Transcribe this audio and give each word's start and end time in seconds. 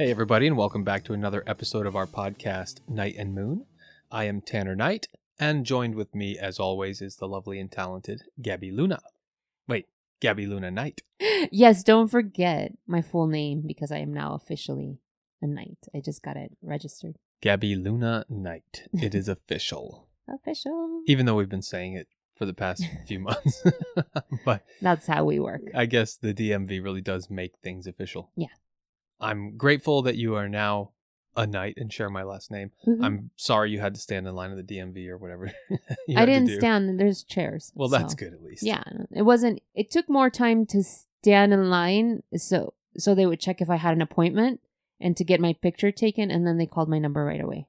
Hey, 0.00 0.10
everybody, 0.10 0.46
and 0.46 0.56
welcome 0.56 0.82
back 0.82 1.04
to 1.04 1.12
another 1.12 1.44
episode 1.46 1.84
of 1.84 1.94
our 1.94 2.06
podcast, 2.06 2.88
Night 2.88 3.16
and 3.18 3.34
Moon. 3.34 3.66
I 4.10 4.24
am 4.24 4.40
Tanner 4.40 4.74
Knight, 4.74 5.08
and 5.38 5.66
joined 5.66 5.94
with 5.94 6.14
me, 6.14 6.38
as 6.38 6.58
always, 6.58 7.02
is 7.02 7.16
the 7.16 7.28
lovely 7.28 7.60
and 7.60 7.70
talented 7.70 8.22
Gabby 8.40 8.70
Luna. 8.70 9.00
Wait, 9.68 9.88
Gabby 10.18 10.46
Luna 10.46 10.70
Knight. 10.70 11.02
Yes, 11.52 11.82
don't 11.84 12.08
forget 12.08 12.72
my 12.86 13.02
full 13.02 13.26
name 13.26 13.62
because 13.66 13.92
I 13.92 13.98
am 13.98 14.14
now 14.14 14.32
officially 14.32 15.00
a 15.42 15.46
knight. 15.46 15.76
I 15.94 16.00
just 16.00 16.22
got 16.22 16.38
it 16.38 16.56
registered. 16.62 17.16
Gabby 17.42 17.76
Luna 17.76 18.24
Knight. 18.30 18.84
It 18.94 19.14
is 19.14 19.28
official, 19.36 20.08
Official. 20.26 21.02
even 21.08 21.26
though 21.26 21.34
we've 21.34 21.50
been 21.50 21.60
saying 21.60 21.92
it 21.92 22.08
for 22.34 22.46
the 22.46 22.54
past 22.54 22.86
few 23.06 23.18
months. 23.18 23.62
but 24.46 24.64
That's 24.80 25.06
how 25.06 25.24
we 25.24 25.38
work. 25.38 25.60
I 25.74 25.84
guess 25.84 26.16
the 26.16 26.32
DMV 26.32 26.82
really 26.82 27.02
does 27.02 27.28
make 27.28 27.58
things 27.62 27.86
official. 27.86 28.30
Yeah. 28.34 28.46
I'm 29.20 29.56
grateful 29.56 30.02
that 30.02 30.16
you 30.16 30.34
are 30.36 30.48
now 30.48 30.90
a 31.36 31.46
knight 31.46 31.74
and 31.76 31.92
share 31.92 32.10
my 32.10 32.22
last 32.22 32.50
name. 32.50 32.72
Mhm. 32.86 33.04
I'm 33.04 33.30
sorry 33.36 33.70
you 33.70 33.78
had 33.80 33.94
to 33.94 34.00
stand 34.00 34.26
in 34.26 34.34
line 34.34 34.50
at 34.50 34.56
the 34.56 34.62
DMV 34.74 35.08
or 35.08 35.16
whatever. 35.16 35.52
you 36.08 36.16
I 36.18 36.26
didn't 36.26 36.48
stand. 36.58 36.98
There's 36.98 37.22
chairs. 37.22 37.72
Well, 37.74 37.88
that's 37.88 38.12
so- 38.12 38.16
good 38.16 38.32
at 38.32 38.42
least. 38.42 38.62
Yeah, 38.62 38.82
it 39.12 39.22
wasn't. 39.22 39.60
It 39.74 39.90
took 39.90 40.08
more 40.08 40.30
time 40.30 40.66
to 40.66 40.82
stand 40.82 41.52
in 41.52 41.70
line, 41.70 42.22
so 42.36 42.74
so 42.96 43.14
they 43.14 43.26
would 43.26 43.40
check 43.40 43.60
if 43.60 43.70
I 43.70 43.76
had 43.76 43.94
an 43.94 44.02
appointment 44.02 44.60
and 44.98 45.16
to 45.16 45.24
get 45.24 45.40
my 45.40 45.52
picture 45.52 45.92
taken, 45.92 46.30
and 46.30 46.46
then 46.46 46.58
they 46.58 46.66
called 46.66 46.88
my 46.88 46.98
number 46.98 47.24
right 47.24 47.40
away. 47.40 47.66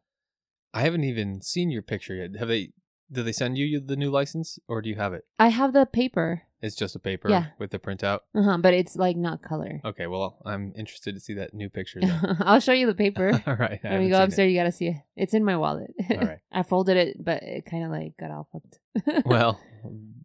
I 0.73 0.81
haven't 0.81 1.03
even 1.03 1.41
seen 1.41 1.69
your 1.69 1.81
picture 1.83 2.15
yet. 2.15 2.35
Have 2.39 2.47
they? 2.47 2.71
Did 3.11 3.25
they 3.25 3.31
send 3.33 3.57
you 3.57 3.79
the 3.79 3.97
new 3.97 4.09
license, 4.09 4.57
or 4.67 4.81
do 4.81 4.89
you 4.89 4.95
have 4.95 5.13
it? 5.13 5.25
I 5.37 5.49
have 5.49 5.73
the 5.73 5.85
paper, 5.85 6.43
It's 6.61 6.75
just 6.75 6.95
a 6.95 6.99
paper 6.99 7.29
Yeah. 7.29 7.45
with 7.59 7.71
the 7.71 7.79
printout. 7.79 8.19
uh 8.35 8.43
huh, 8.43 8.57
but 8.59 8.73
it's 8.73 8.95
like 8.95 9.17
not 9.17 9.41
color. 9.41 9.81
Okay, 9.83 10.07
well, 10.07 10.37
I'm 10.45 10.73
interested 10.75 11.15
to 11.15 11.19
see 11.19 11.33
that 11.35 11.53
new 11.53 11.69
picture. 11.69 11.99
Then. 12.01 12.37
I'll 12.41 12.59
show 12.59 12.71
you 12.73 12.85
the 12.85 12.93
paper. 12.95 13.31
All 13.47 13.55
right. 13.55 13.79
I 13.83 13.87
When 13.87 13.91
haven't 13.91 14.03
we 14.05 14.09
go 14.09 14.17
seen 14.17 14.23
upstairs, 14.23 14.51
you 14.51 14.57
gotta 14.59 14.71
see 14.71 14.87
it. 14.89 14.97
It's 15.15 15.33
in 15.33 15.43
my 15.43 15.57
wallet. 15.57 15.91
All 16.09 16.17
right. 16.17 16.39
I 16.51 16.63
folded 16.63 16.97
it, 16.97 17.23
but 17.23 17.41
it 17.43 17.65
kind 17.65 17.83
of 17.85 17.91
like 17.91 18.15
got 18.17 18.31
all 18.31 18.47
fucked. 18.51 18.79
Well, 19.25 19.59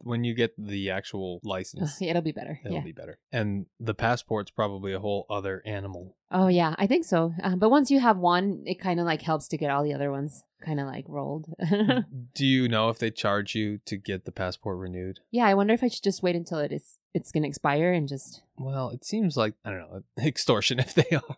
when 0.03 0.25
you 0.25 0.35
get 0.35 0.55
the 0.59 0.91
actual 0.91 1.41
license, 1.43 2.01
it'll 2.01 2.23
be 2.23 2.33
better. 2.33 2.61
it'll 2.65 2.79
yeah. 2.79 2.83
be 2.83 2.93
better. 2.93 3.19
And 3.33 3.67
the 3.81 3.95
passport's 3.95 4.51
probably 4.51 4.93
a 4.93 5.01
whole 5.01 5.27
other 5.29 5.63
animal. 5.67 6.17
Oh 6.31 6.49
yeah, 6.49 6.75
I 6.79 6.87
think 6.87 7.05
so. 7.05 7.35
Uh, 7.43 7.57
but 7.57 7.71
once 7.71 7.91
you 7.91 8.01
have 8.01 8.17
one, 8.17 8.63
it 8.67 8.81
kind 8.81 9.01
of 9.01 9.07
like 9.07 9.23
helps 9.23 9.49
to 9.49 9.57
get 9.57 9.71
all 9.71 9.83
the 9.83 9.95
other 9.95 10.11
ones 10.11 10.45
kind 10.65 10.81
of 10.81 10.87
like 10.87 11.05
rolled. 11.09 11.47
do 12.35 12.47
you 12.47 12.69
know 12.69 12.89
if 12.89 12.99
they 12.99 13.11
charge 13.11 13.55
you 13.55 13.79
to 13.87 13.97
get 13.97 14.25
the 14.25 14.33
passport 14.33 14.79
renewed? 14.79 15.21
yeah, 15.31 15.47
I 15.47 15.55
wonder 15.55 15.75
if 15.75 15.83
I 15.83 15.89
should 15.89 16.05
just 16.05 16.23
wait 16.23 16.37
until 16.37 16.59
it 16.59 16.73
is 16.73 16.99
it's 17.15 17.33
gonna 17.33 17.49
expire 17.49 17.93
and 17.93 18.09
just 18.09 18.43
Well, 18.59 18.91
it 18.91 19.05
seems 19.05 19.37
like 19.37 19.55
I 19.65 19.71
don't 19.71 19.81
know 19.81 20.03
extortion 20.25 20.79
if 20.79 20.95
they 20.95 21.17
are. 21.17 21.37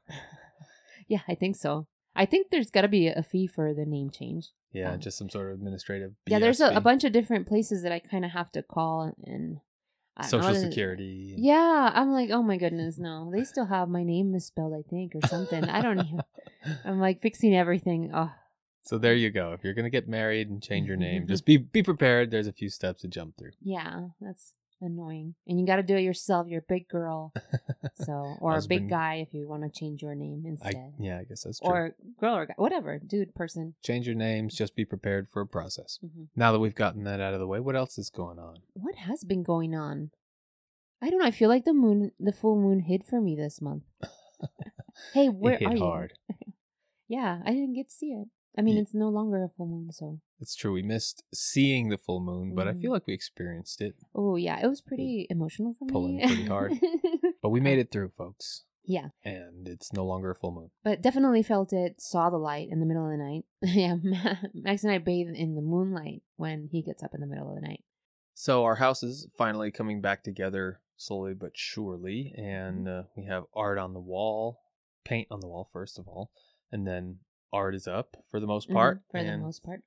yeah, 1.07 1.21
I 1.29 1.35
think 1.35 1.57
so. 1.57 1.87
I 2.15 2.27
think 2.27 2.51
there's 2.51 2.71
got 2.71 2.81
to 2.81 2.89
be 2.89 3.07
a 3.07 3.23
fee 3.23 3.47
for 3.47 3.73
the 3.73 3.85
name 3.87 4.11
change. 4.11 4.49
Yeah, 4.73 4.93
Oh. 4.95 4.97
just 4.99 5.17
some 5.19 5.31
sort 5.31 5.49
of 5.51 5.55
administrative. 5.59 6.13
yeah, 6.27 6.39
there's 6.39 6.61
a, 6.61 6.69
a 6.77 6.81
bunch 6.81 7.05
of 7.05 7.13
different 7.13 7.47
places 7.49 7.83
that 7.83 7.93
I 7.93 7.99
kind 8.01 8.25
of 8.25 8.33
have 8.33 8.51
to 8.53 8.63
call 8.63 9.13
and 9.25 9.61
social 10.29 10.53
know, 10.53 10.61
security. 10.61 11.35
Yeah, 11.39 11.91
I'm 11.95 12.11
like, 12.13 12.31
oh 12.31 12.43
my 12.43 12.57
goodness, 12.59 12.99
no, 12.99 13.31
they 13.33 13.45
still 13.45 13.67
have 13.67 13.89
my 13.89 14.03
name 14.05 14.33
misspelled, 14.33 14.75
I 14.75 14.83
think, 14.89 15.15
or 15.15 15.27
something. 15.27 15.65
I 15.65 15.81
don't 15.81 15.99
even. 16.01 16.21
I'm 16.85 17.01
like 17.01 17.23
fixing 17.23 17.55
everything. 17.57 18.11
Oh, 18.13 18.31
So 18.83 18.99
there 18.99 19.15
you 19.15 19.31
go. 19.31 19.53
If 19.53 19.65
you're 19.65 19.75
gonna 19.75 19.91
get 19.91 20.09
married 20.09 20.51
and 20.51 20.63
change 20.63 20.87
your 20.89 20.97
name, 20.97 21.27
just 21.29 21.47
be 21.47 21.57
be 21.57 21.83
prepared. 21.83 22.31
There's 22.31 22.47
a 22.49 22.53
few 22.53 22.69
steps 22.69 23.01
to 23.03 23.09
jump 23.09 23.37
through. 23.39 23.53
yeah, 23.63 24.09
that's 24.21 24.53
annoying. 24.81 25.35
And 25.47 25.59
you 25.61 25.67
got 25.67 25.77
to 25.77 25.83
do 25.83 25.97
it 25.97 26.03
yourself. 26.03 26.47
You're 26.49 26.61
a 26.61 26.69
big 26.69 26.89
girl, 26.89 27.33
so 27.95 28.37
or 28.41 28.57
a 28.59 28.63
big 28.69 28.89
guy 28.89 29.17
if 29.27 29.33
you 29.35 29.49
want 29.49 29.63
to 29.63 29.71
change 29.71 30.03
your 30.03 30.15
name 30.15 30.45
I 30.47 30.49
instead. 30.51 30.93
yeah, 30.99 31.19
I 31.19 31.25
guess 31.25 31.43
that's 31.45 31.61
true. 31.61 31.69
or 31.71 31.97
girl 32.21 32.37
or 32.37 32.47
guy, 32.47 32.55
whatever, 32.57 32.99
dude, 32.99 33.35
person. 33.35 33.75
change 33.85 34.07
your 34.07 34.17
names. 34.17 34.55
Just 34.57 34.75
be 34.77 34.85
prepared 34.85 35.29
for 35.29 35.41
a 35.43 35.47
process. 35.47 35.99
hmm 36.01 36.25
Now 36.37 36.53
that 36.53 36.61
we've 36.61 36.75
gotten 36.75 37.05
that 37.05 37.21
out 37.21 37.35
of 37.35 37.41
the 37.41 37.47
way, 37.47 37.61
what 37.61 37.77
else 37.77 37.99
is 37.99 38.11
going 38.11 38.39
on? 38.39 38.59
What 38.75 38.95
has 38.97 39.25
been 39.25 39.43
going 39.43 39.75
on? 39.75 40.11
I 41.01 41.11
don't 41.11 41.21
know. 41.21 41.27
I 41.27 41.31
feel 41.31 41.49
like 41.49 41.65
the 41.65 41.73
moon, 41.75 42.11
the 42.19 42.33
full 42.33 42.57
moon, 42.61 42.81
hid 42.81 43.05
for 43.05 43.21
me 43.21 43.37
this 43.37 43.61
month. 43.63 43.85
hey, 45.15 45.29
where 45.29 45.55
it 45.55 45.61
hit 45.61 45.69
are 45.69 45.77
you? 45.77 45.83
hard. 45.85 46.13
Yeah, 47.11 47.41
I 47.47 47.53
didn't 47.53 47.73
get 47.73 47.89
to 47.89 47.95
see 47.95 48.09
it. 48.09 48.29
I 48.59 48.61
mean, 48.61 48.75
Ye- 48.77 48.83
it's 48.83 48.93
no 48.93 49.09
longer 49.09 49.43
a 49.43 49.49
full 49.49 49.67
moon, 49.67 49.91
so. 49.93 50.21
It's 50.41 50.55
true. 50.55 50.73
We 50.73 50.83
missed 50.83 51.25
seeing 51.35 51.89
the 51.89 51.99
full 51.99 52.21
moon, 52.21 52.55
but 52.55 52.69
I 52.69 52.73
feel 52.75 52.93
like 52.93 53.07
we 53.07 53.15
experienced 53.15 53.81
it. 53.81 53.97
Oh 54.15 54.37
yeah, 54.37 54.61
it 54.63 54.69
was 54.69 54.81
pretty 54.81 55.27
emotional 55.31 55.75
for 55.75 55.85
me. 55.87 55.91
Pulling 55.93 56.17
me. 56.17 56.27
pretty 56.27 56.45
hard. 56.47 56.73
But 57.43 57.51
we 57.51 57.61
made 57.61 57.79
it 57.79 57.91
through, 57.93 58.11
folks. 58.17 58.65
yeah, 58.85 59.09
And 59.25 59.69
it's 59.69 59.93
no 59.93 60.05
longer 60.05 60.31
a 60.31 60.35
full 60.35 60.51
moon. 60.51 60.71
but 60.83 61.01
definitely 61.03 61.43
felt 61.43 61.73
it. 61.73 62.01
Saw 62.01 62.31
the 62.31 62.37
light 62.39 62.69
in 62.71 62.81
the 62.81 62.87
middle 62.87 63.05
of 63.05 63.11
the 63.11 63.17
night. 63.17 63.45
yeah, 63.63 63.97
Max 64.55 64.83
and 64.85 64.93
I 64.93 64.99
bathe 64.99 65.29
in 65.35 65.55
the 65.55 65.63
moonlight 65.63 66.23
when 66.37 66.69
he 66.73 66.83
gets 66.83 67.03
up 67.03 67.15
in 67.15 67.21
the 67.21 67.27
middle 67.27 67.49
of 67.49 67.55
the 67.55 67.61
night. 67.67 67.85
So 68.35 68.65
our 68.65 68.77
house 68.77 69.03
is 69.03 69.29
finally 69.37 69.71
coming 69.71 70.01
back 70.01 70.23
together 70.25 70.81
slowly 70.97 71.35
but 71.35 71.53
surely, 71.57 72.33
and 72.37 72.87
Mm-hmm. 72.87 73.01
uh, 73.01 73.03
we 73.17 73.25
have 73.27 73.45
art 73.55 73.79
on 73.79 73.93
the 73.95 74.01
wall, 74.01 74.61
paint 75.05 75.29
on 75.31 75.41
the 75.41 75.49
wall 75.49 75.69
first 75.73 75.99
of 75.99 76.07
all, 76.09 76.31
and 76.73 76.87
then 76.87 77.19
art 77.53 77.75
is 77.75 77.87
up 77.87 78.17
for 78.31 78.41
the 78.41 78.47
most 78.47 78.69
Mhm, 78.69 78.75
part. 78.75 79.03
for 79.11 79.23
the 79.23 79.29
and 79.29 79.43
most 79.43 79.63
part. 79.65 79.83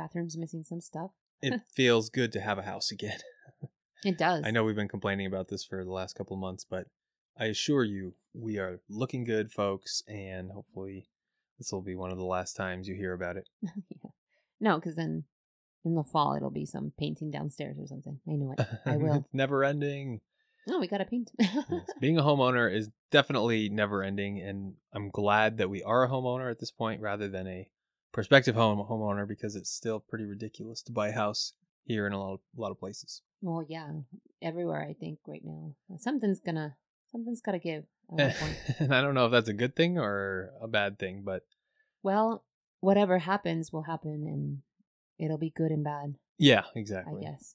Bathroom's 0.00 0.38
missing 0.38 0.62
some 0.62 0.80
stuff. 0.80 1.10
it 1.42 1.60
feels 1.74 2.08
good 2.08 2.32
to 2.32 2.40
have 2.40 2.56
a 2.58 2.62
house 2.62 2.90
again. 2.90 3.18
It 4.04 4.16
does. 4.18 4.42
I 4.46 4.50
know 4.50 4.64
we've 4.64 4.74
been 4.76 4.88
complaining 4.88 5.26
about 5.26 5.48
this 5.48 5.62
for 5.62 5.84
the 5.84 5.92
last 5.92 6.16
couple 6.16 6.34
of 6.34 6.40
months, 6.40 6.64
but 6.68 6.86
I 7.38 7.46
assure 7.46 7.84
you, 7.84 8.14
we 8.32 8.58
are 8.58 8.80
looking 8.88 9.24
good, 9.24 9.52
folks, 9.52 10.02
and 10.08 10.52
hopefully 10.52 11.08
this 11.58 11.70
will 11.70 11.82
be 11.82 11.94
one 11.96 12.10
of 12.10 12.16
the 12.16 12.24
last 12.24 12.56
times 12.56 12.88
you 12.88 12.94
hear 12.94 13.12
about 13.12 13.36
it. 13.36 13.46
yeah. 13.62 14.10
No, 14.58 14.76
because 14.76 14.96
then 14.96 15.24
in 15.84 15.94
the 15.94 16.04
fall 16.04 16.34
it'll 16.34 16.50
be 16.50 16.66
some 16.66 16.92
painting 16.98 17.30
downstairs 17.30 17.76
or 17.78 17.86
something. 17.86 18.20
I 18.26 18.32
know 18.32 18.54
it. 18.56 18.66
I 18.86 18.96
will. 18.96 19.14
it's 19.16 19.34
never 19.34 19.64
ending. 19.64 20.20
No, 20.66 20.78
we 20.78 20.86
gotta 20.86 21.04
paint. 21.04 21.30
Yes. 21.38 21.64
Being 22.00 22.18
a 22.18 22.22
homeowner 22.22 22.74
is 22.74 22.88
definitely 23.10 23.68
never 23.68 24.02
ending, 24.02 24.40
and 24.40 24.74
I'm 24.94 25.10
glad 25.10 25.58
that 25.58 25.68
we 25.68 25.82
are 25.82 26.04
a 26.04 26.08
homeowner 26.08 26.50
at 26.50 26.58
this 26.58 26.70
point 26.70 27.00
rather 27.02 27.28
than 27.28 27.46
a 27.46 27.68
prospective 28.12 28.54
home 28.54 28.78
homeowner 28.78 29.26
because 29.26 29.56
it's 29.56 29.70
still 29.70 30.00
pretty 30.00 30.24
ridiculous 30.24 30.82
to 30.82 30.92
buy 30.92 31.08
a 31.08 31.12
house 31.12 31.52
here 31.84 32.06
in 32.06 32.12
a 32.12 32.18
lot 32.18 32.34
of, 32.34 32.40
a 32.56 32.60
lot 32.60 32.70
of 32.70 32.78
places. 32.78 33.22
well, 33.40 33.64
yeah, 33.68 33.90
everywhere 34.42 34.82
I 34.88 34.94
think 34.94 35.18
right 35.26 35.42
now 35.44 35.74
something's 35.98 36.40
gonna 36.40 36.76
something's 37.12 37.40
gotta 37.40 37.58
give. 37.58 37.84
At 38.10 38.18
one 38.18 38.32
point. 38.32 38.56
and 38.80 38.94
I 38.94 39.00
don't 39.00 39.14
know 39.14 39.26
if 39.26 39.32
that's 39.32 39.48
a 39.48 39.52
good 39.54 39.74
thing 39.76 39.98
or 39.98 40.50
a 40.60 40.66
bad 40.68 40.98
thing, 40.98 41.22
but 41.24 41.44
well, 42.02 42.44
whatever 42.80 43.18
happens 43.18 43.72
will 43.72 43.82
happen, 43.84 44.26
and 44.26 44.58
it'll 45.18 45.38
be 45.38 45.50
good 45.50 45.70
and 45.70 45.84
bad. 45.84 46.16
yeah, 46.38 46.64
exactly. 46.74 47.26
I 47.26 47.30
guess. 47.30 47.54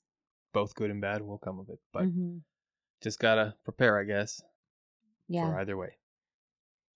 Both 0.54 0.76
good 0.76 0.90
and 0.92 1.02
bad 1.02 1.22
will 1.22 1.38
come 1.38 1.60
of 1.60 1.68
it, 1.70 1.80
but 1.92 2.04
Mhm. 2.06 2.42
just 3.02 3.20
gotta 3.20 3.56
prepare, 3.66 4.00
I 4.00 4.04
guess, 4.06 4.42
Yeah, 5.28 5.48
for 5.50 5.60
either 5.60 5.76
way. 5.76 5.98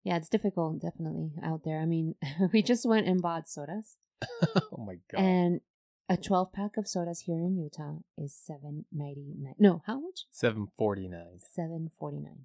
Yeah, 0.06 0.17
it's 0.17 0.28
difficult, 0.28 0.81
definitely 0.81 1.33
out 1.43 1.62
there. 1.65 1.81
I 1.81 1.84
mean, 1.84 2.15
we 2.53 2.62
just 2.62 2.87
went 2.87 3.09
and 3.09 3.21
bought 3.21 3.49
sodas, 3.49 3.97
oh 4.47 4.84
my 4.87 4.99
god. 5.11 5.21
and 5.21 5.61
a 6.09 6.17
twelve 6.17 6.53
pack 6.53 6.77
of 6.77 6.87
sodas 6.87 7.22
here 7.27 7.41
in 7.41 7.56
Utah 7.56 7.97
is 8.17 8.33
seven 8.33 8.84
ninety 8.93 9.34
nine. 9.37 9.55
No, 9.59 9.83
how 9.84 9.99
much? 9.99 10.27
749. 10.31 11.41
Seven 11.41 11.91
forty 11.99 12.21
nine. 12.21 12.44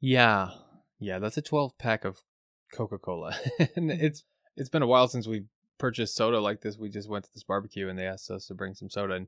Yeah. 0.00 0.52
Yeah, 0.98 1.18
that's 1.18 1.36
a 1.36 1.42
12 1.42 1.76
pack 1.78 2.04
of 2.06 2.20
Coca-Cola. 2.72 3.34
and 3.58 3.90
mm. 3.90 4.02
it's 4.02 4.24
it's 4.56 4.70
been 4.70 4.82
a 4.82 4.86
while 4.86 5.08
since 5.08 5.26
we 5.26 5.44
purchased 5.76 6.14
soda 6.16 6.40
like 6.40 6.62
this. 6.62 6.78
We 6.78 6.88
just 6.88 7.10
went 7.10 7.26
to 7.26 7.30
this 7.34 7.44
barbecue 7.44 7.86
and 7.88 7.98
they 7.98 8.06
asked 8.06 8.30
us 8.30 8.46
to 8.46 8.54
bring 8.54 8.74
some 8.74 8.88
soda 8.88 9.12
and 9.12 9.26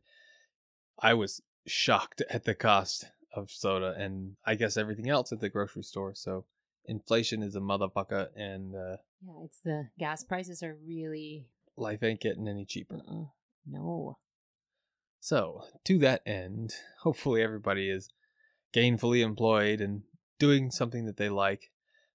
I 0.99 1.13
was 1.13 1.43
shocked 1.67 2.23
at 2.31 2.45
the 2.45 2.55
cost 2.55 3.05
of 3.35 3.51
soda 3.51 3.95
and 3.99 4.37
I 4.47 4.55
guess 4.55 4.79
everything 4.79 5.11
else 5.11 5.31
at 5.31 5.41
the 5.41 5.51
grocery 5.51 5.83
store. 5.83 6.15
So 6.15 6.47
inflation 6.87 7.43
is 7.43 7.55
a 7.57 7.61
motherfucker 7.61 8.29
and 8.37 8.75
uh, 8.75 8.97
Yeah, 9.25 9.45
it's 9.45 9.61
the 9.65 9.89
gas 9.99 10.25
prices 10.25 10.63
are 10.63 10.77
really 10.87 11.47
life 11.77 12.03
ain't 12.03 12.21
getting 12.21 12.49
any 12.49 12.65
cheaper. 12.65 13.01
uh 13.09 13.25
no. 13.67 14.19
So, 15.21 15.63
to 15.85 15.99
that 15.99 16.23
end, 16.27 16.75
hopefully 17.03 17.43
everybody 17.43 17.89
is 17.89 18.11
gainfully 18.75 19.23
employed 19.23 19.81
and 19.81 20.03
doing 20.41 20.73
something 20.73 21.07
that 21.07 21.17
they 21.17 21.29
like 21.29 21.71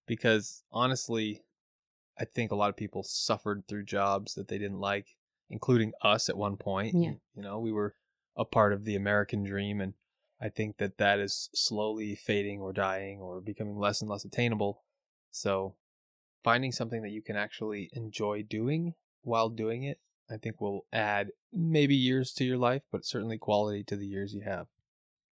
because 0.05 0.63
honestly, 0.71 1.43
I 2.19 2.25
think 2.25 2.51
a 2.51 2.55
lot 2.55 2.69
of 2.69 2.75
people 2.75 3.03
suffered 3.03 3.63
through 3.67 3.85
jobs 3.85 4.33
that 4.33 4.47
they 4.49 4.57
didn't 4.57 4.79
like, 4.79 5.15
including 5.49 5.93
us 6.01 6.27
at 6.27 6.37
one 6.37 6.57
point. 6.57 6.95
Yeah. 6.95 7.11
You 7.35 7.43
know, 7.43 7.59
we 7.59 7.71
were 7.71 7.95
a 8.35 8.43
part 8.43 8.73
of 8.73 8.83
the 8.83 8.95
American 8.95 9.43
dream 9.43 9.79
and 9.79 9.93
I 10.39 10.49
think 10.49 10.77
that 10.77 10.97
that 10.97 11.19
is 11.19 11.49
slowly 11.53 12.15
fading 12.15 12.61
or 12.61 12.71
dying 12.73 13.19
or 13.19 13.41
becoming 13.41 13.77
less 13.77 14.01
and 14.01 14.09
less 14.09 14.23
attainable. 14.23 14.83
So, 15.31 15.75
finding 16.43 16.71
something 16.71 17.01
that 17.01 17.11
you 17.11 17.21
can 17.21 17.35
actually 17.35 17.89
enjoy 17.93 18.43
doing 18.43 18.93
while 19.23 19.49
doing 19.49 19.83
it, 19.83 19.99
I 20.29 20.37
think 20.37 20.61
will 20.61 20.85
add 20.93 21.29
maybe 21.51 21.95
years 21.95 22.33
to 22.33 22.45
your 22.45 22.57
life, 22.57 22.83
but 22.91 23.05
certainly 23.05 23.37
quality 23.37 23.83
to 23.85 23.95
the 23.95 24.05
years 24.05 24.33
you 24.33 24.41
have. 24.41 24.67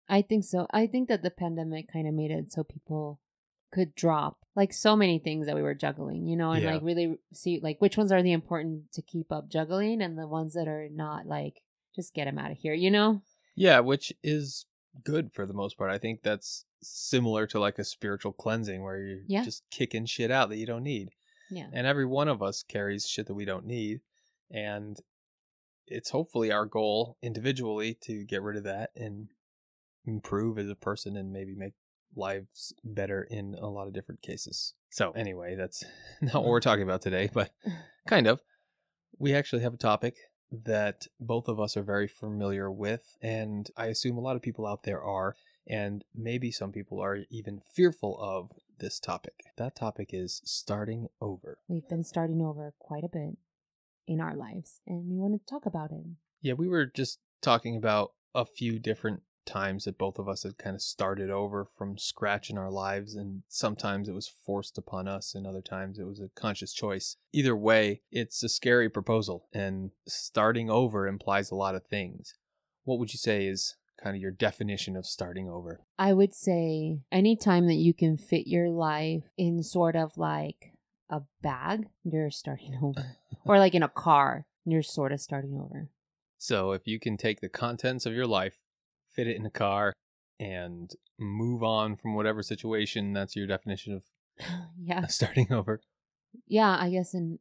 I 0.09 0.23
think 0.23 0.45
so. 0.45 0.67
I 0.71 0.87
think 0.87 1.09
that 1.09 1.23
the 1.23 1.31
pandemic 1.31 1.93
kind 1.93 2.07
of 2.07 2.15
made 2.15 2.31
it 2.31 2.53
so 2.53 2.65
people 2.65 3.21
could 3.73 3.95
drop. 3.95 4.39
Like 4.55 4.73
so 4.73 4.95
many 4.95 5.19
things 5.19 5.47
that 5.47 5.57
we 5.57 5.63
were 5.63 5.75
juggling, 5.75 6.27
you 6.29 6.37
know, 6.37 6.53
and 6.53 6.63
Yeah. 6.63 6.75
like 6.75 6.83
really 6.83 7.19
see 7.33 7.59
like 7.61 7.81
which 7.81 7.97
ones 7.97 8.13
are 8.13 8.23
the 8.23 8.33
important 8.33 8.93
to 8.93 9.03
keep 9.03 9.33
up 9.33 9.49
juggling 9.49 10.01
and 10.01 10.17
the 10.17 10.29
ones 10.29 10.55
that 10.55 10.69
are 10.69 10.89
not 10.91 11.27
like 11.27 11.63
just 11.95 12.15
get 12.15 12.27
them 12.27 12.39
out 12.39 12.51
of 12.53 12.59
here, 12.59 12.75
you 12.75 12.91
know? 12.91 13.23
Yeah, 13.57 13.81
which 13.81 14.13
is 14.23 14.67
good 15.03 15.33
for 15.33 15.47
the 15.47 15.53
most 15.55 15.77
part. 15.77 15.91
I 15.91 15.99
think 15.99 16.23
that's 16.23 16.65
similar 16.83 17.47
to 17.49 17.59
like 17.59 17.79
a 17.79 17.85
spiritual 17.85 18.33
cleansing 18.33 18.83
where 18.83 18.99
you're 19.01 19.21
Yeah. 19.27 19.43
just 19.43 19.63
kicking 19.71 20.07
shit 20.07 20.31
out 20.31 20.49
that 20.51 20.57
you 20.57 20.67
don't 20.67 20.83
need. 20.85 21.11
Yeah. 21.51 21.69
And 21.73 21.87
every 21.87 22.07
one 22.07 22.29
of 22.29 22.43
us 22.43 22.63
carries 22.63 23.07
shit 23.07 23.27
that 23.27 23.35
we 23.35 23.45
don't 23.45 23.67
need. 23.67 24.01
And 24.51 24.99
it's 25.87 26.11
hopefully 26.11 26.51
our 26.53 26.65
goal 26.67 27.17
individually 27.23 27.95
to 28.03 28.25
get 28.25 28.43
rid 28.43 28.57
of 28.57 28.65
that 28.65 28.91
and 28.97 29.29
improve 30.05 30.59
as 30.59 30.69
a 30.71 30.75
person 30.75 31.17
and 31.17 31.33
maybe 31.33 31.55
make 31.55 31.75
lives 32.17 32.73
better 32.85 33.27
in 33.29 33.55
a 33.61 33.67
lot 33.69 33.87
of 33.89 33.93
different 33.93 34.23
cases. 34.23 34.75
So, 34.91 35.11
anyway, 35.13 35.57
that's 35.57 35.83
not 36.21 36.35
what 36.35 36.47
we're 36.47 36.61
talking 36.61 36.85
about 36.85 37.03
today, 37.03 37.29
but 37.33 37.51
kind 38.09 38.27
of. 38.27 38.41
We 39.19 39.35
actually 39.35 39.63
have 39.63 39.75
a 39.75 39.79
topic 39.79 40.17
that 40.65 41.07
both 41.19 41.49
of 41.49 41.59
us 41.59 41.77
are 41.77 41.83
very 41.83 42.09
familiar 42.09 42.71
with, 42.71 43.17
and 43.21 43.69
I 43.77 43.87
assume 43.87 44.17
a 44.17 44.21
lot 44.21 44.37
of 44.37 44.43
people 44.43 44.67
out 44.67 44.85
there 44.85 45.03
are, 45.03 45.37
and 45.67 46.05
maybe 46.15 46.51
some 46.51 46.73
people 46.73 47.01
are 47.01 47.19
even 47.31 47.61
fearful 47.75 48.19
of 48.21 48.51
this 48.79 48.99
topic. 48.99 49.45
That 49.57 49.77
topic 49.77 50.11
is 50.13 50.41
starting 50.45 51.09
over. 51.21 51.59
We've 51.69 51.89
been 51.89 52.05
starting 52.05 52.43
over 52.43 52.75
quite 52.79 53.05
a 53.05 53.09
bit 53.09 53.37
in 54.07 54.21
our 54.21 54.35
lives 54.35 54.81
and 54.87 55.09
we 55.09 55.17
want 55.17 55.35
to 55.35 55.47
talk 55.47 55.67
about 55.67 55.91
it. 55.91 56.05
Yeah, 56.43 56.55
we 56.55 56.69
were 56.69 56.87
just 56.87 57.21
talking 57.41 57.77
about 57.77 58.13
a 58.35 58.45
few 58.45 58.79
different 58.79 59.23
times 59.45 59.85
that 59.85 59.99
both 59.99 60.19
of 60.19 60.29
us 60.29 60.43
had 60.43 60.59
kind 60.59 60.75
of 60.75 60.83
started 60.83 61.31
over 61.31 61.65
from 61.65 61.99
scratch 61.99 62.51
in 62.51 62.59
our 62.59 62.71
lives, 62.71 63.15
and 63.15 63.43
sometimes 63.49 64.09
it 64.09 64.15
was 64.15 64.29
forced 64.29 64.79
upon 64.79 65.09
us, 65.09 65.35
and 65.35 65.47
other 65.47 65.63
times 65.63 65.99
it 65.99 66.07
was 66.07 66.21
a 66.21 66.31
conscious 66.35 66.73
choice. 66.73 67.17
Either 67.33 67.57
way, 67.57 68.03
it's 68.11 68.43
a 68.43 68.49
scary 68.49 68.89
proposal, 68.89 69.47
and 69.53 69.91
starting 70.07 70.71
over 70.71 71.07
implies 71.07 71.51
a 71.51 71.55
lot 71.55 71.75
of 71.75 71.87
things. 71.87 72.35
What 72.85 72.99
would 72.99 73.13
you 73.13 73.19
say 73.19 73.47
is 73.47 73.77
kind 74.03 74.15
of 74.15 74.21
your 74.23 74.31
definition 74.31 74.97
of 74.97 75.07
starting 75.07 75.49
over? 75.49 75.81
I 75.99 76.13
would 76.13 76.35
say 76.35 77.01
anytime 77.11 77.67
that 77.67 77.75
you 77.75 77.95
can 77.95 78.19
fit 78.19 78.47
your 78.47 78.69
life 78.69 79.23
in 79.39 79.63
sort 79.63 79.97
of 79.97 80.17
like 80.19 80.73
a 81.09 81.23
bag, 81.43 81.87
you're 82.05 82.31
starting 82.31 82.79
over. 82.83 83.17
or 83.45 83.59
like 83.59 83.75
in 83.75 83.83
a 83.83 83.89
car, 83.89 84.47
you're 84.65 84.83
sort 84.83 85.13
of 85.13 85.21
starting 85.21 85.59
over. 85.59 85.89
So, 86.39 86.73
if 86.73 86.87
you 86.87 87.01
can 87.01 87.17
take 87.17 87.41
the 87.41 87.49
contents 87.49 88.05
of 88.05 88.13
your 88.13 88.27
life, 88.27 88.59
fit 89.15 89.27
it 89.27 89.37
in 89.37 89.47
a 89.47 89.51
car, 89.51 89.93
and 90.41 90.91
move 91.19 91.63
on 91.63 91.97
from 91.97 92.15
whatever 92.15 92.43
situation, 92.43 93.13
that's 93.13 93.37
your 93.37 93.47
definition 93.47 93.95
of 93.95 94.03
yeah. 94.81 95.07
starting 95.07 95.53
over. 95.53 95.81
Yeah, 96.47 96.77
I 96.79 96.91
guess 96.91 97.15
and 97.15 97.39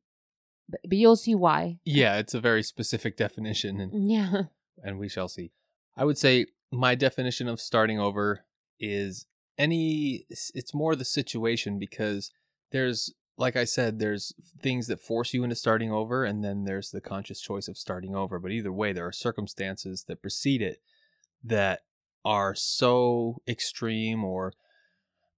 but, 0.70 0.80
but 0.88 0.98
you'll 0.98 1.16
see 1.16 1.36
why. 1.36 1.80
Yeah, 1.84 2.18
it's 2.18 2.34
a 2.34 2.40
very 2.40 2.64
specific 2.64 3.18
definition, 3.18 3.80
and, 3.80 3.92
mm, 3.92 4.04
Yeah. 4.10 4.42
and 4.84 4.98
we 5.00 5.10
shall 5.10 5.28
see. 5.28 5.52
I 5.98 6.06
would 6.06 6.18
say 6.18 6.48
my 6.72 6.96
definition 6.96 7.48
of 7.48 7.60
starting 7.60 8.00
over 8.00 8.46
is 8.80 9.25
any, 9.58 10.25
it's 10.30 10.74
more 10.74 10.96
the 10.96 11.06
situation 11.06 11.78
because 11.78 12.31
there's, 12.72 13.14
like 13.38 13.56
I 13.56 13.66
said, 13.66 14.00
there's 14.00 14.34
things 14.62 14.88
that 14.88 15.00
force 15.00 15.34
you 15.34 15.44
into 15.44 15.56
starting 15.56 15.92
over, 15.92 16.24
and 16.25 16.44
then 16.44 16.64
there's 16.66 16.90
the 16.90 17.02
conscious 17.02 17.40
choice 17.40 17.68
of 17.68 17.78
starting 17.78 18.16
over. 18.16 18.40
But 18.40 18.52
either 18.52 18.72
way, 18.72 18.94
there 18.94 19.06
are 19.06 19.12
circumstances 19.12 20.06
that 20.08 20.22
precede 20.22 20.62
it 20.62 20.81
that 21.44 21.81
are 22.25 22.56
so 22.56 23.42
extreme 23.48 24.24
or 24.24 24.54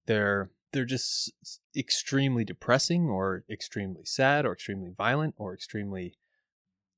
they're 0.06 0.50
they're 0.72 0.84
just 0.84 1.32
extremely 1.76 2.44
depressing 2.44 3.08
or 3.08 3.44
extremely 3.50 4.04
sad 4.04 4.44
or 4.44 4.52
extremely 4.52 4.90
violent 4.96 5.34
or 5.38 5.52
extremely 5.52 6.14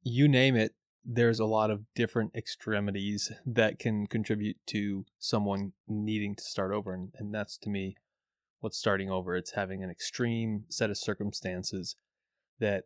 you 0.03 0.29
name 0.29 0.57
it 0.57 0.75
there's 1.05 1.41
a 1.41 1.47
lot 1.47 1.71
of 1.71 1.85
different 1.95 2.35
extremities 2.35 3.33
that 3.47 3.79
can 3.79 4.07
contribute 4.07 4.59
to 4.67 5.07
someone 5.19 5.73
needing 5.87 6.35
to 6.35 6.45
start 6.45 6.71
over 6.73 6.93
and, 6.93 7.13
and 7.19 7.33
that's 7.33 7.57
to 7.57 7.71
me 7.71 7.97
what's 8.61 8.79
starting 8.79 9.11
over. 9.11 9.37
It's 9.37 9.53
having 9.53 9.83
an 9.83 9.91
extreme 9.91 10.65
set 10.69 10.91
of 10.91 10.97
circumstances 10.97 11.97
that 12.59 12.85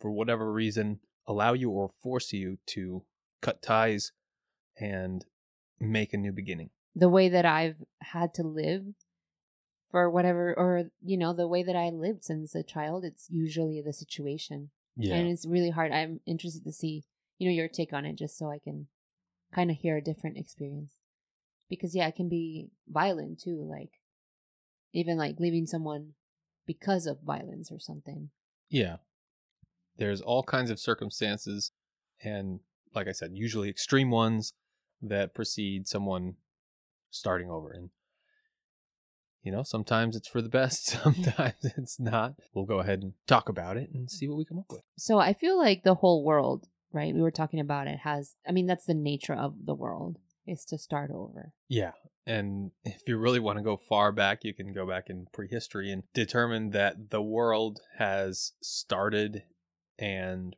for 0.00 0.10
whatever 0.10 0.52
reason 0.52 1.00
allow 1.26 1.52
you 1.52 1.70
or 1.70 1.88
force 1.88 2.32
you 2.32 2.58
to 2.66 3.04
cut 3.40 3.62
ties 3.62 4.12
and 4.78 5.24
make 5.80 6.12
a 6.12 6.16
new 6.16 6.32
beginning 6.32 6.70
The 6.94 7.08
way 7.08 7.28
that 7.28 7.44
I've 7.44 7.76
had 8.00 8.34
to 8.34 8.42
live 8.42 8.84
for 9.90 10.10
whatever 10.10 10.54
or 10.56 10.84
you 11.02 11.16
know, 11.16 11.34
the 11.34 11.48
way 11.48 11.62
that 11.62 11.76
I 11.76 11.90
lived 11.90 12.24
since 12.24 12.54
a 12.54 12.62
child, 12.62 13.04
it's 13.04 13.26
usually 13.30 13.82
the 13.84 13.92
situation. 13.92 14.70
yeah 14.96 15.14
And 15.14 15.28
it's 15.30 15.46
really 15.46 15.70
hard. 15.70 15.92
I'm 15.92 16.20
interested 16.26 16.64
to 16.64 16.72
see, 16.72 17.04
you 17.38 17.48
know, 17.48 17.54
your 17.54 17.68
take 17.68 17.92
on 17.92 18.06
it 18.06 18.16
just 18.16 18.38
so 18.38 18.50
I 18.50 18.58
can 18.58 18.88
kind 19.54 19.70
of 19.70 19.76
hear 19.76 19.96
a 19.96 20.02
different 20.02 20.38
experience. 20.38 20.94
Because 21.68 21.94
yeah, 21.94 22.08
it 22.08 22.16
can 22.16 22.28
be 22.28 22.68
violent 22.88 23.40
too, 23.40 23.66
like 23.68 24.00
even 24.92 25.16
like 25.16 25.36
leaving 25.38 25.66
someone 25.66 26.12
because 26.66 27.06
of 27.06 27.22
violence 27.22 27.70
or 27.70 27.78
something. 27.78 28.30
Yeah. 28.68 28.96
There's 29.98 30.20
all 30.20 30.42
kinds 30.42 30.70
of 30.70 30.80
circumstances, 30.80 31.72
and 32.22 32.60
like 32.94 33.08
I 33.08 33.12
said, 33.12 33.30
usually 33.34 33.68
extreme 33.68 34.10
ones 34.10 34.54
that 35.02 35.34
precede 35.34 35.88
someone 35.88 36.34
starting 37.10 37.50
over. 37.50 37.70
And, 37.72 37.90
you 39.42 39.52
know, 39.52 39.62
sometimes 39.62 40.16
it's 40.16 40.28
for 40.28 40.40
the 40.40 40.48
best, 40.48 40.86
sometimes 41.02 41.54
it's 41.62 42.00
not. 42.00 42.34
We'll 42.54 42.64
go 42.64 42.80
ahead 42.80 43.02
and 43.02 43.12
talk 43.26 43.48
about 43.48 43.76
it 43.76 43.90
and 43.92 44.10
see 44.10 44.28
what 44.28 44.38
we 44.38 44.44
come 44.44 44.58
up 44.58 44.70
with. 44.70 44.82
So 44.96 45.18
I 45.18 45.32
feel 45.32 45.58
like 45.58 45.82
the 45.82 45.96
whole 45.96 46.24
world, 46.24 46.68
right? 46.92 47.14
We 47.14 47.22
were 47.22 47.30
talking 47.30 47.60
about 47.60 47.88
it 47.88 47.98
has 48.00 48.34
I 48.46 48.52
mean 48.52 48.66
that's 48.66 48.86
the 48.86 48.94
nature 48.94 49.34
of 49.34 49.54
the 49.64 49.74
world 49.74 50.18
is 50.46 50.64
to 50.66 50.78
start 50.78 51.10
over. 51.10 51.52
Yeah. 51.68 51.92
And 52.26 52.70
if 52.84 53.02
you 53.08 53.18
really 53.18 53.40
want 53.40 53.58
to 53.58 53.64
go 53.64 53.76
far 53.76 54.12
back, 54.12 54.44
you 54.44 54.54
can 54.54 54.72
go 54.72 54.86
back 54.86 55.08
in 55.08 55.26
prehistory 55.32 55.90
and 55.90 56.04
determine 56.14 56.70
that 56.70 57.10
the 57.10 57.22
world 57.22 57.80
has 57.98 58.52
started 58.62 59.42
and 59.98 60.54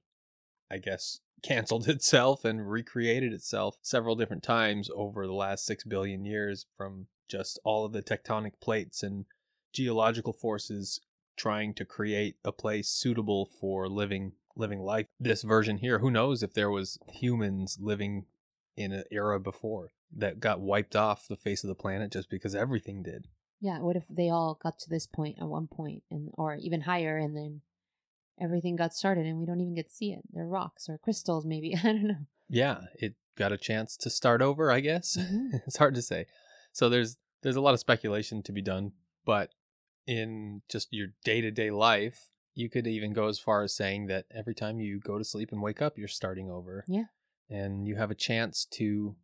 I 0.70 0.78
guess 0.78 1.20
canceled 1.44 1.88
itself 1.88 2.44
and 2.44 2.70
recreated 2.70 3.32
itself 3.32 3.76
several 3.82 4.16
different 4.16 4.42
times 4.42 4.90
over 4.94 5.26
the 5.26 5.34
last 5.34 5.66
6 5.66 5.84
billion 5.84 6.24
years 6.24 6.66
from 6.76 7.06
just 7.28 7.58
all 7.64 7.84
of 7.84 7.92
the 7.92 8.02
tectonic 8.02 8.52
plates 8.60 9.02
and 9.02 9.26
geological 9.72 10.32
forces 10.32 11.00
trying 11.36 11.74
to 11.74 11.84
create 11.84 12.36
a 12.44 12.52
place 12.52 12.88
suitable 12.88 13.48
for 13.60 13.88
living 13.88 14.32
living 14.56 14.80
life. 14.80 15.06
This 15.18 15.42
version 15.42 15.78
here, 15.78 15.98
who 15.98 16.10
knows 16.10 16.42
if 16.42 16.54
there 16.54 16.70
was 16.70 16.98
humans 17.08 17.78
living 17.80 18.26
in 18.76 18.92
an 18.92 19.04
era 19.10 19.40
before 19.40 19.90
that 20.16 20.38
got 20.38 20.60
wiped 20.60 20.94
off 20.94 21.26
the 21.26 21.36
face 21.36 21.64
of 21.64 21.68
the 21.68 21.74
planet 21.74 22.12
just 22.12 22.30
because 22.30 22.54
everything 22.54 23.02
did. 23.02 23.26
Yeah, 23.60 23.80
what 23.80 23.96
if 23.96 24.04
they 24.08 24.28
all 24.28 24.58
got 24.62 24.78
to 24.80 24.90
this 24.90 25.06
point 25.06 25.38
at 25.40 25.48
one 25.48 25.66
point 25.66 26.02
and 26.10 26.30
or 26.34 26.54
even 26.56 26.82
higher 26.82 27.16
and 27.16 27.36
then 27.36 27.62
everything 28.40 28.76
got 28.76 28.94
started 28.94 29.26
and 29.26 29.38
we 29.38 29.46
don't 29.46 29.60
even 29.60 29.74
get 29.74 29.88
to 29.88 29.94
see 29.94 30.12
it. 30.12 30.22
They're 30.32 30.46
rocks 30.46 30.88
or 30.88 30.98
crystals 30.98 31.44
maybe. 31.44 31.74
I 31.82 31.82
don't 31.82 32.06
know. 32.06 32.26
Yeah, 32.48 32.82
it 32.94 33.14
got 33.36 33.52
a 33.52 33.58
chance 33.58 33.96
to 33.98 34.10
start 34.10 34.42
over, 34.42 34.70
I 34.70 34.80
guess. 34.80 35.16
Mhm. 35.16 35.60
it's 35.66 35.76
hard 35.76 35.94
to 35.94 36.02
say. 36.02 36.26
So 36.72 36.88
there's 36.88 37.16
there's 37.42 37.56
a 37.56 37.60
lot 37.60 37.74
of 37.74 37.80
speculation 37.80 38.42
to 38.42 38.52
be 38.52 38.62
done, 38.62 38.92
but 39.24 39.50
in 40.06 40.62
just 40.68 40.88
your 40.90 41.08
day-to-day 41.24 41.70
life, 41.70 42.30
you 42.54 42.70
could 42.70 42.86
even 42.86 43.12
go 43.12 43.28
as 43.28 43.38
far 43.38 43.62
as 43.62 43.74
saying 43.74 44.06
that 44.06 44.26
every 44.34 44.54
time 44.54 44.80
you 44.80 45.00
go 45.00 45.18
to 45.18 45.24
sleep 45.24 45.50
and 45.52 45.60
wake 45.62 45.82
up, 45.82 45.98
you're 45.98 46.08
starting 46.08 46.50
over. 46.50 46.84
Yeah. 46.86 47.04
And 47.50 47.86
you 47.86 47.96
have 47.96 48.10
a 48.10 48.14
chance 48.14 48.64
to 48.72 49.16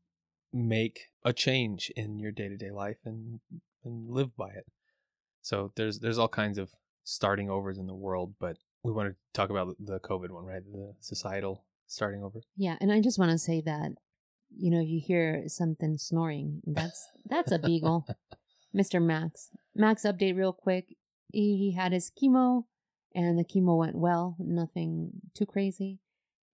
make 0.52 1.08
a 1.24 1.32
change 1.32 1.90
in 1.96 2.18
your 2.18 2.32
day-to-day 2.32 2.70
life 2.70 2.98
and 3.04 3.40
and 3.84 4.10
live 4.10 4.36
by 4.36 4.50
it. 4.50 4.66
So 5.42 5.72
there's 5.76 6.00
there's 6.00 6.18
all 6.18 6.28
kinds 6.28 6.58
of 6.58 6.70
starting 7.04 7.48
overs 7.48 7.78
in 7.78 7.86
the 7.86 7.94
world, 7.94 8.34
but 8.38 8.58
we 8.82 8.92
want 8.92 9.10
to 9.10 9.16
talk 9.32 9.50
about 9.50 9.76
the 9.78 10.00
COVID 10.00 10.30
one, 10.30 10.44
right? 10.44 10.62
The 10.70 10.94
societal 11.00 11.64
starting 11.86 12.22
over. 12.22 12.40
Yeah, 12.56 12.76
and 12.80 12.90
I 12.92 13.00
just 13.00 13.18
want 13.18 13.30
to 13.32 13.38
say 13.38 13.60
that 13.62 13.92
you 14.56 14.70
know, 14.70 14.80
you 14.80 15.00
hear 15.00 15.44
something 15.46 15.96
snoring. 15.96 16.60
That's 16.66 17.08
that's 17.28 17.52
a 17.52 17.58
beagle. 17.58 18.06
Mr. 18.76 19.02
Max. 19.02 19.50
Max 19.74 20.02
update 20.02 20.36
real 20.36 20.52
quick. 20.52 20.96
He, 21.32 21.56
he 21.56 21.72
had 21.76 21.92
his 21.92 22.10
chemo 22.10 22.64
and 23.14 23.38
the 23.38 23.44
chemo 23.44 23.76
went 23.78 23.96
well, 23.96 24.36
nothing 24.38 25.10
too 25.34 25.46
crazy. 25.46 25.98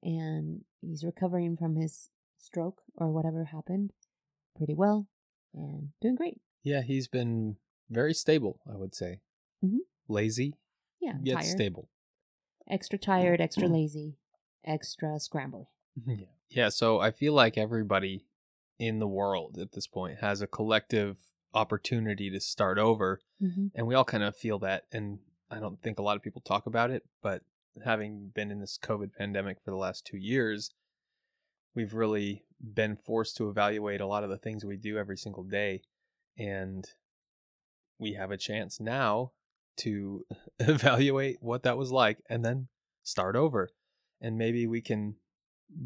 And 0.03 0.63
he's 0.81 1.05
recovering 1.05 1.57
from 1.57 1.77
his 1.77 2.11
stroke 2.39 2.83
or 2.95 3.11
whatever 3.11 3.45
happened 3.45 3.93
pretty 4.57 4.75
well 4.75 5.09
and 5.55 5.89
doing 6.01 6.15
great. 6.15 6.41
Yeah, 6.63 6.83
he's 6.83 7.09
been 7.09 7.57
very 7.91 8.15
stable, 8.15 8.61
I 8.71 8.77
would 8.77 8.95
say. 8.95 9.21
Mhm. 9.65 9.79
Lazy, 10.09 10.55
Yeah, 11.01 11.15
yet 11.23 11.35
tired. 11.41 11.47
stable. 11.47 11.89
Extra 12.69 12.99
tired, 12.99 13.41
extra 13.41 13.69
lazy, 13.69 14.19
extra 14.65 15.17
scrambly. 15.17 15.67
yeah. 16.07 16.27
Yeah, 16.49 16.69
so 16.69 17.01
I 17.01 17.11
feel 17.11 17.33
like 17.33 17.59
everybody 17.59 18.25
in 18.79 18.99
the 18.99 19.09
world 19.09 19.59
at 19.59 19.73
this 19.73 19.87
point 19.87 20.19
has 20.21 20.41
a 20.41 20.47
collective 20.47 21.19
opportunity 21.55 22.31
to 22.31 22.41
start 22.41 22.79
over. 22.79 23.21
Mhm. 23.43 23.73
And 23.75 23.87
we 23.87 23.95
all 23.95 24.05
kind 24.05 24.23
of 24.23 24.37
feel 24.37 24.59
that. 24.61 24.85
And 24.93 25.19
I 25.51 25.59
don't 25.59 25.81
think 25.83 25.99
a 25.99 26.03
lot 26.03 26.17
of 26.17 26.23
people 26.23 26.43
talk 26.43 26.67
about 26.67 26.91
it, 26.91 27.05
but 27.23 27.43
having 27.85 28.29
been 28.29 28.51
in 28.51 28.61
this 28.61 28.79
COVID 28.79 29.15
pandemic 29.15 29.61
for 29.61 29.71
the 29.71 29.77
last 29.77 30.05
two 30.07 30.17
years, 30.19 30.71
we've 31.75 31.95
really 31.95 32.45
been 32.61 32.97
forced 32.97 33.37
to 33.37 33.49
evaluate 33.49 34.01
a 34.01 34.07
lot 34.07 34.25
of 34.25 34.31
the 34.31 34.39
things 34.39 34.65
we 34.65 34.77
do 34.77 34.99
every 34.99 35.17
single 35.17 35.45
day. 35.45 35.83
And 36.39 36.89
we 37.99 38.15
have 38.15 38.31
a 38.31 38.37
chance 38.37 38.79
now 38.81 39.33
to 39.79 40.25
evaluate 40.59 41.39
what 41.41 41.63
that 41.65 41.77
was 41.79 41.91
like 41.93 42.19
and 42.29 42.45
then 42.45 42.69
start 43.03 43.37
over. 43.37 43.69
And 44.21 44.37
maybe 44.39 44.67
we 44.67 44.81
can 44.81 45.17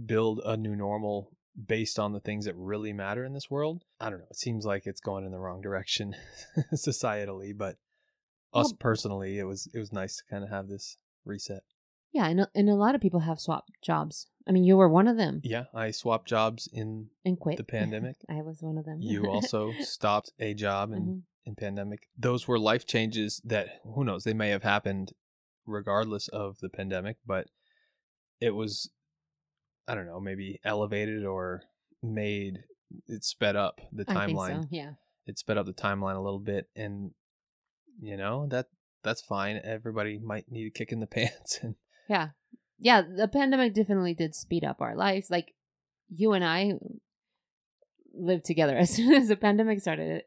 build 0.07 0.41
a 0.45 0.57
new 0.57 0.77
normal 0.77 1.31
based 1.67 1.99
on 1.99 2.13
the 2.13 2.21
things 2.21 2.45
that 2.45 2.55
really 2.57 2.93
matter 2.93 3.25
in 3.25 3.33
this 3.33 3.51
world. 3.51 3.85
I 3.99 4.09
don't 4.11 4.21
know. 4.21 4.27
It 4.31 4.37
seems 4.37 4.65
like 4.65 4.87
it's 4.87 5.01
going 5.01 5.25
in 5.25 5.33
the 5.33 5.39
wrong 5.41 5.61
direction 5.61 6.15
societally, 6.75 7.57
but 7.57 7.77
us 8.53 8.67
Well- 8.71 8.77
personally, 8.79 9.39
it 9.39 9.45
was 9.45 9.69
it 9.75 9.79
was 9.79 9.93
nice 9.93 10.17
to 10.17 10.23
kind 10.31 10.45
of 10.45 10.51
have 10.51 10.69
this 10.69 10.97
reset. 11.25 11.63
Yeah, 12.13 12.27
and, 12.27 12.41
a- 12.41 12.51
and 12.57 12.69
a 12.69 12.75
lot 12.75 12.97
of 12.97 13.01
people 13.01 13.21
have 13.21 13.39
swapped 13.39 13.71
jobs. 13.83 14.27
I 14.49 14.51
mean, 14.51 14.65
you 14.65 14.77
were 14.77 14.89
one 14.89 15.07
of 15.07 15.17
them 15.17 15.41
Yeah, 15.45 15.65
I 15.73 15.93
swapped 15.93 16.27
jobs 16.29 16.69
in 16.73 17.11
and 17.25 17.39
quit. 17.39 17.57
the 17.57 17.63
pandemic. 17.65 18.17
I 18.29 18.43
was 18.43 18.63
one 18.63 18.79
of 18.79 18.85
them. 18.85 18.99
You 19.01 19.29
also 19.31 19.73
stopped 19.81 20.33
a 20.41 20.53
job 20.55 20.93
in 20.93 21.03
Mhm. 21.03 21.23
In 21.47 21.55
pandemic. 21.55 22.09
Those 22.19 22.47
were 22.47 22.59
life 22.59 22.87
changes 22.87 23.41
that 23.45 23.81
who 23.85 24.05
knows, 24.05 24.25
they 24.25 24.35
may 24.35 24.51
have 24.51 24.63
happened 24.63 25.13
regardless 25.67 26.29
of 26.29 26.59
the 26.61 26.69
pandemic, 26.69 27.17
but 27.27 27.47
it 28.41 28.55
was 28.55 28.91
I 29.89 29.95
don't 29.95 30.07
know, 30.07 30.21
maybe 30.21 30.61
elevated 30.65 31.25
or 31.25 31.63
made 32.03 32.61
it 33.09 33.25
sped 33.25 33.57
up 33.57 33.81
the 33.93 34.05
timeline. 34.05 34.63
so. 34.63 34.69
Yeah. 34.71 34.93
It 35.27 35.39
sped 35.39 35.59
up 35.59 35.67
the 35.67 35.73
timeline 35.73 36.17
a 36.17 36.21
little 36.21 36.41
bit 36.41 36.69
and 36.77 37.13
you 38.01 38.17
know, 38.17 38.47
that 38.51 38.67
that's 39.03 39.23
fine. 39.23 39.61
Everybody 39.63 40.19
might 40.19 40.51
need 40.51 40.67
a 40.67 40.71
kick 40.71 40.93
in 40.93 41.01
the 41.01 41.07
pants 41.19 41.59
and 41.63 41.75
Yeah. 42.09 42.31
Yeah, 42.83 43.03
the 43.03 43.29
pandemic 43.29 43.75
definitely 43.75 44.15
did 44.15 44.35
speed 44.35 44.65
up 44.65 44.81
our 44.81 44.97
lives. 44.97 45.31
Like 45.31 45.55
you 46.09 46.33
and 46.33 46.45
I 46.45 46.75
lived 48.15 48.45
together 48.45 48.77
as 48.79 48.91
soon 48.91 49.15
as 49.15 49.29
the 49.29 49.37
pandemic 49.37 49.81
started. 49.81 50.23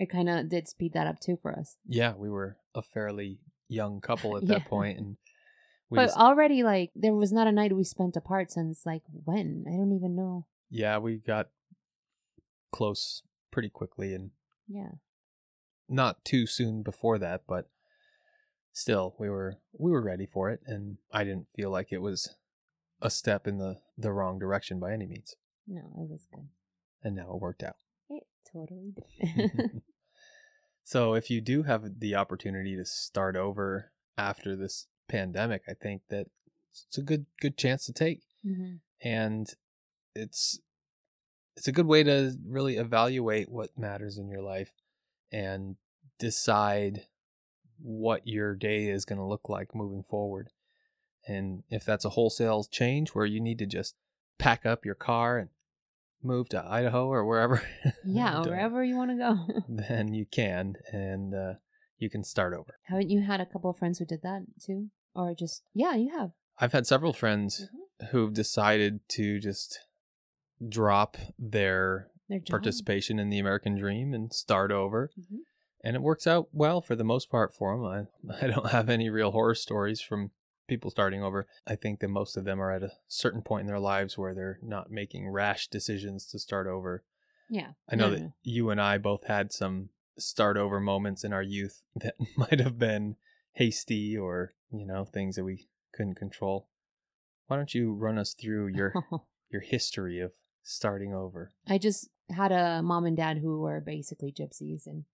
It, 0.00 0.10
kind 0.10 0.28
of 0.28 0.48
did 0.48 0.66
speed 0.66 0.92
that 0.94 1.06
up 1.06 1.20
too 1.20 1.36
for 1.36 1.52
us. 1.56 1.76
yeah, 1.86 2.14
we 2.16 2.28
were 2.30 2.56
a 2.74 2.82
fairly 2.82 3.38
young 3.68 4.00
couple 4.00 4.36
at 4.36 4.42
Yeah. 4.46 4.54
that 4.58 4.64
point 4.66 4.98
and 4.98 5.16
we 5.90 5.96
but 5.96 6.06
just- 6.06 6.16
already, 6.18 6.62
like, 6.62 6.90
there 6.94 7.14
was 7.14 7.32
not 7.32 7.46
a 7.48 7.52
night 7.52 7.74
we 7.76 7.84
spent 7.84 8.16
apart 8.16 8.50
since, 8.52 8.86
like, 8.86 9.02
when? 9.12 9.64
I 9.68 9.72
don't 9.72 9.92
even 9.92 10.14
know. 10.16 10.46
yeah, 10.70 10.98
we 10.98 11.16
got 11.18 11.48
close 12.72 13.22
pretty 13.50 13.68
quickly 13.68 14.14
and 14.14 14.30
Yeah. 14.68 14.92
not 15.88 16.24
too 16.24 16.46
soon 16.46 16.82
before 16.82 17.18
that, 17.18 17.42
but 17.48 17.68
still 18.72 19.16
we 19.18 19.28
were 19.28 19.58
we 19.76 19.90
were 19.90 20.00
ready 20.00 20.26
for 20.26 20.48
it 20.48 20.60
and 20.64 20.98
I 21.12 21.24
didn't 21.24 21.48
feel 21.50 21.70
like 21.70 21.88
it 21.90 21.98
was 21.98 22.36
a 23.02 23.10
step 23.10 23.48
in 23.48 23.58
the 23.58 23.80
the 23.98 24.12
wrong 24.12 24.38
direction 24.38 24.78
by 24.78 24.92
any 24.92 25.06
means. 25.06 25.34
No, 25.66 25.80
it 25.98 26.08
was 26.08 26.26
good. 26.32 26.48
And 27.02 27.16
now 27.16 27.32
it 27.34 27.40
worked 27.40 27.62
out. 27.64 27.76
Totally 28.52 28.94
did. 29.20 29.82
so 30.84 31.14
if 31.14 31.30
you 31.30 31.40
do 31.40 31.62
have 31.64 32.00
the 32.00 32.14
opportunity 32.14 32.76
to 32.76 32.84
start 32.84 33.36
over 33.36 33.92
after 34.16 34.56
this 34.56 34.86
pandemic, 35.08 35.62
I 35.68 35.74
think 35.74 36.02
that 36.10 36.26
it's 36.72 36.98
a 36.98 37.02
good 37.02 37.26
good 37.40 37.56
chance 37.56 37.86
to 37.86 37.92
take. 37.92 38.20
hmm 38.44 38.76
And 39.02 39.48
it's 40.14 40.60
it's 41.56 41.68
a 41.68 41.72
good 41.72 41.86
way 41.86 42.02
to 42.02 42.32
really 42.46 42.76
evaluate 42.76 43.50
what 43.50 43.76
matters 43.78 44.18
in 44.18 44.28
your 44.28 44.42
life 44.42 44.72
and 45.32 45.76
decide 46.18 47.06
what 47.82 48.26
your 48.26 48.54
day 48.54 48.88
is 48.88 49.04
going 49.04 49.18
to 49.18 49.24
look 49.24 49.48
like 49.48 49.74
moving 49.74 50.02
forward. 50.02 50.50
And 51.26 51.62
if 51.68 51.84
that's 51.84 52.04
a 52.04 52.10
wholesale 52.10 52.64
change 52.64 53.10
where 53.10 53.26
you 53.26 53.40
need 53.40 53.58
to 53.58 53.66
just 53.66 53.94
pack 54.38 54.64
up 54.64 54.84
your 54.84 54.94
car 54.94 55.38
and 55.38 55.50
move 56.22 56.48
to 56.50 56.64
Idaho 56.64 57.08
or 57.08 57.24
wherever, 57.24 57.62
Yeah, 58.04 58.42
wherever 58.42 58.84
you 58.84 58.96
want 58.96 59.10
to 59.10 59.16
go. 59.16 59.62
then 59.68 60.12
you 60.14 60.26
can 60.30 60.74
and 60.92 61.34
uh, 61.34 61.54
you 61.98 62.10
can 62.10 62.24
start 62.24 62.52
over. 62.54 62.78
Haven't 62.84 63.10
you 63.10 63.22
had 63.22 63.40
a 63.40 63.46
couple 63.46 63.70
of 63.70 63.78
friends 63.78 63.98
who 63.98 64.04
did 64.04 64.22
that 64.22 64.42
too? 64.64 64.88
Or 65.14 65.34
just, 65.34 65.62
yeah, 65.74 65.94
you 65.94 66.10
have. 66.16 66.30
I've 66.58 66.72
had 66.72 66.86
several 66.86 67.12
friends 67.12 67.62
Mm-hmm. 68.02 68.06
who've 68.16 68.32
decided 68.34 69.00
to 69.10 69.38
just 69.40 69.78
drop 70.66 71.16
their 71.38 72.08
Their 72.28 72.40
participation 72.48 73.18
in 73.18 73.30
the 73.30 73.38
American 73.38 73.76
dream 73.78 74.14
and 74.14 74.32
start 74.32 74.70
over. 74.70 75.10
Mhm. 75.18 75.38
And 75.82 75.96
it 75.96 76.02
works 76.02 76.26
out 76.26 76.48
well 76.52 76.80
for 76.82 76.94
the 76.94 77.04
most 77.04 77.30
part 77.30 77.54
for 77.54 77.76
them. 77.76 78.08
I, 78.30 78.44
I 78.44 78.50
don't 78.50 78.70
have 78.70 78.88
any 78.88 79.08
real 79.10 79.30
horror 79.32 79.54
stories 79.54 80.00
from 80.00 80.30
people 80.70 80.90
starting 80.90 81.22
over. 81.22 81.46
I 81.66 81.76
think 81.76 82.00
that 82.00 82.08
most 82.08 82.38
of 82.38 82.44
them 82.44 82.60
are 82.62 82.70
at 82.70 82.82
a 82.82 82.92
certain 83.08 83.42
point 83.42 83.62
in 83.62 83.66
their 83.66 83.78
lives 83.78 84.16
where 84.16 84.34
they're 84.34 84.58
not 84.62 84.90
making 84.90 85.28
rash 85.28 85.68
decisions 85.68 86.24
to 86.28 86.38
start 86.38 86.66
over. 86.66 87.04
Yeah. 87.50 87.72
I 87.90 87.96
know 87.96 88.08
No, 88.08 88.14
that 88.16 88.32
you 88.42 88.70
and 88.70 88.80
I 88.80 88.96
both 88.96 89.26
had 89.26 89.52
some 89.52 89.90
start 90.16 90.56
over 90.56 90.80
moments 90.80 91.24
in 91.24 91.32
our 91.32 91.42
youth 91.42 91.82
that 91.96 92.14
might 92.36 92.60
have 92.60 92.78
been 92.78 93.16
hasty 93.52 94.16
or, 94.16 94.54
you 94.70 94.86
know, 94.86 95.04
things 95.04 95.36
that 95.36 95.44
we 95.44 95.68
couldn't 95.92 96.14
control. 96.14 96.68
Why 97.48 97.56
don't 97.56 97.74
you 97.74 97.92
run 97.92 98.16
us 98.16 98.32
through 98.32 98.68
your 98.68 98.94
your 99.50 99.60
history 99.60 100.20
of 100.20 100.32
starting 100.62 101.12
over? 101.12 101.50
I 101.68 101.78
just 101.78 102.08
had 102.30 102.52
a 102.52 102.80
mom 102.80 103.04
and 103.04 103.16
dad 103.16 103.38
who 103.38 103.60
were 103.60 103.80
basically 103.80 104.30
gypsies, 104.32 104.86
and 104.86 105.04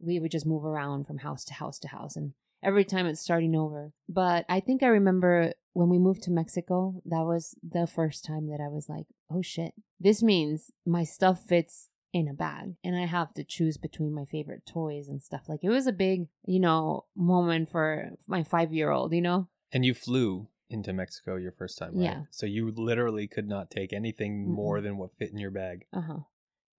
we 0.00 0.18
would 0.18 0.32
just 0.32 0.44
move 0.44 0.64
around 0.64 1.06
from 1.06 1.18
house 1.18 1.44
to 1.44 1.54
house 1.54 1.78
to 1.78 1.88
house, 1.88 2.16
and 2.16 2.32
every 2.62 2.84
time 2.84 3.06
it's 3.06 3.20
starting 3.20 3.54
over. 3.56 3.92
But 4.08 4.44
I 4.48 4.60
think 4.60 4.82
I 4.82 4.88
remember 4.88 5.52
when 5.72 5.88
we 5.88 5.98
moved 5.98 6.22
to 6.24 6.30
Mexico, 6.30 7.00
that 7.04 7.24
was 7.24 7.54
the 7.62 7.86
first 7.86 8.24
time 8.24 8.48
that 8.48 8.60
I 8.60 8.68
was 8.68 8.88
like, 8.88 9.06
oh 9.30 9.42
shit, 9.42 9.72
this 9.98 10.22
means 10.22 10.70
my 10.86 11.04
stuff 11.04 11.42
fits 11.42 11.88
in 12.12 12.28
a 12.28 12.34
bag 12.34 12.74
and 12.84 12.94
I 12.94 13.06
have 13.06 13.32
to 13.34 13.44
choose 13.44 13.78
between 13.78 14.12
my 14.12 14.26
favorite 14.26 14.66
toys 14.66 15.08
and 15.08 15.22
stuff. 15.22 15.48
Like 15.48 15.60
it 15.62 15.70
was 15.70 15.86
a 15.86 15.92
big, 15.92 16.26
you 16.44 16.60
know, 16.60 17.06
moment 17.16 17.70
for 17.70 18.10
my 18.26 18.42
five 18.42 18.72
year 18.72 18.90
old, 18.90 19.14
you 19.14 19.22
know? 19.22 19.48
And 19.72 19.84
you 19.84 19.94
flew 19.94 20.48
into 20.68 20.92
Mexico 20.92 21.36
your 21.36 21.52
first 21.52 21.78
time, 21.78 21.94
right? 21.94 22.04
Yeah. 22.04 22.22
So 22.30 22.46
you 22.46 22.70
literally 22.70 23.26
could 23.26 23.48
not 23.48 23.70
take 23.70 23.92
anything 23.92 24.44
Mm-mm. 24.44 24.54
more 24.54 24.80
than 24.80 24.98
what 24.98 25.12
fit 25.18 25.30
in 25.30 25.38
your 25.38 25.50
bag. 25.50 25.86
Uh 25.92 26.00
huh. 26.02 26.18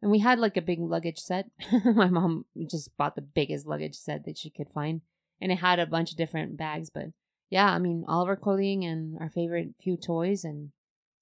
And 0.01 0.11
we 0.11 0.19
had 0.19 0.37
like 0.37 0.57
a 0.57 0.61
big 0.61 0.79
luggage 0.79 1.19
set. 1.19 1.49
My 1.85 2.07
mom 2.09 2.45
just 2.69 2.95
bought 2.97 3.15
the 3.15 3.21
biggest 3.21 3.65
luggage 3.65 3.95
set 3.95 4.25
that 4.25 4.37
she 4.37 4.49
could 4.49 4.69
find. 4.69 5.01
And 5.43 5.51
it 5.51 5.59
had 5.59 5.79
a 5.79 5.85
bunch 5.85 6.11
of 6.11 6.17
different 6.17 6.57
bags. 6.57 6.89
But 6.89 7.07
yeah, 7.49 7.69
I 7.71 7.79
mean, 7.79 8.05
all 8.07 8.23
of 8.23 8.29
our 8.29 8.35
clothing 8.35 8.85
and 8.85 9.17
our 9.19 9.29
favorite 9.29 9.75
few 9.81 9.97
toys 9.97 10.43
and 10.43 10.71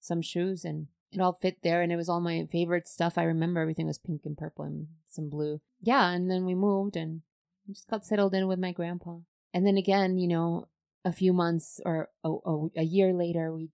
some 0.00 0.22
shoes. 0.22 0.64
And 0.64 0.86
it 1.10 1.20
all 1.20 1.32
fit 1.32 1.58
there. 1.62 1.82
And 1.82 1.92
it 1.92 1.96
was 1.96 2.08
all 2.08 2.20
my 2.20 2.46
favorite 2.50 2.86
stuff. 2.86 3.18
I 3.18 3.24
remember 3.24 3.60
everything 3.60 3.86
was 3.86 3.98
pink 3.98 4.22
and 4.24 4.38
purple 4.38 4.64
and 4.64 4.86
some 5.08 5.28
blue. 5.28 5.60
Yeah. 5.80 6.10
And 6.10 6.30
then 6.30 6.46
we 6.46 6.54
moved 6.54 6.96
and 6.96 7.22
just 7.68 7.88
got 7.88 8.06
settled 8.06 8.34
in 8.34 8.46
with 8.46 8.58
my 8.58 8.72
grandpa. 8.72 9.18
And 9.52 9.66
then 9.66 9.76
again, 9.76 10.18
you 10.18 10.28
know, 10.28 10.68
a 11.04 11.12
few 11.12 11.32
months 11.32 11.80
or 11.84 12.10
oh, 12.24 12.70
a 12.76 12.84
year 12.84 13.12
later, 13.12 13.52
we 13.52 13.70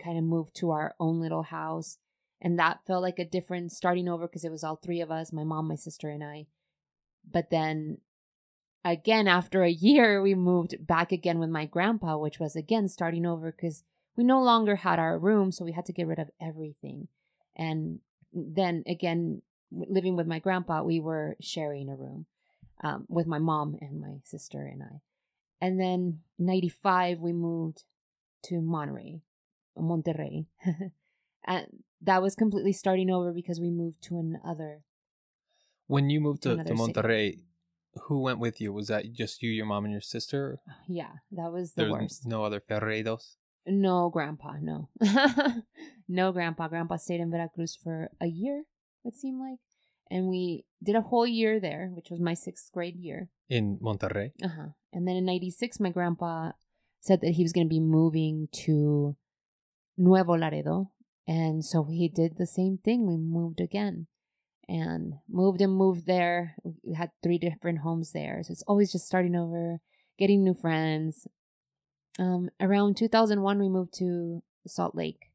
kind 0.00 0.16
of 0.16 0.24
moved 0.24 0.54
to 0.56 0.70
our 0.70 0.94
own 1.00 1.20
little 1.20 1.42
house 1.42 1.98
and 2.40 2.58
that 2.58 2.80
felt 2.86 3.02
like 3.02 3.18
a 3.18 3.24
different 3.24 3.72
starting 3.72 4.08
over 4.08 4.26
because 4.26 4.44
it 4.44 4.50
was 4.50 4.64
all 4.64 4.76
three 4.76 5.00
of 5.00 5.10
us 5.10 5.32
my 5.32 5.44
mom 5.44 5.68
my 5.68 5.74
sister 5.74 6.08
and 6.08 6.24
i 6.24 6.46
but 7.30 7.50
then 7.50 7.98
again 8.84 9.28
after 9.28 9.62
a 9.62 9.70
year 9.70 10.22
we 10.22 10.34
moved 10.34 10.86
back 10.86 11.12
again 11.12 11.38
with 11.38 11.50
my 11.50 11.66
grandpa 11.66 12.16
which 12.16 12.38
was 12.38 12.56
again 12.56 12.88
starting 12.88 13.26
over 13.26 13.52
because 13.52 13.84
we 14.16 14.24
no 14.24 14.42
longer 14.42 14.76
had 14.76 14.98
our 14.98 15.18
room 15.18 15.52
so 15.52 15.64
we 15.64 15.72
had 15.72 15.86
to 15.86 15.92
get 15.92 16.06
rid 16.06 16.18
of 16.18 16.30
everything. 16.40 17.08
And 17.56 18.00
then 18.32 18.84
again 18.86 19.42
living 19.70 20.16
with 20.16 20.26
my 20.26 20.38
grandpa 20.38 20.82
we 20.82 21.00
were 21.00 21.36
sharing 21.40 21.88
a 21.88 21.96
room 21.96 22.26
um, 22.82 23.06
with 23.08 23.26
my 23.26 23.38
mom 23.38 23.76
and 23.80 24.00
my 24.00 24.16
sister 24.24 24.66
and 24.66 24.82
i. 24.82 25.00
And 25.60 25.78
then 25.78 26.20
95 26.38 27.20
we 27.20 27.32
moved 27.32 27.84
to 28.44 28.60
monterey 28.60 29.22
monterrey. 29.78 30.46
And 31.44 31.66
that 32.02 32.20
was 32.22 32.34
completely 32.34 32.72
starting 32.72 33.10
over 33.10 33.32
because 33.32 33.60
we 33.60 33.70
moved 33.70 34.02
to 34.04 34.18
another 34.18 34.82
When 35.86 36.10
you 36.10 36.20
moved 36.20 36.42
to, 36.42 36.50
to 36.50 36.54
Another 36.54 36.76
city. 36.76 37.44
Who 38.04 38.20
went 38.20 38.38
with 38.38 38.60
you? 38.60 38.72
Was 38.72 38.86
that 38.88 39.12
just 39.12 39.42
you, 39.42 39.50
your 39.50 39.66
mom, 39.66 39.84
and 39.84 39.92
your 39.92 40.00
sister? 40.00 40.58
yeah 40.88 41.12
that 41.32 41.50
was 41.52 41.72
the 41.74 41.82
There 41.82 41.92
was 41.92 42.00
worst 42.02 42.26
no 42.26 42.44
other 42.44 42.60
Ferreiros? 42.60 43.36
no 43.66 44.08
grandpa 44.10 44.54
no 44.60 44.88
no 46.08 46.32
grandpa 46.32 46.66
grandpa 46.68 46.96
stayed 46.96 47.20
in 47.20 47.30
veracruz 47.30 47.76
for 47.76 48.10
a 48.20 48.26
year 48.26 48.64
it 49.04 49.14
seemed 49.14 49.38
like 49.38 49.58
and 50.10 50.26
we 50.28 50.64
did 50.82 50.96
a 50.96 51.02
whole 51.02 51.26
year 51.26 51.60
there 51.60 51.90
which 51.92 52.08
was 52.10 52.20
my 52.20 52.34
sixth 52.34 52.72
grade 52.72 52.96
year 52.96 53.28
In 53.48 53.78
Monterrey? 53.78 54.32
uh-huh 54.42 54.68
and 54.92 55.06
then 55.06 55.16
in 55.16 55.24
96 55.26 55.78
my 55.78 55.90
grandpa 55.90 56.52
said 57.00 57.20
that 57.20 57.32
he 57.32 57.42
was 57.42 57.52
going 57.52 57.66
to 57.66 57.68
be 57.68 57.80
moving 57.80 58.48
to 58.64 59.14
nuevo 59.96 60.32
laredo 60.36 60.90
and 61.28 61.64
so 61.64 61.84
he 61.84 62.08
did 62.08 62.36
the 62.38 62.46
same 62.46 62.78
thing 62.78 63.06
we 63.06 63.16
moved 63.18 63.60
again 63.60 64.06
and 64.70 65.14
moved 65.28 65.60
and 65.60 65.74
moved 65.74 66.06
there. 66.06 66.54
We 66.82 66.94
had 66.94 67.10
three 67.24 67.38
different 67.38 67.80
homes 67.80 68.12
there. 68.12 68.40
So 68.44 68.52
it's 68.52 68.62
always 68.68 68.92
just 68.92 69.04
starting 69.04 69.34
over, 69.34 69.80
getting 70.16 70.44
new 70.44 70.54
friends. 70.54 71.26
Um, 72.20 72.50
around 72.60 72.96
2001, 72.96 73.58
we 73.58 73.68
moved 73.68 73.94
to 73.94 74.42
Salt 74.66 74.94
Lake, 74.94 75.32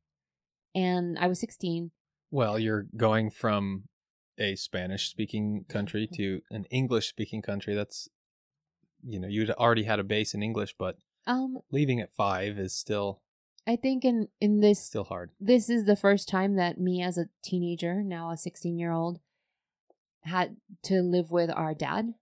and 0.73 1.19
I 1.19 1.27
was 1.27 1.39
16. 1.41 1.91
Well, 2.31 2.57
you're 2.57 2.85
going 2.95 3.29
from 3.29 3.89
a 4.37 4.55
Spanish 4.55 5.09
speaking 5.09 5.65
country 5.67 6.07
to 6.15 6.41
an 6.49 6.65
English 6.71 7.09
speaking 7.09 7.41
country. 7.41 7.75
That's, 7.75 8.07
you 9.03 9.19
know, 9.19 9.27
you'd 9.27 9.51
already 9.51 9.83
had 9.83 9.99
a 9.99 10.03
base 10.03 10.33
in 10.33 10.43
English, 10.43 10.75
but 10.79 10.97
Um, 11.27 11.59
leaving 11.71 11.99
at 11.99 12.13
five 12.13 12.57
is 12.57 12.73
still 12.73 13.21
I 13.67 13.75
think 13.75 14.05
in 14.05 14.27
in 14.39 14.59
this 14.59 14.79
still 14.79 15.05
hard. 15.05 15.31
this 15.39 15.69
is 15.69 15.85
the 15.85 15.95
first 15.95 16.29
time 16.29 16.55
that 16.55 16.79
me 16.79 17.01
as 17.01 17.17
a 17.17 17.29
teenager, 17.43 18.03
now 18.03 18.29
a 18.31 18.37
16 18.37 18.77
year 18.77 18.91
old, 18.91 19.19
had 20.25 20.57
to 20.83 21.01
live 21.01 21.31
with 21.31 21.49
our 21.49 21.73
dad. 21.73 22.13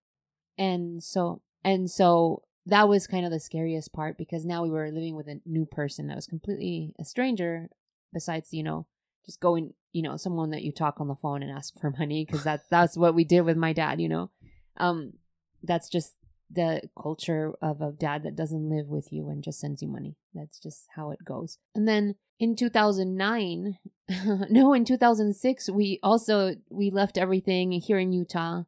And 0.57 1.03
so, 1.03 1.41
and 1.63 1.89
so 1.89 2.43
that 2.65 2.87
was 2.87 3.07
kind 3.07 3.25
of 3.25 3.31
the 3.31 3.39
scariest 3.39 3.93
part 3.93 4.17
because 4.17 4.45
now 4.45 4.63
we 4.63 4.69
were 4.69 4.91
living 4.91 5.15
with 5.15 5.27
a 5.27 5.41
new 5.45 5.65
person 5.65 6.07
that 6.07 6.15
was 6.15 6.27
completely 6.27 6.93
a 6.99 7.05
stranger, 7.05 7.69
besides, 8.13 8.53
you 8.53 8.63
know, 8.63 8.85
just 9.25 9.39
going, 9.39 9.73
you 9.91 10.01
know, 10.01 10.17
someone 10.17 10.51
that 10.51 10.63
you 10.63 10.71
talk 10.71 10.99
on 10.99 11.07
the 11.07 11.15
phone 11.15 11.43
and 11.43 11.51
ask 11.51 11.73
for 11.79 11.91
money 11.99 12.25
because 12.25 12.43
that's, 12.45 12.67
that's 12.69 12.97
what 12.97 13.15
we 13.15 13.23
did 13.23 13.41
with 13.41 13.57
my 13.57 13.73
dad, 13.73 13.99
you 13.99 14.09
know. 14.09 14.29
Um, 14.77 15.13
that's 15.61 15.89
just 15.89 16.15
the 16.51 16.81
culture 17.01 17.53
of 17.61 17.81
a 17.81 17.91
dad 17.91 18.23
that 18.23 18.35
doesn't 18.35 18.69
live 18.69 18.87
with 18.87 19.11
you 19.11 19.29
and 19.29 19.43
just 19.43 19.59
sends 19.59 19.81
you 19.81 19.87
money. 19.87 20.15
That's 20.33 20.59
just 20.59 20.87
how 20.95 21.11
it 21.11 21.19
goes. 21.25 21.57
And 21.73 21.87
then 21.87 22.15
in 22.39 22.55
2009, 22.55 23.77
no, 24.49 24.73
in 24.73 24.85
2006, 24.85 25.69
we 25.69 25.99
also 26.03 26.55
we 26.69 26.89
left 26.89 27.17
everything 27.17 27.71
here 27.71 27.99
in 27.99 28.11
Utah. 28.11 28.63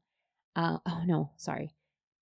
Uh, 0.56 0.78
oh 0.86 1.02
no, 1.06 1.32
sorry, 1.36 1.72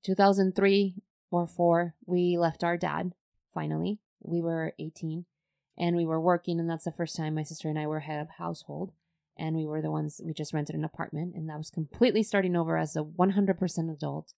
2003 0.03 0.95
or 1.31 1.47
four, 1.47 1.95
we 2.05 2.37
left 2.37 2.63
our 2.63 2.77
dad. 2.77 3.13
Finally, 3.53 3.99
we 4.21 4.41
were 4.41 4.73
18, 4.79 5.25
and 5.77 5.95
we 5.95 6.05
were 6.05 6.19
working, 6.19 6.59
and 6.59 6.69
that's 6.69 6.85
the 6.85 6.91
first 6.91 7.15
time 7.15 7.35
my 7.35 7.43
sister 7.43 7.69
and 7.69 7.77
I 7.77 7.87
were 7.87 8.01
head 8.01 8.21
of 8.21 8.29
household. 8.37 8.91
And 9.35 9.55
we 9.55 9.65
were 9.65 9.81
the 9.81 9.89
ones 9.89 10.21
we 10.23 10.31
just 10.31 10.53
rented 10.53 10.75
an 10.75 10.83
apartment, 10.83 11.33
and 11.35 11.49
that 11.49 11.57
was 11.57 11.71
completely 11.71 12.21
starting 12.21 12.55
over 12.55 12.77
as 12.77 12.95
a 12.95 13.03
100% 13.03 13.91
adult 13.91 14.33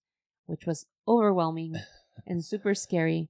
which 0.46 0.64
was 0.66 0.86
overwhelming 1.06 1.76
and 2.26 2.44
super 2.44 2.74
scary. 2.74 3.28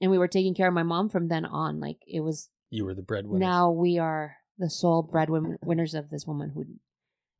And 0.00 0.10
we 0.10 0.18
were 0.18 0.28
taking 0.28 0.54
care 0.54 0.68
of 0.68 0.74
my 0.74 0.82
mom 0.82 1.08
from 1.08 1.28
then 1.28 1.44
on. 1.44 1.78
Like 1.78 1.98
it 2.06 2.20
was 2.20 2.48
You 2.72 2.86
were 2.86 2.94
the 2.94 3.02
breadwinner. 3.02 3.38
now 3.38 3.70
we 3.70 3.98
are 3.98 4.36
the 4.58 4.70
sole 4.70 5.02
breadwinners 5.02 5.94
of 5.94 6.08
this 6.08 6.26
woman 6.26 6.52
who, 6.54 6.64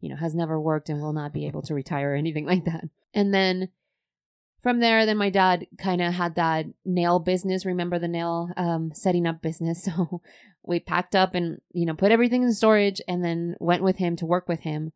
you 0.01 0.11
know, 0.11 0.17
has 0.17 0.35
never 0.35 0.61
worked 0.61 0.91
and 0.91 1.01
will 1.01 1.15
not 1.15 1.33
be 1.33 1.47
able 1.47 1.63
to 1.63 1.75
retire 1.75 2.13
or 2.13 2.17
anything 2.17 2.45
like 2.53 2.67
that. 2.67 2.85
And 3.15 3.33
then 3.33 3.71
from 4.63 4.81
there, 4.81 5.07
then 5.07 5.17
my 5.17 5.31
dad 5.31 5.67
kind 5.79 6.03
of 6.03 6.13
had 6.13 6.35
that 6.35 6.67
nail 6.85 7.19
business. 7.19 7.65
Remember 7.65 7.99
the 7.99 8.09
nail 8.09 8.51
um, 8.59 8.93
setting 8.95 9.27
up 9.27 9.41
business? 9.41 9.89
So 9.97 10.21
we 10.65 10.79
packed 10.81 11.17
up 11.17 11.35
and 11.35 11.61
you 11.73 11.87
know 11.87 11.95
put 11.95 12.13
everything 12.13 12.43
in 12.43 12.53
storage, 12.53 13.01
and 13.09 13.25
then 13.25 13.57
went 13.59 13.83
with 13.83 13.97
him 13.97 14.15
to 14.17 14.27
work 14.27 14.49
with 14.49 14.61
him 14.61 14.93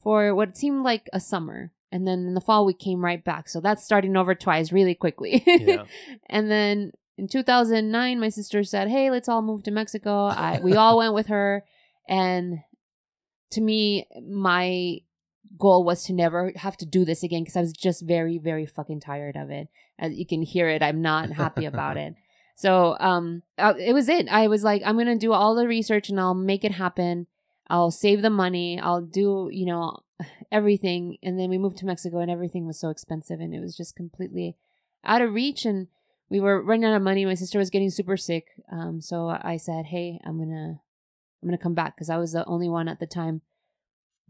for 0.00 0.32
what 0.34 0.56
seemed 0.56 0.84
like 0.84 1.10
a 1.12 1.18
summer. 1.18 1.72
And 1.90 2.06
then 2.06 2.20
in 2.20 2.34
the 2.34 2.40
fall, 2.40 2.64
we 2.64 2.72
came 2.72 3.04
right 3.04 3.22
back. 3.22 3.48
So 3.48 3.60
that's 3.60 3.84
starting 3.84 4.16
over 4.16 4.34
twice 4.34 4.72
really 4.72 4.94
quickly. 4.94 5.42
Yeah. 5.44 5.84
and 6.30 6.50
then 6.50 6.92
in 7.16 7.28
2009, 7.28 8.20
my 8.20 8.28
sister 8.28 8.64
said, 8.64 8.88
Hey, 8.88 9.10
let's 9.10 9.28
all 9.28 9.42
move 9.42 9.62
to 9.64 9.70
Mexico. 9.70 10.26
I, 10.26 10.60
we 10.62 10.74
all 10.74 10.98
went 10.98 11.14
with 11.14 11.26
her. 11.26 11.64
And 12.08 12.60
to 13.50 13.60
me, 13.60 14.06
my 14.26 14.98
goal 15.58 15.84
was 15.84 16.04
to 16.04 16.12
never 16.12 16.52
have 16.56 16.76
to 16.78 16.86
do 16.86 17.04
this 17.04 17.22
again 17.22 17.42
because 17.42 17.56
I 17.56 17.60
was 17.60 17.72
just 17.72 18.02
very, 18.02 18.38
very 18.38 18.66
fucking 18.66 19.00
tired 19.00 19.36
of 19.36 19.50
it. 19.50 19.68
As 19.98 20.14
you 20.14 20.26
can 20.26 20.42
hear 20.42 20.68
it, 20.68 20.82
I'm 20.82 21.02
not 21.02 21.30
happy 21.30 21.66
about 21.66 21.96
it. 21.96 22.14
So 22.54 22.96
um, 23.00 23.42
uh, 23.58 23.72
it 23.78 23.92
was 23.92 24.08
it. 24.10 24.28
I 24.28 24.46
was 24.46 24.62
like, 24.62 24.82
I'm 24.84 24.98
gonna 24.98 25.16
do 25.16 25.32
all 25.32 25.56
the 25.56 25.66
research 25.66 26.10
and 26.10 26.20
I'll 26.20 26.34
make 26.34 26.64
it 26.64 26.72
happen. 26.72 27.26
I'll 27.68 27.90
save 27.90 28.22
the 28.22 28.30
money. 28.30 28.78
I'll 28.78 29.00
do, 29.00 29.48
you 29.50 29.66
know, 29.66 30.00
everything. 30.52 31.16
And 31.22 31.40
then 31.40 31.48
we 31.48 31.58
moved 31.58 31.78
to 31.78 31.86
Mexico 31.86 32.18
and 32.18 32.30
everything 32.30 32.66
was 32.66 32.78
so 32.78 32.90
expensive 32.90 33.40
and 33.40 33.54
it 33.54 33.60
was 33.60 33.76
just 33.76 33.96
completely 33.96 34.56
out 35.02 35.22
of 35.22 35.32
reach. 35.32 35.64
And 35.64 35.88
we 36.32 36.40
were 36.40 36.62
running 36.62 36.86
out 36.86 36.96
of 36.96 37.02
money. 37.02 37.26
My 37.26 37.34
sister 37.34 37.58
was 37.58 37.68
getting 37.68 37.90
super 37.90 38.16
sick. 38.16 38.46
Um, 38.72 39.02
so 39.02 39.28
I 39.28 39.58
said, 39.58 39.84
Hey, 39.84 40.18
I'm 40.24 40.38
gonna, 40.38 40.80
I'm 41.42 41.48
gonna 41.48 41.58
come 41.58 41.74
back 41.74 41.94
because 41.94 42.08
I 42.08 42.16
was 42.16 42.32
the 42.32 42.46
only 42.46 42.70
one 42.70 42.88
at 42.88 43.00
the 43.00 43.06
time 43.06 43.42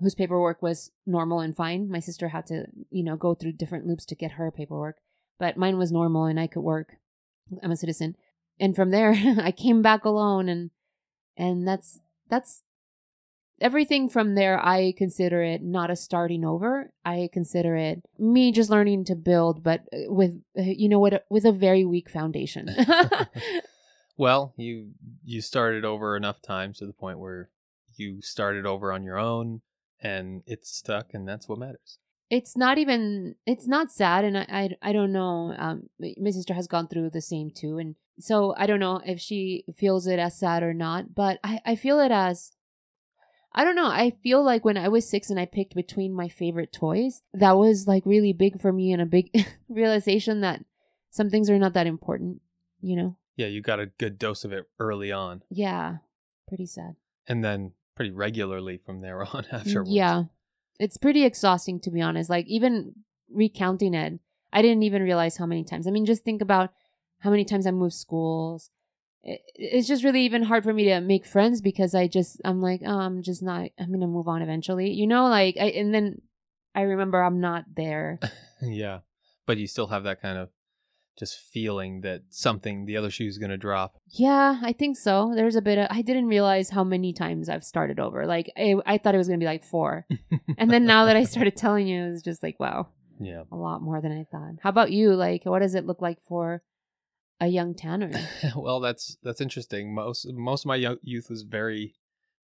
whose 0.01 0.17
paperwork 0.17 0.61
was 0.63 0.91
normal 1.07 1.39
and 1.39 1.55
fine. 1.55 1.89
My 1.89 2.01
sister 2.01 2.31
had 2.31 2.45
to, 2.47 2.65
you 2.91 3.05
know, 3.05 3.15
go 3.15 3.37
through 3.37 3.53
different 3.53 3.87
loops 3.87 4.05
to 4.07 4.17
get 4.17 4.33
her 4.33 4.51
paperwork, 4.51 4.97
but 5.39 5.57
mine 5.57 5.79
was 5.79 5.93
normal 5.93 6.25
and 6.25 6.41
I 6.41 6.49
could 6.49 6.63
work. 6.63 6.97
I'm 7.63 7.71
a 7.71 7.77
citizen. 7.77 8.17
And 8.59 8.75
from 8.75 8.91
there, 8.91 9.13
I 9.39 9.53
came 9.53 9.81
back 9.81 10.05
alone 10.05 10.49
and, 10.49 10.71
and 11.37 11.69
that's, 11.69 12.01
that's 12.29 12.65
everything 13.63 14.09
from 14.09 14.35
there. 14.35 14.65
I 14.65 14.93
consider 14.97 15.43
it 15.43 15.63
not 15.63 15.91
a 15.91 15.97
starting 15.97 16.45
over. 16.45 16.93
I 17.05 17.29
consider 17.33 17.77
it 17.77 18.03
me 18.19 18.53
just 18.53 18.71
learning 18.71 19.05
to 19.07 19.15
build, 19.15 19.63
but 19.63 19.81
uh, 19.93 20.13
with, 20.13 20.43
uh, 20.59 20.63
you 20.63 20.89
know 20.89 20.99
what, 20.99 21.25
with 21.31 21.45
a 21.45 21.53
very 21.53 21.85
weak 21.85 22.11
foundation. 22.11 22.69
well, 24.17 24.53
you 24.57 24.91
you 25.25 25.41
started 25.41 25.85
over 25.85 26.17
enough 26.17 26.43
times 26.43 26.79
to 26.79 26.87
the 26.87 26.93
point 26.93 27.19
where 27.19 27.49
you 27.97 28.21
started 28.23 28.67
over 28.67 28.93
on 28.93 29.03
your 29.03 29.19
own 29.19 29.63
and 30.03 30.43
it's 30.47 30.75
stuck 30.75 31.15
and 31.15 31.29
that's 31.29 31.49
what 31.49 31.59
matters. 31.59 31.99
it's 32.31 32.57
not 32.57 32.79
even 32.79 33.35
it's 33.47 33.69
not 33.69 33.93
sad 33.93 34.25
and 34.25 34.39
I, 34.39 34.47
I 34.49 34.71
i 34.89 34.93
don't 34.93 35.13
know 35.13 35.55
um 35.59 35.91
my 35.99 36.31
sister 36.31 36.55
has 36.55 36.67
gone 36.67 36.89
through 36.89 37.11
the 37.11 37.21
same 37.21 37.51
too 37.51 37.79
and 37.79 37.95
so 38.19 38.55
i 38.57 38.67
don't 38.67 38.81
know 38.81 39.01
if 39.05 39.21
she 39.21 39.65
feels 39.77 40.07
it 40.07 40.19
as 40.19 40.39
sad 40.39 40.63
or 40.63 40.75
not 40.75 41.15
but 41.15 41.39
i 41.45 41.61
i 41.67 41.77
feel 41.77 42.01
it 42.01 42.11
as 42.11 42.53
i 43.55 43.65
don't 43.65 43.77
know 43.77 43.87
i 43.87 44.11
feel 44.23 44.43
like 44.43 44.65
when 44.65 44.77
i 44.77 44.89
was 44.89 45.09
six 45.09 45.31
and 45.31 45.39
i 45.39 45.45
picked 45.47 45.75
between 45.75 46.13
my 46.13 46.29
favorite 46.29 46.73
toys 46.73 47.23
that 47.35 47.57
was 47.57 47.87
like 47.87 48.05
really 48.07 48.33
big 48.33 48.61
for 48.61 48.73
me 48.73 48.93
and 48.93 49.03
a 49.03 49.07
big 49.07 49.31
realization 49.69 50.41
that 50.41 50.65
some 51.11 51.29
things 51.31 51.49
are 51.51 51.59
not 51.59 51.75
that 51.75 51.87
important 51.87 52.41
you 52.81 52.97
know 52.97 53.17
Yeah, 53.37 53.47
you 53.47 53.61
got 53.63 53.81
a 53.81 53.87
good 53.87 54.19
dose 54.19 54.45
of 54.45 54.53
it 54.53 54.69
early 54.79 55.13
on 55.13 55.43
yeah 55.51 55.99
pretty 56.49 56.67
sad 56.67 56.97
and 57.27 57.43
then 57.45 57.73
pretty 57.95 58.11
regularly 58.11 58.79
from 58.85 59.01
there 59.01 59.23
on 59.35 59.45
afterwards. 59.53 59.91
Mm, 59.91 59.95
Yeah. 59.95 60.23
It's 60.81 60.97
pretty 60.97 61.25
exhausting 61.25 61.79
to 61.81 61.91
be 61.91 62.01
honest. 62.01 62.29
Like 62.31 62.47
even 62.49 62.95
recounting 63.31 63.95
it, 63.95 64.19
I 64.53 64.63
didn't 64.63 64.83
even 64.83 65.03
realize 65.03 65.37
how 65.37 65.47
many 65.47 65.63
times. 65.65 65.87
I 65.87 65.91
mean, 65.91 66.07
just 66.07 66.25
think 66.25 66.43
about 66.43 66.73
how 67.21 67.31
many 67.31 67.45
times 67.45 67.67
I 67.67 67.71
moved 67.71 67.95
schools. 67.95 68.71
It, 69.25 69.41
it's 69.55 69.89
just 69.89 70.05
really 70.05 70.23
even 70.23 70.43
hard 70.43 70.65
for 70.65 70.73
me 70.73 70.85
to 70.85 71.01
make 71.01 71.27
friends 71.27 71.61
because 71.61 71.95
I 71.95 72.09
just 72.09 72.41
I'm 72.45 72.61
like, 72.61 72.83
oh, 72.85 72.99
I'm 72.99 73.23
just 73.23 73.43
not 73.43 73.71
I'm 73.79 73.93
to 73.93 74.07
move 74.07 74.29
on 74.29 74.43
eventually. 74.43 74.91
You 74.91 75.07
know, 75.07 75.29
like 75.29 75.57
I 75.61 75.67
and 75.67 75.95
then 75.95 76.23
I 76.75 76.83
remember 76.83 77.23
I'm 77.23 77.41
not 77.41 77.65
there. 77.75 78.19
yeah. 78.63 79.01
But 79.47 79.59
you 79.59 79.67
still 79.67 79.89
have 79.89 80.05
that 80.05 80.23
kind 80.23 80.39
of 80.39 80.51
just 81.19 81.39
feeling 81.39 82.01
that 82.01 82.23
something 82.31 82.87
the 82.87 82.97
other 82.97 83.11
shoe's 83.11 83.39
going 83.39 83.51
to 83.51 83.57
drop. 83.57 83.99
Yeah, 84.09 84.61
I 84.63 84.73
think 84.73 84.97
so. 84.97 85.33
There's 85.35 85.57
a 85.57 85.63
bit 85.63 85.79
of 85.79 85.89
I 85.91 86.03
didn't 86.03 86.27
realize 86.27 86.71
how 86.71 86.85
many 86.85 87.13
times 87.13 87.49
I've 87.49 87.65
started 87.65 88.01
over. 88.01 88.27
Like 88.27 88.51
I, 88.57 88.77
I 88.87 88.99
thought 88.99 89.15
it 89.15 89.19
was 89.19 89.29
going 89.29 89.39
to 89.39 89.45
be 89.45 89.49
like 89.49 89.65
4. 89.65 90.07
and 90.59 90.71
then 90.71 90.85
now 90.85 91.07
that 91.07 91.17
I 91.17 91.25
started 91.25 91.57
telling 91.57 91.87
you, 91.87 92.13
it's 92.13 92.23
just 92.23 92.43
like, 92.43 92.59
wow. 92.59 92.89
yeah. 93.21 93.43
a 93.51 93.57
lot 93.57 93.83
more 93.83 94.01
than 94.01 94.13
I 94.13 94.25
thought. 94.31 94.55
How 94.63 94.71
about 94.71 94.91
you? 94.91 95.15
Like, 95.15 95.45
what 95.45 95.61
does 95.61 95.75
it 95.75 95.87
look 95.87 96.01
like 96.01 96.23
for 96.23 96.63
a 97.43 97.49
young 97.49 97.75
Tanner? 97.75 98.11
well, 98.57 98.81
that's 98.81 99.17
that's 99.23 99.41
interesting. 99.41 99.95
Most 99.95 100.27
most 100.33 100.65
of 100.65 100.67
my 100.67 100.77
young 100.77 100.99
youth 101.03 101.29
was 101.29 101.43
very 101.43 101.95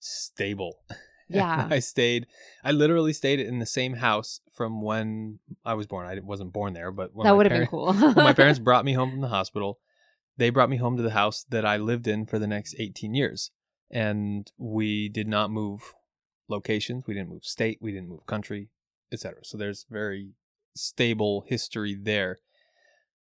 stable. 0.01 0.79
Yeah. 1.31 1.69
I 1.71 1.81
stayed. 1.81 2.27
I 2.65 2.73
literally 2.73 3.13
stayed 3.13 3.39
in 3.39 3.59
the 3.59 3.67
same 3.67 3.97
house 3.97 4.41
from 4.51 4.81
when 4.81 5.41
I 5.63 5.75
was 5.75 5.87
born. 5.87 6.07
I 6.07 6.19
wasn't 6.21 6.55
born 6.55 6.73
there, 6.73 6.91
but 6.91 7.15
when 7.15 7.27
that 7.27 7.37
would 7.37 7.45
have 7.45 7.59
been 7.59 7.67
cool. 7.67 7.93
when 7.93 8.15
my 8.15 8.33
parents 8.33 8.59
brought 8.65 8.87
me 8.87 8.95
home 8.95 9.11
from 9.11 9.21
the 9.21 9.29
hospital, 9.29 9.79
they 10.39 10.49
brought 10.49 10.71
me 10.71 10.79
home 10.79 10.97
to 10.97 11.03
the 11.03 11.11
house 11.11 11.45
that 11.51 11.67
I 11.67 11.77
lived 11.77 12.09
in 12.09 12.25
for 12.25 12.39
the 12.39 12.47
next 12.47 12.77
18 12.79 13.13
years. 13.15 13.51
And 13.91 14.51
we 14.57 15.11
did 15.11 15.29
not 15.29 15.51
move 15.51 15.95
locations, 16.49 17.07
we 17.07 17.13
didn't 17.13 17.29
move 17.29 17.45
state, 17.45 17.77
we 17.83 17.93
didn't 17.93 18.09
move 18.09 18.25
country, 18.25 18.71
etc. 19.13 19.41
So 19.45 19.59
there's 19.59 19.85
very 19.91 20.31
stable 20.75 21.45
history 21.47 21.95
there. 21.95 22.39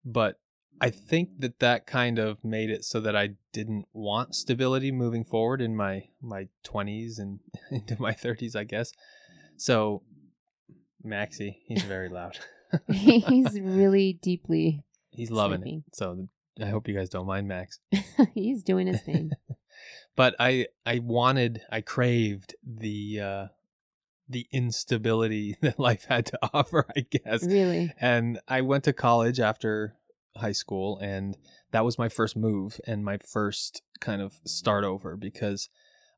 But 0.04 0.38
I 0.80 0.90
think 0.90 1.40
that 1.40 1.58
that 1.60 1.86
kind 1.86 2.18
of 2.18 2.44
made 2.44 2.70
it 2.70 2.84
so 2.84 3.00
that 3.00 3.16
I 3.16 3.30
didn't 3.52 3.86
want 3.92 4.34
stability 4.34 4.92
moving 4.92 5.24
forward 5.24 5.60
in 5.62 5.74
my 5.76 6.08
my 6.20 6.48
20s 6.66 7.18
and 7.18 7.40
into 7.70 8.00
my 8.00 8.12
30s, 8.12 8.54
I 8.54 8.64
guess. 8.64 8.92
So 9.56 10.02
Maxie, 11.02 11.62
he's 11.66 11.82
very 11.82 12.08
loud. 12.08 12.38
He's 12.92 13.60
really 13.60 14.12
deeply. 14.22 14.82
He's 15.10 15.30
loving 15.30 15.60
Sleeping. 15.62 15.84
it. 15.86 15.96
So 15.96 16.28
I 16.60 16.66
hope 16.66 16.88
you 16.88 16.94
guys 16.96 17.08
don't 17.08 17.26
mind 17.26 17.46
Max. 17.46 17.78
He's 18.34 18.62
doing 18.64 18.88
his 18.88 19.00
thing. 19.02 19.30
But 20.16 20.34
I 20.40 20.66
I 20.84 20.98
wanted 20.98 21.62
I 21.70 21.80
craved 21.80 22.56
the 22.66 23.20
uh 23.20 23.46
the 24.28 24.46
instability 24.50 25.56
that 25.62 25.78
life 25.78 26.06
had 26.08 26.26
to 26.26 26.38
offer, 26.52 26.86
I 26.96 27.06
guess. 27.08 27.46
Really? 27.46 27.94
And 28.00 28.40
I 28.48 28.62
went 28.62 28.84
to 28.84 28.92
college 28.92 29.38
after 29.38 29.94
high 30.36 30.52
school, 30.52 30.98
and 30.98 31.36
that 31.72 31.84
was 31.84 31.98
my 31.98 32.08
first 32.08 32.36
move 32.36 32.80
and 32.86 33.04
my 33.04 33.18
first 33.18 33.82
kind 34.00 34.22
of 34.22 34.40
start 34.44 34.84
over 34.84 35.16
because 35.16 35.68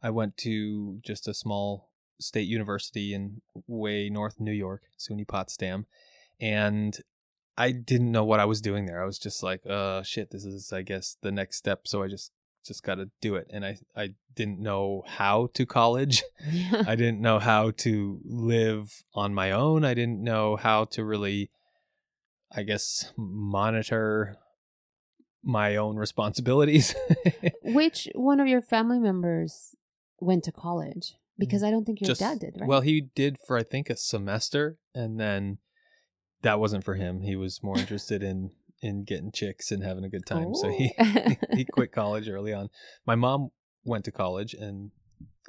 I 0.03 0.11
went 0.11 0.37
to 0.39 0.99
just 1.05 1.29
a 1.29 1.35
small 1.35 1.91
state 2.21 2.49
university 2.49 3.15
in 3.15 3.41
way 3.67 4.09
north 4.11 4.41
New 4.41 4.53
York, 4.53 4.83
SUNY 4.99 5.27
Potsdam, 5.27 5.87
and 6.41 6.97
I 7.57 7.73
didn't 7.73 8.13
know 8.13 8.25
what 8.25 8.41
I 8.41 8.45
was 8.45 8.61
doing 8.61 8.87
there. 8.87 9.03
I 9.03 9.07
was 9.07 9.19
just 9.19 9.43
like, 9.43 9.63
uh 9.67 10.03
shit, 10.03 10.31
this 10.31 10.45
is 10.45 10.73
I 10.73 10.83
guess 10.83 11.17
the 11.23 11.33
next 11.33 11.57
step, 11.57 11.87
so 11.89 12.03
I 12.03 12.09
just 12.09 12.33
just 12.65 12.83
got 12.83 12.97
to 12.97 13.11
do 13.21 13.35
it. 13.35 13.49
And 13.51 13.65
I 13.65 13.79
I 13.97 14.15
didn't 14.35 14.61
know 14.61 15.03
how 15.07 15.49
to 15.55 15.67
college. 15.67 16.23
I 16.87 16.95
didn't 16.95 17.21
know 17.21 17.39
how 17.39 17.73
to 17.79 18.21
live 18.25 19.03
on 19.15 19.35
my 19.35 19.51
own. 19.51 19.85
I 19.85 19.95
didn't 19.95 20.23
know 20.23 20.57
how 20.57 20.85
to 20.85 21.05
really 21.05 21.51
I 22.55 22.63
guess 22.63 23.13
monitor 23.17 24.37
my 25.43 25.77
own 25.77 25.97
responsibilities. 25.97 26.95
Which 27.63 28.09
one 28.15 28.41
of 28.41 28.49
your 28.49 28.63
family 28.63 28.99
members 28.99 29.75
went 30.21 30.45
to 30.45 30.53
college? 30.53 31.15
Because 31.39 31.63
I 31.63 31.71
don't 31.71 31.85
think 31.85 32.01
your 32.01 32.09
Just- 32.09 32.21
dad 32.21 32.41
did, 32.41 32.57
right? 32.59 32.69
Well, 32.69 32.81
he 32.81 33.01
did 33.15 33.37
for 33.47 33.57
I 33.57 33.63
think 33.63 33.91
a 33.91 33.97
semester, 33.97 34.79
and 34.95 35.21
then 35.21 35.59
that 36.43 36.59
wasn't 36.59 36.85
for 36.85 36.95
him. 36.95 37.23
He 37.23 37.37
was 37.37 37.63
more 37.63 37.79
interested 37.79 38.23
in 38.23 38.51
in 38.81 39.05
getting 39.05 39.33
chicks 39.33 39.71
and 39.73 39.83
having 39.83 40.05
a 40.05 40.09
good 40.09 40.25
time, 40.27 40.55
so 40.55 40.69
he 40.71 40.95
Oh. 40.99 41.35
he 41.55 41.65
quit 41.65 41.93
college 41.93 42.29
early 42.29 42.53
on. 42.53 42.71
My 43.07 43.15
mom 43.15 43.51
went 43.85 44.05
to 44.07 44.13
college, 44.13 44.55
and 44.55 44.91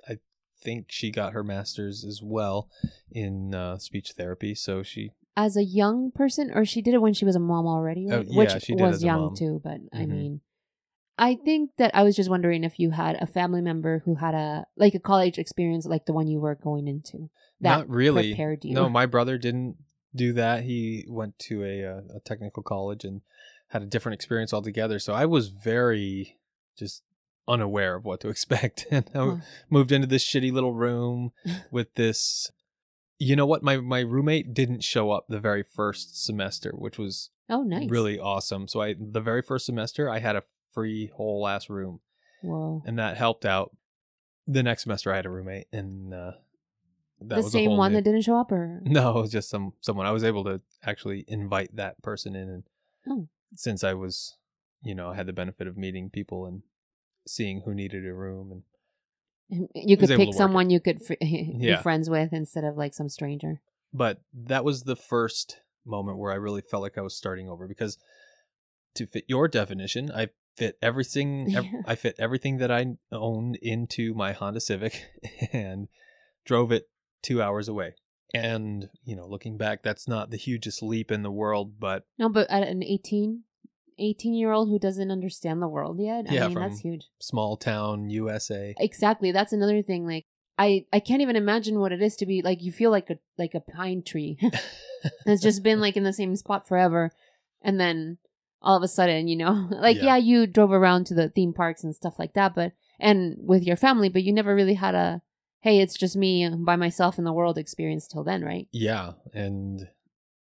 I 0.07 0.17
think 0.62 0.88
she 0.89 1.12
got 1.12 1.33
her 1.33 1.43
master's 1.43 2.03
as 2.05 2.21
well 2.23 2.69
in 3.12 3.55
uh, 3.55 3.77
speech 3.77 4.13
therapy. 4.17 4.53
So 4.55 4.83
she 4.83 5.12
as 5.45 5.56
a 5.56 5.63
young 5.63 6.12
person, 6.12 6.52
or 6.54 6.65
she 6.65 6.82
did 6.82 6.93
it 6.93 7.02
when 7.02 7.13
she 7.13 7.23
was 7.23 7.36
a 7.36 7.39
mom 7.39 7.65
already, 7.65 8.06
Oh, 8.10 8.17
right? 8.17 8.28
yeah, 8.30 8.38
Which 8.38 8.63
she 8.63 8.75
did 8.75 8.82
was 8.82 9.04
young 9.04 9.36
too, 9.36 9.62
but 9.63 9.80
I 9.93 10.04
Mhm. 10.04 10.10
mean, 10.10 10.41
I 11.17 11.36
think 11.36 11.71
that 11.78 11.95
I 11.95 12.04
was 12.04 12.15
just 12.17 12.30
wondering 12.30 12.65
if 12.65 12.78
you 12.78 12.91
had 12.91 13.15
a 13.21 13.25
family 13.25 13.62
member 13.62 13.99
who 13.99 14.15
had 14.15 14.36
a 14.36 14.65
like 14.75 14.95
a 14.95 14.99
college 14.99 15.38
experience 15.38 15.86
like 15.86 16.06
the 16.06 16.13
one 16.13 16.28
you 16.28 16.41
were 16.41 16.56
going 16.56 16.88
into. 16.89 17.30
That 17.62 17.80
not 17.80 17.89
really. 17.89 18.32
prepared 18.32 18.65
you. 18.65 18.73
No, 18.73 18.89
my 18.89 19.06
brother 19.06 19.38
didn't 19.38 19.78
do 20.13 20.34
that. 20.34 20.63
He 20.63 21.06
went 21.08 21.39
to 21.47 21.63
a, 21.63 21.86
uh, 21.86 22.02
a 22.15 22.19
technical 22.19 22.63
college 22.63 23.06
and 23.06 23.21
had 23.69 23.82
a 23.82 23.86
different 23.86 24.15
experience 24.15 24.54
altogether. 24.54 24.99
So 24.99 25.13
I 25.13 25.25
was 25.25 25.47
very 25.49 26.38
just 26.78 27.04
unaware 27.47 27.95
of 27.95 28.04
what 28.06 28.19
to 28.21 28.30
expect. 28.36 28.88
And 28.91 29.10
I 29.15 29.19
Huh. 29.19 29.36
moved 29.69 29.91
into 29.93 30.08
this 30.08 30.25
shitty 30.25 30.52
little 30.52 30.73
room 30.73 31.32
with 31.71 31.93
this. 31.95 32.52
You 33.19 33.36
know 33.36 33.45
what? 33.45 33.62
My 33.63 33.77
my 33.77 33.99
roommate 33.99 34.53
didn't 34.53 34.84
show 34.84 35.12
up 35.12 35.25
the 35.27 35.39
very 35.39 35.63
first 35.63 36.23
semester, 36.23 36.71
which 36.75 36.97
was 36.97 37.29
Oh, 37.49 37.63
nice. 37.63 37.89
really 37.89 38.17
awesome. 38.19 38.67
So 38.67 38.82
I 38.82 38.95
the 38.97 39.19
very 39.21 39.41
first 39.41 39.65
semester 39.65 40.10
I 40.10 40.19
had 40.19 40.36
a 40.36 40.43
free 40.71 41.08
whole 41.08 41.47
ass 41.47 41.69
room, 41.69 41.99
Whoa. 42.41 42.82
and 42.86 42.97
that 42.97 43.17
helped 43.17 43.45
out. 43.45 43.75
The 44.47 44.63
next 44.63 44.84
semester 44.84 45.12
I 45.13 45.17
had 45.17 45.25
a 45.25 45.29
roommate, 45.29 45.67
and 45.73 46.13
uh, 46.13 46.32
that 47.21 47.36
the 47.36 47.43
same 47.43 47.75
one 47.77 47.91
new- 47.91 47.97
that 47.97 48.03
didn't 48.03 48.21
show 48.21 48.38
up, 48.38 48.51
or 48.51 48.79
no, 48.86 49.17
it 49.17 49.21
was 49.21 49.32
just 49.32 49.49
some 49.49 49.73
someone. 49.82 50.05
I 50.05 50.12
was 50.12 50.23
able 50.23 50.43
to 50.45 50.62
actually 50.84 51.25
invite 51.27 51.75
that 51.75 52.01
person 52.01 52.36
in, 52.36 52.49
and 52.49 52.63
Oh. 53.08 53.27
since 53.53 53.84
I 53.84 53.93
was, 53.95 54.38
you 54.82 54.95
know, 54.95 55.10
I 55.10 55.15
had 55.15 55.27
the 55.27 55.34
benefit 55.34 55.67
of 55.67 55.77
meeting 55.77 56.10
people 56.10 56.45
and 56.45 56.62
seeing 57.27 57.62
who 57.65 57.73
needed 57.75 58.08
a 58.08 58.13
room, 58.13 58.51
and 58.51 58.63
you 59.73 59.97
could 59.97 60.09
pick 60.09 60.33
someone 60.33 60.69
you 60.69 60.79
could 60.79 61.01
fr- 61.05 61.13
be 61.21 61.57
Yeah. 61.59 61.81
friends 61.81 62.09
with 62.09 62.33
instead 62.33 62.63
of 62.63 62.77
like 62.77 62.93
some 62.93 63.09
stranger. 63.09 63.62
but 63.93 64.21
that 64.33 64.63
was 64.63 64.83
the 64.83 64.95
first 64.95 65.57
moment 65.85 66.17
where 66.19 66.31
I 66.31 66.35
really 66.35 66.62
felt 66.62 66.83
like 66.83 66.97
I 66.97 67.01
was 67.01 67.15
starting 67.17 67.49
over 67.49 67.67
because 67.67 67.97
to 68.95 69.05
fit 69.07 69.23
your 69.27 69.47
definition, 69.47 70.12
I 70.12 70.29
fit 70.57 70.77
everything. 70.81 71.53
ev- 71.55 71.65
Yeah. 71.65 71.81
I 71.88 71.95
fit 71.95 72.15
everything 72.19 72.57
that 72.57 72.69
I 72.71 72.97
owned 73.12 73.55
into 73.62 74.13
my 74.13 74.33
Honda 74.33 74.59
Civic 74.59 75.05
and 75.53 75.88
drove 76.45 76.71
it 76.71 76.89
two 77.23 77.41
hours 77.41 77.67
away. 77.67 77.93
And 78.33 78.89
you 79.03 79.15
know, 79.15 79.25
looking 79.27 79.57
back, 79.57 79.81
that's 79.81 80.07
not 80.07 80.29
the 80.29 80.38
hugest 80.38 80.83
leap 80.83 81.12
in 81.12 81.23
the 81.23 81.31
world, 81.31 81.79
but 81.79 82.03
No, 82.19 82.29
but 82.29 82.49
at 82.51 82.67
an 82.67 82.83
18, 82.83 83.43
18 83.99 84.33
year 84.33 84.51
old 84.51 84.69
who 84.69 84.79
doesn't 84.79 85.12
understand 85.12 85.62
the 85.62 85.67
world 85.67 85.99
yet, 85.99 86.25
I 86.29 86.33
Yeah, 86.33 86.47
mean, 86.47 86.55
that's 86.59 86.79
huge. 86.79 87.05
small 87.19 87.57
town 87.57 88.09
USA. 88.09 88.73
Exactly. 88.79 89.31
That's 89.31 89.53
another 89.53 89.81
thing. 89.81 90.05
Like, 90.05 90.25
I, 90.57 90.85
I 90.91 90.99
can't 90.99 91.21
even 91.21 91.35
imagine 91.35 91.79
what 91.79 91.91
it 91.91 92.01
is 92.01 92.15
to 92.17 92.25
be 92.25 92.41
like 92.41 92.62
you 92.62 92.71
feel 92.71 92.91
like 92.91 93.09
a 93.09 93.17
like 93.38 93.53
a 93.53 93.59
pine 93.62 94.03
tree 94.03 94.38
that's 95.25 95.41
just 95.41 95.63
been 95.63 95.79
like 95.79 95.95
in 95.97 96.03
the 96.03 96.13
same 96.13 96.35
spot 96.35 96.67
forever, 96.67 97.12
and 97.62 97.79
then 97.79 98.17
all 98.62 98.75
of 98.75 98.83
a 98.83 98.88
sudden, 98.88 99.27
you 99.27 99.38
know, 99.38 99.67
like 99.71 99.97
Yeah. 99.97 100.03
yeah. 100.05 100.17
you 100.17 100.47
drove 100.47 100.71
around 100.71 101.05
to 101.07 101.13
the 101.13 101.29
theme 101.29 101.53
parks 101.53 101.83
and 101.83 101.95
stuff 101.95 102.19
like 102.19 102.33
that, 102.33 102.55
but 102.55 102.73
and 102.99 103.38
with 103.39 103.63
your 103.63 103.77
family, 103.77 104.09
but 104.09 104.23
you 104.23 104.33
never 104.33 104.53
really 104.53 104.73
had 104.73 104.95
a 104.95 105.21
hey, 105.62 105.79
it's 105.81 105.97
just 105.97 106.15
me 106.15 106.49
by 106.57 106.75
myself 106.77 107.17
in 107.17 107.25
the 107.25 107.33
world 107.33 107.57
experience 107.57 108.07
till 108.07 108.23
then, 108.23 108.43
right? 108.43 108.67
yeah, 108.71 109.12
and 109.33 109.89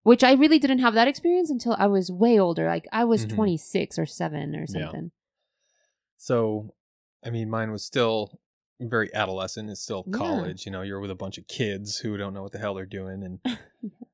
Which 0.03 0.23
I 0.23 0.33
really 0.33 0.59
didn't 0.59 0.79
have 0.79 0.93
that 0.93 1.07
experience 1.07 1.49
until 1.49 1.75
I 1.77 1.87
was 1.87 2.09
way 2.11 2.39
older. 2.39 2.67
Like 2.67 2.87
I 2.91 3.03
was 3.03 3.25
Mhm. 3.25 3.35
26 3.35 3.99
or 3.99 4.05
7 4.05 4.55
or 4.55 4.61
Yeah. 4.61 4.65
something. 4.67 5.11
so 6.17 6.73
I 7.23 7.29
mean, 7.31 7.49
mine 7.49 7.69
was 7.71 7.83
still 7.83 8.39
very 8.79 9.13
adolescent. 9.13 9.69
It's 9.69 9.81
still 9.81 10.05
Yeah. 10.07 10.17
college. 10.17 10.65
You 10.65 10.71
know, 10.71 10.81
you're 10.83 11.01
with 11.01 11.11
a 11.11 11.15
bunch 11.15 11.37
of 11.37 11.47
kids 11.47 11.97
who 11.99 12.15
don't 12.15 12.33
know 12.33 12.43
what 12.43 12.53
the 12.53 12.59
hell 12.59 12.73
they're 12.75 12.85
doing, 12.85 13.23
and 13.23 13.39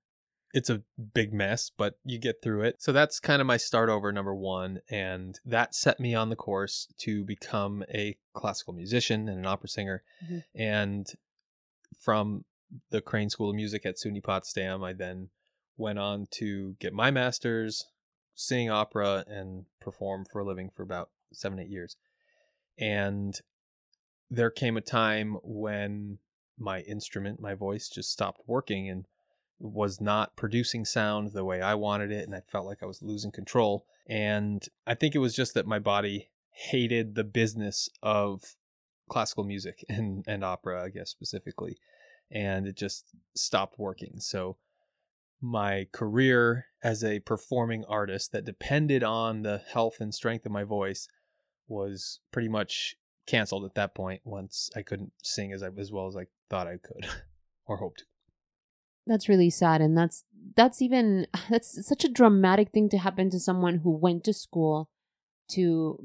it's 0.56 0.71
a 0.71 0.82
big 1.13 1.32
mess, 1.34 1.69
but 1.69 2.00
you 2.04 2.17
get 2.17 2.41
through 2.41 2.63
it. 2.63 2.82
So 2.82 2.91
that's 2.91 3.19
kind 3.19 3.41
of 3.41 3.45
my 3.45 3.58
start 3.58 3.89
over 3.89 4.12
number 4.12 4.34
one, 4.34 4.82
and 4.89 5.39
that 5.45 5.76
set 5.76 6.00
me 6.00 6.15
on 6.15 6.30
the 6.30 6.36
course 6.36 6.88
to 7.00 7.24
become 7.24 7.84
a 7.93 8.17
classical 8.34 8.74
musician 8.74 9.30
and 9.30 9.38
an 9.38 9.45
opera 9.45 9.69
singer. 9.69 10.04
Mhm. 10.28 10.43
And 10.56 11.08
from 11.95 12.45
the 12.89 13.02
Crane 13.02 13.30
School 13.30 13.52
of 13.52 13.56
Music 13.56 13.86
at 13.86 13.98
SUNY 14.00 14.21
Potsdam, 14.24 14.84
I 14.84 14.93
then 14.93 15.30
went 15.78 16.00
on 16.00 16.28
to 16.32 16.76
get 16.80 16.94
my 16.94 17.12
master's, 17.12 17.86
sing 18.34 18.70
opera, 18.70 19.24
and 19.28 19.66
perform 19.80 20.26
for 20.26 20.40
a 20.40 20.46
living 20.46 20.70
for 20.70 20.84
about 20.84 21.10
seven, 21.34 21.60
eight 21.60 21.70
years. 21.70 21.96
And 22.78 23.40
there 24.30 24.50
came 24.50 24.78
a 24.78 24.82
time 24.82 25.38
when 25.44 26.20
my 26.58 26.82
instrument, 26.82 27.40
my 27.40 27.54
voice, 27.54 27.90
just 27.90 28.12
stopped 28.12 28.42
working 28.48 28.90
and 28.90 29.06
was 29.60 30.02
not 30.02 30.36
producing 30.36 30.86
sound 30.86 31.32
the 31.32 31.46
way 31.46 31.62
I 31.62 31.76
wanted 31.76 32.12
it. 32.12 32.26
And 32.26 32.36
I 32.36 32.42
felt 32.42 32.66
like 32.66 32.82
I 32.82 32.86
was 32.86 33.02
losing 33.02 33.32
control. 33.32 33.86
And 34.08 34.64
I 34.86 34.94
think 34.96 35.16
it 35.16 35.20
was 35.20 35.36
just 35.36 35.54
that 35.54 35.68
my 35.68 35.80
body 35.80 36.30
hated 36.52 37.16
the 37.16 37.24
business 37.24 37.90
of 38.02 38.56
classical 39.10 39.44
music 39.44 39.84
and, 39.90 40.24
and 40.28 40.44
opera, 40.44 40.84
I 40.84 40.90
guess 40.90 41.10
specifically. 41.10 41.78
And 42.32 42.68
it 42.68 42.76
just 42.76 43.06
stopped 43.36 43.78
working. 43.78 44.20
So 44.20 44.58
my 45.41 45.88
career 45.91 46.67
as 46.84 47.04
a 47.04 47.19
performing 47.19 47.84
artist 47.86 48.32
that 48.32 48.45
depended 48.45 49.04
on 49.04 49.41
the 49.41 49.62
health 49.71 49.98
and 50.00 50.13
strength 50.13 50.45
of 50.45 50.52
my 50.52 50.63
voice 50.63 51.08
was 51.67 52.19
pretty 52.32 52.48
much 52.48 52.95
canceled 53.28 53.65
at 53.65 53.76
that 53.76 53.95
point 53.95 54.21
once 54.24 54.69
I 54.76 54.82
couldn't 54.82 55.12
sing 55.24 55.52
as 55.52 55.63
I, 55.63 55.69
as 55.78 55.91
well 55.91 56.08
as 56.08 56.15
I 56.15 56.28
thought 56.50 56.67
I 56.67 56.78
could 56.78 57.08
or 57.67 57.78
hoped. 57.78 58.06
That's 59.08 59.30
really 59.30 59.50
sad 59.50 59.82
and 59.82 59.98
that's 59.98 60.24
that's 60.56 60.82
even 60.82 61.28
that's 61.50 61.86
such 61.88 62.04
a 62.04 62.10
dramatic 62.10 62.71
thing 62.71 62.89
to 62.89 62.98
happen 62.98 63.30
to 63.32 63.39
someone 63.39 63.80
who 63.80 63.91
went 63.91 64.24
to 64.26 64.34
school 64.34 64.89
to 65.50 66.00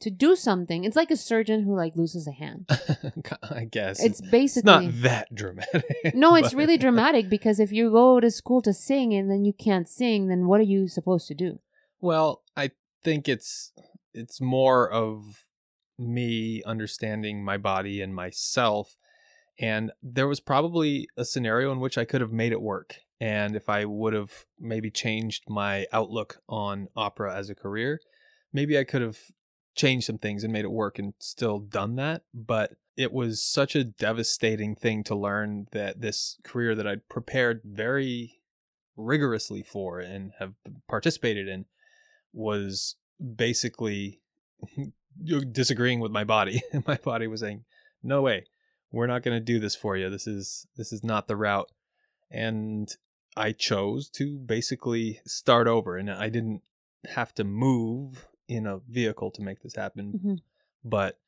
to 0.00 0.10
do 0.10 0.36
something. 0.36 0.84
It's 0.84 0.96
like 0.96 1.10
a 1.10 1.16
surgeon 1.16 1.62
who 1.62 1.74
like 1.74 1.96
loses 1.96 2.26
a 2.26 2.32
hand. 2.32 2.68
I 3.42 3.64
guess 3.64 4.02
It's 4.02 4.20
it's 4.20 4.30
basically 4.30 4.86
not 4.86 5.02
that 5.02 5.34
dramatic. 5.34 6.14
No, 6.14 6.34
it's 6.34 6.54
really 6.54 6.76
dramatic 6.76 7.28
because 7.28 7.60
if 7.60 7.72
you 7.72 7.90
go 7.90 8.20
to 8.20 8.30
school 8.30 8.60
to 8.62 8.72
sing 8.72 9.14
and 9.14 9.30
then 9.30 9.44
you 9.44 9.52
can't 9.52 9.88
sing, 9.88 10.28
then 10.28 10.46
what 10.46 10.60
are 10.60 10.64
you 10.64 10.88
supposed 10.88 11.28
to 11.28 11.34
do? 11.34 11.60
Well, 12.00 12.42
I 12.56 12.70
think 13.02 13.28
it's 13.28 13.72
it's 14.12 14.40
more 14.40 14.90
of 14.90 15.46
me 15.98 16.62
understanding 16.64 17.44
my 17.44 17.56
body 17.56 18.00
and 18.00 18.14
myself 18.14 18.96
and 19.60 19.92
there 20.02 20.26
was 20.26 20.40
probably 20.40 21.06
a 21.16 21.24
scenario 21.24 21.70
in 21.70 21.78
which 21.78 21.96
I 21.96 22.04
could 22.04 22.20
have 22.20 22.32
made 22.32 22.50
it 22.50 22.60
work 22.60 22.96
and 23.20 23.54
if 23.54 23.68
I 23.68 23.84
would 23.84 24.12
have 24.12 24.44
maybe 24.58 24.90
changed 24.90 25.44
my 25.48 25.86
outlook 25.92 26.42
on 26.48 26.88
opera 26.96 27.34
as 27.34 27.48
a 27.48 27.54
career, 27.54 28.00
maybe 28.52 28.78
I 28.78 28.84
could 28.84 29.02
have 29.02 29.18
changed 29.74 30.06
some 30.06 30.18
things 30.18 30.44
and 30.44 30.52
made 30.52 30.64
it 30.64 30.70
work 30.70 30.98
and 30.98 31.14
still 31.18 31.58
done 31.58 31.96
that, 31.96 32.22
but 32.32 32.74
it 32.96 33.12
was 33.12 33.42
such 33.42 33.74
a 33.74 33.84
devastating 33.84 34.74
thing 34.74 35.02
to 35.04 35.14
learn 35.14 35.66
that 35.72 36.00
this 36.00 36.38
career 36.44 36.74
that 36.74 36.86
I'd 36.86 37.08
prepared 37.08 37.62
very 37.64 38.40
rigorously 38.96 39.62
for 39.62 39.98
and 39.98 40.32
have 40.38 40.54
participated 40.88 41.48
in 41.48 41.64
was 42.32 42.96
basically 43.36 44.20
disagreeing 45.52 46.00
with 46.00 46.12
my 46.12 46.24
body. 46.24 46.62
my 46.86 46.96
body 46.96 47.26
was 47.26 47.40
saying, 47.40 47.64
"No 48.02 48.22
way. 48.22 48.46
we're 48.92 49.06
not 49.08 49.22
going 49.22 49.36
to 49.36 49.44
do 49.44 49.58
this 49.58 49.74
for 49.74 49.96
you. 49.96 50.08
This 50.08 50.26
is 50.26 50.66
this 50.76 50.92
is 50.92 51.02
not 51.02 51.26
the 51.26 51.36
route. 51.36 51.70
And 52.30 52.88
I 53.36 53.52
chose 53.52 54.08
to 54.10 54.38
basically 54.38 55.20
start 55.26 55.66
over 55.66 55.96
and 55.96 56.10
I 56.10 56.28
didn't 56.28 56.62
have 57.06 57.34
to 57.34 57.44
move 57.44 58.26
in 58.48 58.66
a 58.66 58.78
vehicle 58.88 59.30
to 59.32 59.42
make 59.42 59.62
this 59.62 59.74
happen, 59.76 60.20
Mhm. 60.24 60.42
but 60.84 61.18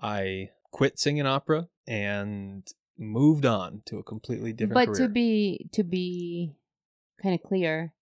I 0.00 0.50
quit 0.70 0.98
singing 0.98 1.26
opera 1.26 1.68
and 1.86 2.66
moved 2.96 3.44
on 3.46 3.82
to 3.86 3.98
a 3.98 4.02
completely 4.02 4.52
different 4.52 4.74
But 4.74 4.86
career. 4.94 5.06
to 5.08 5.12
be 5.12 5.68
to 5.72 5.82
be 5.84 6.54
kind 7.22 7.34
of 7.34 7.42
clear, 7.42 7.92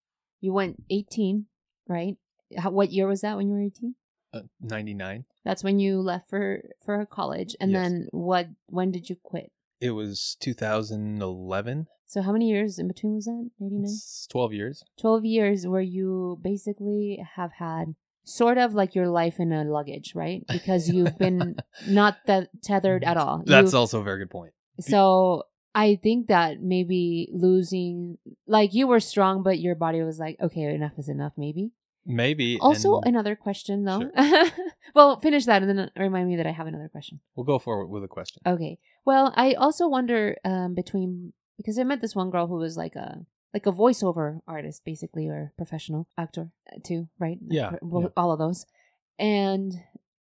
you 0.40 0.52
went 0.52 0.82
18, 0.90 1.46
right? 1.88 2.16
How, 2.56 2.70
what 2.70 2.90
year 2.90 3.06
was 3.06 3.20
that 3.22 3.36
when 3.36 3.48
you 3.48 3.54
were 3.54 3.60
18? 3.62 3.94
uh, 4.32 4.42
99. 4.60 5.24
That's 5.44 5.64
when 5.64 5.78
you 5.80 6.00
left 6.00 6.28
for 6.28 6.62
for 6.78 7.04
college, 7.06 7.56
and 7.60 7.72
Yes. 7.72 7.90
then 7.90 8.08
what? 8.12 8.48
When 8.66 8.90
did 8.92 9.10
you 9.10 9.16
quit? 9.16 9.52
It 9.80 9.90
was 9.92 10.36
2011. 10.40 11.86
So 12.06 12.22
how 12.22 12.32
many 12.32 12.48
years 12.48 12.78
in 12.78 12.86
between 12.88 13.14
was 13.14 13.24
that? 13.26 13.50
89? 13.60 13.84
It's 13.84 14.26
12 14.26 14.52
years. 14.52 14.84
12 14.98 15.24
years 15.24 15.66
where 15.66 15.80
you 15.80 16.38
basically 16.42 17.16
have 17.36 17.52
had 17.52 17.94
sort 18.24 18.58
of 18.58 18.74
like 18.74 18.94
your 18.94 19.08
life 19.08 19.40
in 19.40 19.52
a 19.52 19.64
luggage, 19.64 20.14
right? 20.14 20.44
Because 20.48 20.88
you've 20.92 21.18
been 21.18 21.56
not 21.88 22.16
that 22.26 22.48
tethered 22.62 23.04
at 23.04 23.16
all. 23.16 23.42
That's 23.46 23.72
You- 23.72 23.78
also 23.78 24.00
a 24.00 24.04
very 24.04 24.18
good 24.18 24.30
point. 24.30 24.52
So 24.80 25.44
I 25.74 25.96
think 26.02 26.28
that 26.28 26.60
maybe 26.62 27.28
losing, 27.32 28.18
like 28.46 28.72
you 28.74 28.86
were 28.86 29.00
strong, 29.00 29.42
but 29.42 29.58
your 29.60 29.74
body 29.74 30.02
was 30.02 30.18
like, 30.18 30.36
okay, 30.40 30.62
enough 30.62 30.92
is 30.98 31.08
enough, 31.08 31.32
maybe. 31.36 31.70
Maybe. 32.06 32.58
Also, 32.60 32.96
and 33.00 33.08
another 33.14 33.36
question 33.36 33.84
though. 33.84 34.10
well, 34.94 35.20
finish 35.20 35.44
that 35.44 35.62
and 35.62 35.78
then 35.78 35.90
remind 35.96 36.28
me 36.28 36.36
that 36.36 36.46
I 36.46 36.50
have 36.50 36.66
another 36.66 36.88
question. 36.88 37.20
we'll 37.36 37.44
go 37.44 37.58
forward 37.58 37.86
with 37.88 38.02
a 38.02 38.08
question. 38.08 38.40
Okay. 38.46 38.78
Well, 39.04 39.32
I 39.36 39.52
also 39.52 39.86
wonder 39.86 40.36
um, 40.44 40.74
between 40.74 41.34
because 41.58 41.78
I 41.78 41.84
met 41.84 42.00
this 42.00 42.16
one 42.16 42.30
girl 42.30 42.46
who 42.46 42.56
was 42.56 42.76
like 42.76 42.96
a 42.96 43.26
like 43.54 43.66
a 43.66 43.72
voiceover 43.72 44.40
artist, 44.46 44.84
basically, 44.84 45.26
or 45.28 45.52
professional 45.56 46.06
actor 46.16 46.50
uh, 46.72 46.78
too, 46.84 47.08
right? 47.18 47.38
Yeah, 47.46 47.76
Well, 47.82 48.02
yeah. 48.02 48.08
all 48.16 48.32
of 48.32 48.38
those, 48.38 48.66
and 49.18 49.82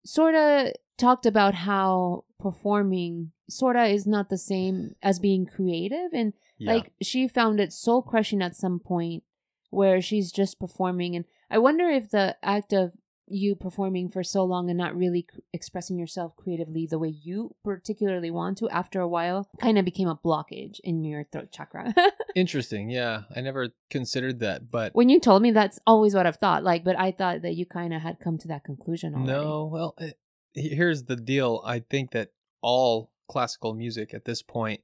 sort 0.04 0.34
of 0.34 0.72
talked 0.98 1.26
about 1.26 1.54
how 1.54 2.24
performing 2.38 3.32
sort 3.48 3.76
of 3.76 3.88
is 3.88 4.06
not 4.06 4.28
the 4.28 4.38
same 4.38 4.94
as 5.02 5.18
being 5.18 5.46
creative, 5.46 6.10
and 6.12 6.32
Yeah. 6.58 6.74
like 6.74 6.92
she 7.02 7.28
found 7.28 7.60
it 7.60 7.72
soul 7.72 8.02
crushing 8.02 8.42
at 8.42 8.56
some 8.56 8.78
point 8.80 9.22
where 9.70 10.00
she's 10.00 10.30
just 10.32 10.58
performing, 10.60 11.16
and 11.16 11.24
I 11.50 11.58
wonder 11.58 11.88
if 11.88 12.10
the 12.10 12.36
act 12.42 12.72
of 12.72 12.94
you 13.28 13.54
performing 13.56 14.08
for 14.08 14.22
so 14.22 14.44
long 14.44 14.70
and 14.70 14.78
not 14.78 14.94
really 14.96 15.26
c- 15.32 15.42
expressing 15.52 15.98
yourself 15.98 16.36
creatively 16.36 16.86
the 16.86 16.98
way 16.98 17.08
you 17.08 17.54
particularly 17.64 18.30
want 18.30 18.56
to 18.58 18.68
after 18.70 19.00
a 19.00 19.08
while 19.08 19.48
kind 19.60 19.78
of 19.78 19.84
became 19.84 20.06
a 20.08 20.16
blockage 20.16 20.78
in 20.84 21.02
your 21.04 21.24
throat 21.32 21.50
chakra. 21.50 21.92
Interesting. 22.36 22.88
Yeah. 22.90 23.22
I 23.34 23.40
never 23.40 23.70
considered 23.90 24.38
that, 24.40 24.70
but 24.70 24.94
when 24.94 25.08
you 25.08 25.18
told 25.18 25.42
me 25.42 25.50
that's 25.50 25.78
always 25.86 26.14
what 26.14 26.26
I've 26.26 26.36
thought 26.36 26.62
like 26.62 26.84
but 26.84 26.98
I 26.98 27.10
thought 27.10 27.42
that 27.42 27.54
you 27.56 27.66
kind 27.66 27.92
of 27.92 28.02
had 28.02 28.20
come 28.20 28.38
to 28.38 28.48
that 28.48 28.62
conclusion 28.64 29.14
already. 29.14 29.32
no. 29.32 29.64
Well, 29.72 29.94
eh, 30.00 30.10
he- 30.52 30.74
here's 30.74 31.04
the 31.04 31.16
deal. 31.16 31.62
I 31.64 31.80
think 31.80 32.12
that 32.12 32.30
all 32.62 33.10
classical 33.28 33.74
music 33.74 34.14
at 34.14 34.24
this 34.24 34.40
point, 34.42 34.82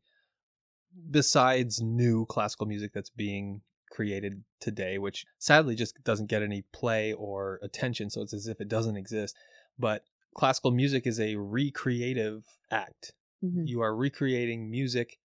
besides 1.10 1.80
new 1.80 2.26
classical 2.26 2.66
music 2.66 2.92
that's 2.92 3.10
being 3.10 3.62
created 3.92 4.42
today, 4.58 4.98
which 4.98 5.24
sadly 5.38 5.74
just 5.76 6.02
doesn't 6.02 6.26
get 6.30 6.42
any 6.42 6.62
play 6.72 7.12
or 7.12 7.60
attention, 7.62 8.10
so 8.10 8.22
it's 8.22 8.34
as 8.34 8.48
if 8.48 8.60
it 8.60 8.68
doesn't 8.68 8.96
exist. 8.96 9.36
But 9.78 10.02
classical 10.34 10.70
music 10.72 11.06
is 11.06 11.20
a 11.20 11.36
recreative 11.36 12.44
act. 12.70 13.12
Mhm. 13.44 13.66
you 13.66 13.80
are 13.80 13.94
recreating 13.94 14.70
music 14.70 15.18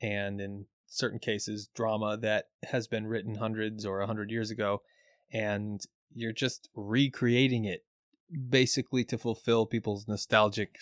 and 0.00 0.40
in 0.40 0.66
certain 0.86 1.18
cases 1.18 1.68
drama 1.74 2.16
that 2.16 2.44
has 2.62 2.86
been 2.86 3.04
written 3.08 3.34
hundreds 3.34 3.84
or 3.84 4.00
a 4.00 4.06
hundred 4.06 4.30
years 4.30 4.48
ago 4.52 4.80
and 5.32 5.80
you're 6.14 6.32
just 6.32 6.68
recreating 6.76 7.64
it 7.64 7.84
basically 8.48 9.02
to 9.04 9.18
fulfill 9.18 9.66
people's 9.66 10.06
nostalgic 10.06 10.76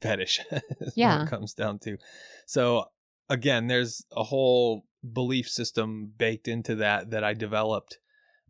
fetish 0.00 0.40
what 0.50 0.62
Yeah. 0.96 1.24
it 1.24 1.28
comes 1.28 1.52
down 1.52 1.78
to 1.80 1.98
so 2.46 2.86
again 3.28 3.66
there's 3.66 4.04
a 4.16 4.24
whole 4.24 4.84
belief 5.12 5.48
system 5.48 6.12
baked 6.16 6.48
into 6.48 6.74
that 6.74 7.10
that 7.10 7.22
i 7.24 7.34
developed 7.34 7.98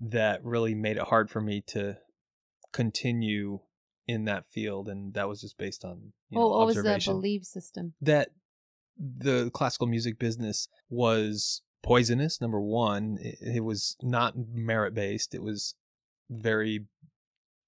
that 0.00 0.42
really 0.44 0.74
made 0.74 0.96
it 0.96 1.04
hard 1.04 1.28
for 1.30 1.40
me 1.40 1.62
to 1.66 1.96
continue 2.72 3.60
in 4.06 4.24
that 4.24 4.44
field 4.48 4.88
and 4.88 5.14
that 5.14 5.28
was 5.28 5.40
just 5.40 5.58
based 5.58 5.84
on 5.84 6.12
you 6.30 6.38
know, 6.38 6.48
Well, 6.48 6.58
what 6.58 6.66
was 6.66 6.76
the 6.76 7.12
belief 7.12 7.44
system? 7.44 7.94
that 8.00 8.30
the 8.96 9.50
classical 9.50 9.86
music 9.86 10.18
business 10.18 10.68
was 10.88 11.62
poisonous 11.82 12.40
number 12.40 12.60
one 12.60 13.18
it, 13.20 13.38
it 13.56 13.64
was 13.64 13.96
not 14.02 14.34
merit 14.36 14.94
based 14.94 15.34
it 15.34 15.42
was 15.42 15.74
very 16.30 16.86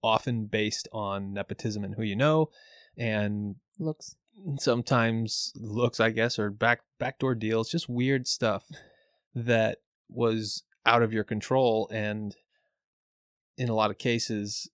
often 0.03 0.47
based 0.47 0.89
on 0.93 1.33
nepotism 1.33 1.85
and 1.85 1.95
who 1.97 2.03
you 2.03 2.17
know 2.17 2.49
and 2.97 3.57
Looks. 3.79 4.17
Sometimes 4.59 5.53
looks 5.57 6.01
i 6.01 6.11
guess 6.11 6.39
or 6.39 6.51
back 6.51 6.81
backdoor 6.99 7.35
deals 7.35 7.71
just 7.71 7.89
weird 7.89 8.27
stuff 8.27 8.65
that 9.35 9.79
was 10.09 10.63
out 10.87 11.03
of 11.03 11.13
your 11.13 11.25
control 11.25 11.89
and 11.93 12.37
in 13.57 13.69
a 13.69 13.75
lot 13.75 13.91
of 13.91 13.99
cases 13.99 14.71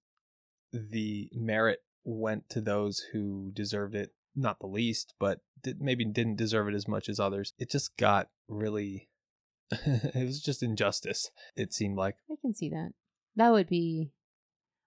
the 0.73 1.29
merit 1.33 1.81
went 2.05 2.49
to 2.49 2.61
those 2.61 3.07
who 3.13 3.51
deserved 3.53 3.95
it 3.95 4.13
not 4.35 4.59
the 4.61 4.67
least 4.67 5.15
but 5.19 5.41
did, 5.63 5.81
maybe 5.81 6.05
didn't 6.05 6.37
deserve 6.37 6.69
it 6.69 6.75
as 6.75 6.87
much 6.87 7.09
as 7.09 7.19
others 7.19 7.53
it 7.59 7.71
just 7.71 7.97
got 7.97 8.29
really 8.49 9.09
it 9.71 10.27
was 10.27 10.41
just 10.41 10.63
injustice 10.63 11.31
it 11.57 11.73
seemed 11.73 11.97
like 11.97 12.17
I 12.31 12.35
can 12.41 12.55
see 12.55 12.69
that. 12.71 12.91
That 13.35 13.51
would 13.51 13.69
be 13.69 14.13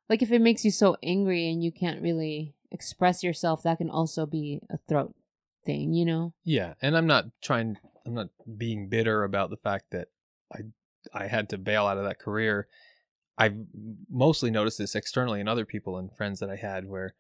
like 0.08 0.22
if 0.22 0.32
it 0.32 0.42
makes 0.42 0.65
you 0.65 0.72
so 0.72 0.98
angry 1.04 1.50
and 1.50 1.63
you 1.63 1.72
can't 1.72 2.02
really 2.02 2.56
express 2.71 3.23
yourself, 3.23 3.63
that 3.63 3.77
can 3.77 3.89
also 3.89 4.25
be 4.25 4.62
a 4.69 4.77
throat 4.88 5.15
thing, 5.65 5.93
you 5.93 6.05
know? 6.05 6.34
Yeah, 6.43 6.73
and 6.82 6.95
I'm 6.95 7.08
not 7.08 7.25
trying 7.41 7.77
I'm 8.05 8.13
not 8.13 8.29
being 8.58 8.89
bitter 8.89 9.23
about 9.23 9.49
the 9.49 9.58
fact 9.58 9.91
that 9.91 10.08
I 10.53 10.60
I 11.13 11.27
had 11.27 11.49
to 11.49 11.58
bail 11.58 11.86
out 11.86 11.97
of 11.97 12.03
that 12.03 12.19
career. 12.19 12.67
I've 13.38 13.55
mostly 14.10 14.51
noticed 14.51 14.77
this 14.77 14.95
externally 14.95 15.39
in 15.39 15.47
other 15.47 15.65
people 15.65 15.97
and 15.97 16.15
friends 16.15 16.39
that 16.39 16.49
I 16.49 16.58
had 16.58 16.89
where 16.89 17.13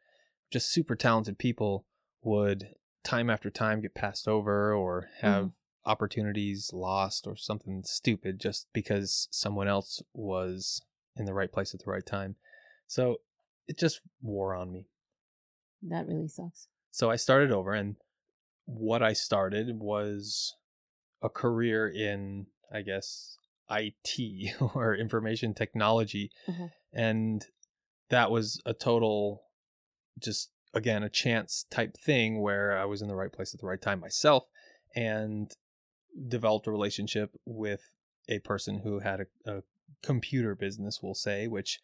just 0.51 0.71
super 0.71 0.95
talented 0.95 1.37
people 1.37 1.85
would 2.21 2.69
time 3.03 3.29
after 3.29 3.49
time 3.49 3.81
get 3.81 3.95
passed 3.95 4.27
over 4.27 4.73
or 4.73 5.09
have 5.21 5.45
mm. 5.45 5.51
opportunities 5.85 6.71
lost 6.73 7.25
or 7.25 7.37
something 7.37 7.83
stupid 7.85 8.39
just 8.39 8.67
because 8.73 9.29
someone 9.31 9.67
else 9.67 10.01
was 10.13 10.81
in 11.15 11.25
the 11.25 11.33
right 11.33 11.51
place 11.51 11.73
at 11.73 11.81
the 11.83 11.89
right 11.89 12.05
time. 12.05 12.35
So 12.87 13.21
it 13.67 13.77
just 13.77 14.01
wore 14.21 14.53
on 14.53 14.71
me. 14.71 14.87
That 15.81 16.07
really 16.07 16.27
sucks. 16.27 16.67
So 16.91 17.09
I 17.09 17.15
started 17.15 17.51
over, 17.51 17.73
and 17.73 17.95
what 18.65 19.01
I 19.01 19.13
started 19.13 19.79
was 19.79 20.55
a 21.21 21.29
career 21.29 21.87
in, 21.87 22.47
I 22.73 22.81
guess, 22.81 23.37
IT 23.69 24.55
or 24.75 24.95
information 24.95 25.53
technology. 25.53 26.31
Mhm. 26.47 26.71
And 26.93 27.45
that 28.09 28.31
was 28.31 28.61
a 28.65 28.73
total, 28.73 29.43
just 30.17 30.51
again, 30.73 31.03
a 31.03 31.09
chance 31.09 31.65
type 31.69 31.95
thing 31.97 32.41
where 32.41 32.77
I 32.77 32.85
was 32.85 33.01
in 33.01 33.07
the 33.07 33.15
right 33.15 33.31
place 33.31 33.53
at 33.53 33.59
the 33.59 33.67
right 33.67 33.81
time 33.81 33.99
myself 33.99 34.45
and 34.95 35.51
developed 36.27 36.67
a 36.67 36.71
relationship 36.71 37.31
with 37.45 37.81
a 38.27 38.39
person 38.39 38.79
who 38.79 38.99
had 38.99 39.21
a, 39.21 39.51
a 39.51 39.63
computer 40.03 40.55
business, 40.55 40.99
we'll 41.01 41.13
say, 41.15 41.47
which 41.47 41.79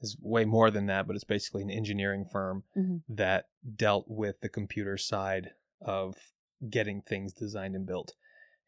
is 0.00 0.16
way 0.20 0.44
more 0.44 0.70
than 0.70 0.86
that, 0.86 1.06
but 1.06 1.14
it's 1.14 1.24
basically 1.24 1.62
an 1.62 1.70
engineering 1.70 2.24
firm 2.24 2.64
Mhm. 2.76 3.02
that 3.08 3.48
dealt 3.76 4.08
with 4.08 4.40
the 4.40 4.48
computer 4.48 4.96
side 4.96 5.50
of 5.80 6.32
getting 6.68 7.02
things 7.02 7.32
designed 7.32 7.74
and 7.74 7.86
built. 7.86 8.14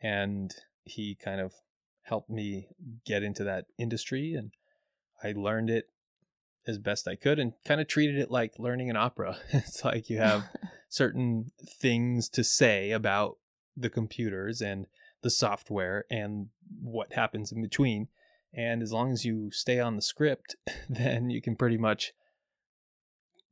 And 0.00 0.54
he 0.84 1.14
kind 1.14 1.40
of 1.40 1.54
helped 2.02 2.30
me 2.30 2.68
get 3.04 3.22
into 3.22 3.44
that 3.44 3.66
industry 3.78 4.34
and 4.34 4.52
I 5.22 5.32
learned 5.32 5.70
it 5.70 5.88
as 6.66 6.78
best 6.78 7.06
I 7.08 7.16
could 7.16 7.38
and 7.38 7.54
kind 7.64 7.80
of 7.80 7.88
treated 7.88 8.16
it 8.18 8.30
like 8.30 8.58
learning 8.58 8.90
an 8.90 8.96
opera. 8.96 9.38
it's 9.52 9.84
like 9.84 10.10
you 10.10 10.18
have 10.18 10.44
certain 10.88 11.52
things 11.64 12.28
to 12.30 12.44
say 12.44 12.90
about 12.90 13.38
the 13.76 13.90
computers 13.90 14.60
and 14.60 14.86
the 15.22 15.30
software 15.30 16.04
and 16.10 16.48
what 16.80 17.12
happens 17.12 17.52
in 17.52 17.62
between. 17.62 18.08
And 18.54 18.82
as 18.82 18.92
long 18.92 19.12
as 19.12 19.24
you 19.24 19.50
stay 19.50 19.80
on 19.80 19.96
the 19.96 20.02
script, 20.02 20.56
then 20.88 21.30
you 21.30 21.40
can 21.40 21.56
pretty 21.56 21.78
much 21.78 22.12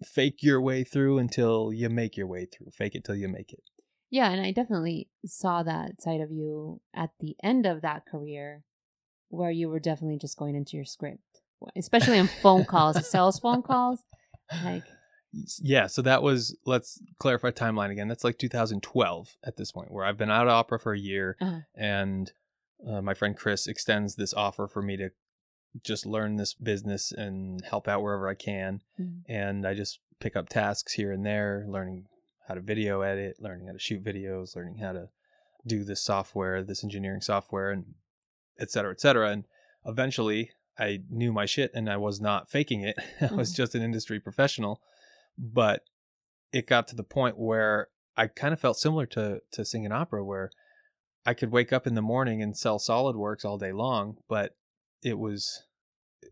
fake 0.05 0.43
your 0.43 0.61
way 0.61 0.85
through 0.85 1.19
until 1.19 1.73
you 1.73 1.89
make 1.89 2.17
your 2.17 2.27
way 2.27 2.47
through. 2.47 2.69
Fake 2.73 2.95
it 2.95 3.05
till 3.05 3.15
you 3.15 3.29
make 3.29 3.53
it. 3.53 3.63
Yeah, 4.11 4.31
and 4.31 4.41
I 4.41 4.51
definitely 4.51 5.09
saw 5.25 5.63
that 5.63 6.03
side 6.03 6.21
of 6.21 6.31
you 6.33 6.81
at 6.95 7.11
the 7.21 7.37
end 7.43 7.65
of 7.67 7.83
that 7.83 8.07
career 8.07 8.65
where 9.29 9.51
you 9.53 9.69
were 9.69 9.79
definitely 9.79 10.19
just 10.19 10.37
going 10.37 10.57
into 10.57 10.77
your 10.77 10.85
script, 10.85 11.23
especially 11.77 12.19
on 12.19 12.27
phone 12.27 12.65
calls, 12.65 13.07
sales 13.09 13.39
phone 13.39 13.63
calls. 13.63 14.03
Like, 14.65 14.83
yeah, 15.63 15.87
so 15.87 16.03
that 16.03 16.25
was 16.25 16.57
let's 16.67 17.01
clarify 17.21 17.53
timeline 17.53 17.91
again. 17.93 18.09
That's 18.09 18.25
like 18.25 18.39
2012 18.39 19.37
at 19.45 19.57
this 19.57 19.71
point, 19.71 19.93
where 19.93 20.05
I've 20.05 20.19
been 20.19 20.31
out 20.31 20.49
of 20.49 20.53
opera 20.53 20.81
for 20.81 20.93
a 20.93 20.99
year, 20.99 21.37
Uh-huh. 21.41 21.61
and 21.77 22.33
uh, 22.87 23.01
my 23.03 23.15
friend 23.15 23.37
Chris 23.37 23.67
extends 23.67 24.17
this 24.17 24.35
offer 24.35 24.67
for 24.69 24.83
me 24.83 24.97
to 24.97 25.11
just 25.85 26.05
learn 26.07 26.37
this 26.37 26.55
business 26.55 27.13
and 27.13 27.65
help 27.65 27.87
out 27.87 28.03
wherever 28.03 28.29
I 28.29 28.35
can. 28.35 28.83
Mhm. 28.99 29.23
And 29.29 29.67
I 29.67 29.75
just 29.75 30.01
pick 30.19 30.35
up 30.37 30.49
tasks 30.49 30.95
here 30.95 31.13
and 31.13 31.25
there, 31.25 31.65
learning 31.69 32.07
how 32.49 32.55
to 32.55 32.61
video 32.61 33.03
edit, 33.03 33.37
learning 33.41 33.67
how 33.69 33.73
to 33.75 33.79
shoot 33.79 34.03
videos, 34.03 34.57
learning 34.57 34.79
how 34.79 34.93
to 34.93 35.09
do 35.67 35.85
this 35.85 36.03
software, 36.03 36.63
this 36.65 36.83
engineering 36.83 37.21
software, 37.21 37.71
and 37.71 37.95
et 38.59 38.71
cetera, 38.71 38.91
et 38.93 39.01
cetera. 39.01 39.31
And 39.31 39.45
eventually 39.87 40.51
I 40.79 41.03
knew 41.09 41.33
my 41.33 41.47
shit 41.47 41.71
and 41.75 41.89
I 41.89 41.97
was 41.99 42.21
not 42.21 42.51
faking 42.51 42.83
it. 42.83 42.97
I 43.21 43.33
was 43.35 43.53
Mhm. 43.53 43.57
just 43.57 43.75
an 43.75 43.83
industry 43.83 44.19
professional. 44.19 44.83
But 45.39 45.85
it 46.53 46.67
got 46.67 46.89
to 46.89 46.97
the 46.97 47.05
point 47.05 47.39
where 47.39 47.89
I 48.17 48.27
kind 48.27 48.53
of 48.53 48.59
felt 48.61 48.77
similar 48.77 49.07
to, 49.07 49.41
to 49.53 49.65
singing 49.65 49.93
opera, 49.93 50.25
where 50.25 50.51
I 51.31 51.35
could 51.35 51.53
wake 51.53 51.73
up 51.73 51.87
in 51.87 51.95
the 51.95 52.03
morning 52.03 52.43
and 52.43 52.57
sell 52.57 52.81
SolidWorks 52.81 53.45
all 53.45 53.57
day 53.57 53.71
long, 53.71 54.17
but 54.29 54.57
it 55.01 55.17
was 55.17 55.63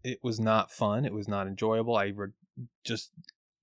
it 0.02 0.18
was 0.24 0.40
not 0.40 0.72
fun. 0.72 1.04
It 1.04 1.14
was 1.14 1.28
not 1.28 1.46
enjoyable. 1.46 1.96
I 1.96 2.06
re- 2.06 2.32
just 2.84 3.12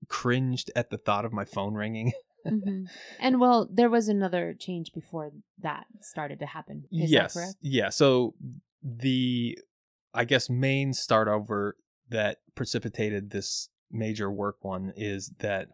cringed 0.08 0.72
at 0.78 0.92
the 0.92 0.98
thought 0.98 1.26
of 1.26 1.34
my 1.34 1.44
phone 1.44 1.74
ringing. 1.74 2.14
Mhm. 2.46 2.86
And 3.20 3.40
well, 3.40 3.68
there 3.72 3.90
was 3.90 4.08
another 4.08 4.54
change 4.54 4.94
before 4.94 5.32
that 5.64 5.88
started 6.02 6.38
to 6.42 6.46
happen. 6.46 6.84
Is 6.92 7.10
yes. 7.10 7.34
that 7.34 7.40
correct? 7.40 7.56
Yeah. 7.60 7.90
So 7.90 8.36
the 8.84 9.58
I 10.14 10.26
guess 10.26 10.48
main 10.48 10.94
start 10.94 11.28
over 11.28 11.76
that 12.10 12.38
precipitated 12.54 13.32
this 13.32 13.70
major 13.90 14.30
work 14.30 14.58
one 14.62 14.94
is 14.96 15.34
that 15.40 15.70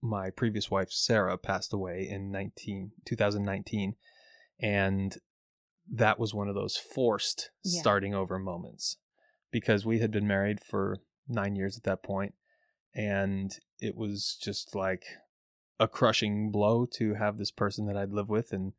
my 0.00 0.30
previous 0.30 0.70
wife 0.70 0.90
Sarah 0.90 1.36
passed 1.36 1.74
away 1.74 2.08
in 2.08 2.30
19 2.30 2.92
2019 3.04 3.94
and 4.60 5.16
that 5.90 6.18
was 6.18 6.32
one 6.32 6.48
of 6.48 6.54
those 6.54 6.76
forced 6.76 7.50
Yeah. 7.62 7.80
starting 7.80 8.14
over 8.14 8.38
moments 8.38 8.96
because 9.50 9.84
we 9.84 9.98
had 9.98 10.10
been 10.10 10.26
married 10.26 10.60
for 10.62 10.98
9 11.28 11.54
years 11.56 11.76
at 11.76 11.84
that 11.84 12.02
point 12.02 12.34
and 12.94 13.58
it 13.80 13.96
was 13.96 14.38
just 14.40 14.74
like 14.74 15.04
a 15.78 15.88
crushing 15.88 16.50
blow 16.50 16.86
to 16.86 17.14
have 17.14 17.36
this 17.36 17.50
person 17.50 17.86
that 17.86 17.96
I'd 17.96 18.12
lived 18.12 18.30
with 18.30 18.52
and 18.52 18.72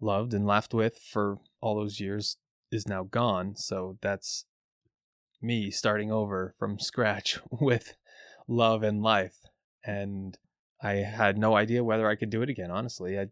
loved 0.00 0.32
and 0.32 0.46
laughed 0.46 0.72
with 0.72 0.98
for 0.98 1.38
all 1.60 1.76
those 1.76 2.00
years 2.00 2.38
is 2.72 2.88
now 2.88 3.02
gone. 3.02 3.54
So 3.56 3.98
that's 4.00 4.46
me 5.42 5.70
starting 5.70 6.10
over 6.10 6.54
from 6.58 6.78
scratch 6.80 7.38
with 7.50 7.96
love 8.48 8.82
and 8.82 9.02
life. 9.02 9.36
And 9.84 10.38
I 10.82 10.94
had 10.94 11.36
no 11.36 11.54
idea 11.54 11.84
whether 11.84 12.08
I 12.08 12.16
could 12.16 12.30
do 12.30 12.42
it 12.42 12.48
again, 12.48 12.70
honestly. 12.70 13.18
I 13.18 13.26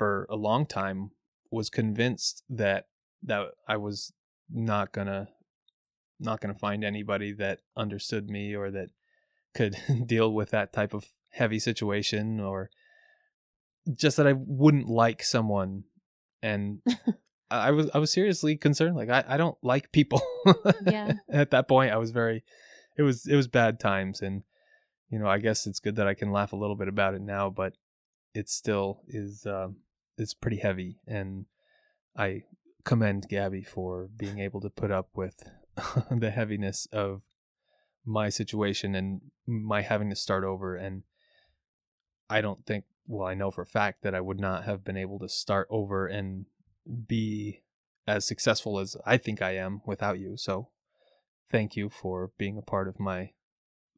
for 0.00 0.26
a 0.30 0.34
long 0.34 0.64
time 0.64 1.10
was 1.50 1.68
convinced 1.68 2.42
that 2.48 2.86
that 3.22 3.48
I 3.68 3.76
was 3.76 4.14
not 4.48 4.92
gonna 4.92 5.28
not 6.18 6.40
gonna 6.40 6.54
find 6.54 6.82
anybody 6.82 7.34
that 7.34 7.58
understood 7.76 8.30
me 8.30 8.54
or 8.54 8.70
that 8.70 8.88
could 9.54 9.76
deal 10.06 10.32
with 10.32 10.52
that 10.52 10.72
type 10.72 10.94
of 10.94 11.04
heavy 11.32 11.58
situation 11.58 12.40
or 12.40 12.70
just 13.94 14.16
that 14.16 14.26
I 14.26 14.32
wouldn't 14.32 14.88
like 14.88 15.22
someone 15.22 15.84
and 16.42 16.80
I 17.50 17.70
was 17.72 17.90
I 17.92 17.98
was 17.98 18.10
seriously 18.10 18.56
concerned 18.56 18.96
like 18.96 19.10
I, 19.10 19.22
I 19.28 19.36
don't 19.36 19.58
like 19.62 19.92
people. 19.92 20.22
Yeah. 20.86 21.12
At 21.28 21.50
that 21.50 21.68
point 21.68 21.92
I 21.92 21.98
was 21.98 22.10
very 22.10 22.42
it 22.96 23.02
was 23.02 23.26
it 23.26 23.36
was 23.36 23.48
bad 23.48 23.78
times 23.78 24.22
and 24.22 24.44
you 25.10 25.18
know 25.18 25.26
I 25.26 25.40
guess 25.40 25.66
it's 25.66 25.78
good 25.78 25.96
that 25.96 26.08
I 26.08 26.14
can 26.14 26.32
laugh 26.32 26.54
a 26.54 26.56
little 26.56 26.76
bit 26.76 26.88
about 26.88 27.12
it 27.12 27.20
now 27.20 27.50
but 27.50 27.74
it 28.32 28.48
still 28.48 29.02
is 29.06 29.44
um 29.44 29.76
it's 30.20 30.34
pretty 30.34 30.58
heavy 30.58 31.00
and 31.06 31.46
I 32.16 32.42
commend 32.84 33.26
Gabby 33.28 33.62
for 33.62 34.08
being 34.16 34.38
able 34.38 34.60
to 34.60 34.70
put 34.70 34.90
up 34.90 35.08
with 35.14 35.42
the 36.10 36.30
heaviness 36.30 36.86
of 36.92 37.22
my 38.04 38.28
situation 38.28 38.94
and 38.94 39.20
my 39.46 39.82
having 39.82 40.10
to 40.10 40.16
start 40.16 40.44
over 40.44 40.76
and 40.76 41.02
I 42.28 42.40
don't 42.40 42.64
think 42.66 42.84
well 43.06 43.26
I 43.26 43.34
know 43.34 43.50
for 43.50 43.62
a 43.62 43.66
fact 43.66 44.02
that 44.02 44.14
I 44.14 44.20
would 44.20 44.40
not 44.40 44.64
have 44.64 44.84
been 44.84 44.96
able 44.96 45.18
to 45.20 45.28
start 45.28 45.66
over 45.70 46.06
and 46.06 46.46
be 47.06 47.62
as 48.06 48.26
successful 48.26 48.78
as 48.78 48.96
I 49.06 49.16
think 49.16 49.40
I 49.42 49.56
am 49.56 49.80
without 49.86 50.18
you 50.18 50.36
so 50.36 50.68
thank 51.50 51.76
you 51.76 51.88
for 51.88 52.30
being 52.38 52.56
a 52.58 52.62
part 52.62 52.88
of 52.88 53.00
my 53.00 53.30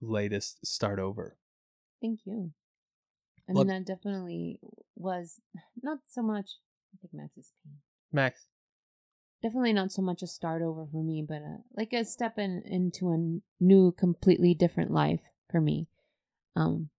latest 0.01 0.65
start 0.67 0.99
over 0.99 1.37
Thank 2.01 2.21
you. 2.27 2.51
I 3.49 3.53
Look- 3.53 3.69
mean, 3.69 3.85
that 3.85 3.87
definitely 3.87 4.59
was 5.03 5.41
not 5.83 5.99
so 6.09 6.23
much. 6.23 6.59
I 6.95 6.99
think 7.01 7.13
Max 7.15 7.37
is 7.37 7.53
peeing. 7.67 7.77
Max 8.13 8.47
Definitely 9.43 9.73
not 9.73 9.91
so 9.91 10.03
much 10.03 10.23
a 10.23 10.27
start 10.29 10.63
over 10.63 10.87
for 10.91 11.03
me, 11.03 11.25
but 11.27 11.43
uh 11.43 11.59
like 11.77 11.93
a 11.93 12.05
step 12.05 12.39
in 12.39 12.63
into 12.65 13.11
a 13.13 13.41
new, 13.63 13.91
completely 13.93 14.55
different 14.55 14.93
life 14.93 15.21
for 15.51 15.61
me. 15.61 15.89
Um, 16.55 16.91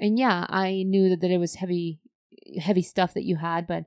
and 0.00 0.18
yeah, 0.18 0.46
I 0.48 0.82
knew 0.82 1.08
that, 1.10 1.20
that 1.20 1.30
it 1.30 1.38
was 1.38 1.54
heavy, 1.56 2.00
heavy 2.60 2.82
stuff 2.82 3.14
that 3.14 3.24
you 3.24 3.36
had, 3.36 3.66
but 3.66 3.84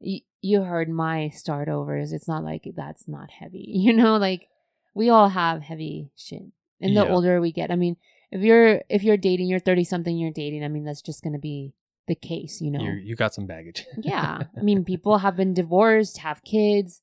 y- 0.00 0.22
you 0.40 0.62
heard 0.62 0.88
my 0.88 1.28
start 1.30 1.68
overs. 1.68 2.12
It's 2.12 2.28
not 2.28 2.44
like 2.44 2.64
that's 2.76 3.08
not 3.08 3.30
heavy, 3.30 3.64
you 3.68 3.92
know. 3.92 4.16
Like 4.16 4.48
we 4.94 5.10
all 5.10 5.28
have 5.30 5.62
heavy 5.62 6.10
shit, 6.16 6.42
and 6.80 6.96
the 6.96 7.04
Yeah. 7.04 7.12
older 7.12 7.40
we 7.40 7.50
get, 7.52 7.70
I 7.70 7.76
mean, 7.76 7.96
if 8.30 8.40
you're 8.42 8.82
if 8.88 9.02
you're 9.02 9.16
dating, 9.16 9.48
you're 9.48 9.58
thirty 9.58 9.84
something, 9.84 10.16
you're 10.16 10.30
dating. 10.32 10.64
I 10.64 10.68
mean, 10.68 10.84
that's 10.84 11.02
just 11.02 11.22
gonna 11.24 11.38
be 11.38 11.74
the 12.10 12.18
case, 12.18 12.60
you 12.60 12.70
know. 12.74 12.82
you 12.82 12.92
you 13.08 13.14
got 13.16 13.32
some 13.32 13.46
baggage 13.46 13.86
yeah, 14.02 14.42
I 14.58 14.62
mean, 14.68 14.84
people 14.84 15.18
have 15.24 15.36
been 15.36 15.54
divorced, 15.54 16.18
have 16.26 16.42
kids. 16.42 17.00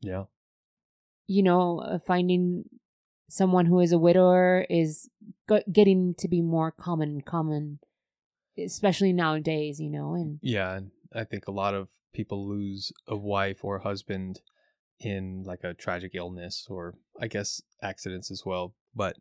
yeah 0.00 0.24
You 1.28 1.42
know, 1.42 1.80
uh, 1.80 1.98
finding 2.00 2.64
someone 3.28 3.66
who 3.66 3.80
is 3.80 3.92
a 3.92 3.98
widower 3.98 4.64
is 4.70 5.10
g- 5.50 5.68
getting 5.70 6.14
to 6.22 6.26
be 6.28 6.40
more 6.40 6.70
common, 6.70 7.20
common, 7.20 7.80
especially 8.56 9.12
nowadays. 9.12 9.80
You 9.80 9.90
know, 9.90 10.14
and 10.14 10.38
Yeah, 10.40 10.80
I 11.12 11.24
think 11.24 11.46
a 11.46 11.58
lot 11.62 11.74
of 11.74 11.88
people 12.12 12.48
lose 12.48 12.92
a 13.06 13.16
wife 13.16 13.60
or 13.64 13.80
husband 13.80 14.40
in 14.98 15.44
like 15.44 15.62
a 15.64 15.74
tragic 15.74 16.12
illness 16.14 16.66
or 16.70 16.94
I 17.20 17.28
guess 17.28 17.60
accidents 17.82 18.30
as 18.30 18.42
well. 18.46 18.74
But 18.94 19.16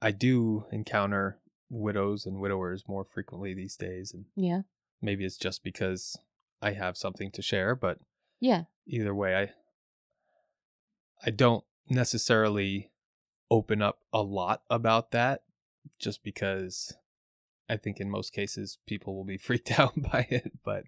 I 0.00 0.10
do 0.12 0.66
encounter 0.72 1.38
widows 1.74 2.24
and 2.26 2.40
widowers 2.40 2.84
more 2.86 3.04
frequently 3.04 3.54
these 3.54 3.76
days 3.76 4.12
and 4.12 4.26
yeah, 4.36 4.62
maybe 5.02 5.24
it's 5.24 5.36
just 5.36 5.62
because 5.62 6.16
I 6.62 6.72
have 6.72 6.96
something 6.96 7.30
to 7.32 7.42
share, 7.42 7.74
but 7.74 7.98
yeah, 8.40 8.64
either 8.86 9.14
way 9.14 9.36
I 9.36 9.50
I 11.26 11.30
don't 11.30 11.64
necessarily 11.88 12.90
open 13.50 13.82
up 13.82 14.00
a 14.12 14.22
lot 14.22 14.62
about 14.70 15.10
that 15.12 15.42
just 15.98 16.22
because 16.22 16.94
I 17.68 17.76
think 17.76 18.00
in 18.00 18.10
most 18.10 18.32
cases 18.32 18.78
people 18.86 19.14
will 19.14 19.24
be 19.24 19.38
freaked 19.38 19.78
out 19.78 20.00
by 20.00 20.26
it, 20.30 20.52
but 20.64 20.84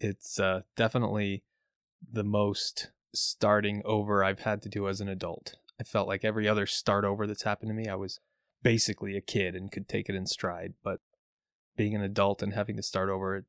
it's 0.00 0.38
uh, 0.38 0.62
definitely 0.76 1.44
the 2.12 2.24
most 2.24 2.90
starting 3.14 3.80
over 3.84 4.22
I've 4.24 4.40
had 4.40 4.62
to 4.62 4.68
do 4.68 4.88
as 4.88 5.00
an 5.00 5.08
adult. 5.08 5.56
I 5.80 5.84
felt 5.84 6.08
like 6.08 6.24
every 6.24 6.48
other 6.48 6.66
start 6.66 7.04
over 7.04 7.26
that's 7.26 7.42
happened 7.42 7.70
to 7.70 7.74
me, 7.74 7.88
I 7.88 7.94
was 7.94 8.20
basically 8.64 9.16
a 9.16 9.20
kid 9.20 9.54
and 9.54 9.70
could 9.70 9.88
take 9.88 10.08
it 10.08 10.16
in 10.16 10.26
stride, 10.26 10.74
but 10.82 10.98
being 11.76 11.94
an 11.94 12.02
adult 12.02 12.42
and 12.42 12.54
having 12.54 12.76
to 12.76 12.82
start 12.82 13.08
over, 13.08 13.46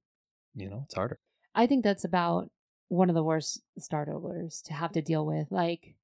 you 0.54 0.70
know, 0.70 0.84
it's 0.86 0.94
harder. 0.94 1.20
I 1.56 1.66
think 1.66 1.84
that's 1.84 2.04
about 2.04 2.52
one 2.90 3.10
of 3.10 3.16
the 3.16 3.24
worst 3.24 3.62
start 3.80 4.10
overs 4.10 4.62
to 4.66 4.74
have 4.74 4.92
to 4.92 5.02
deal 5.02 5.26
with. 5.26 5.48
Like, 5.50 5.96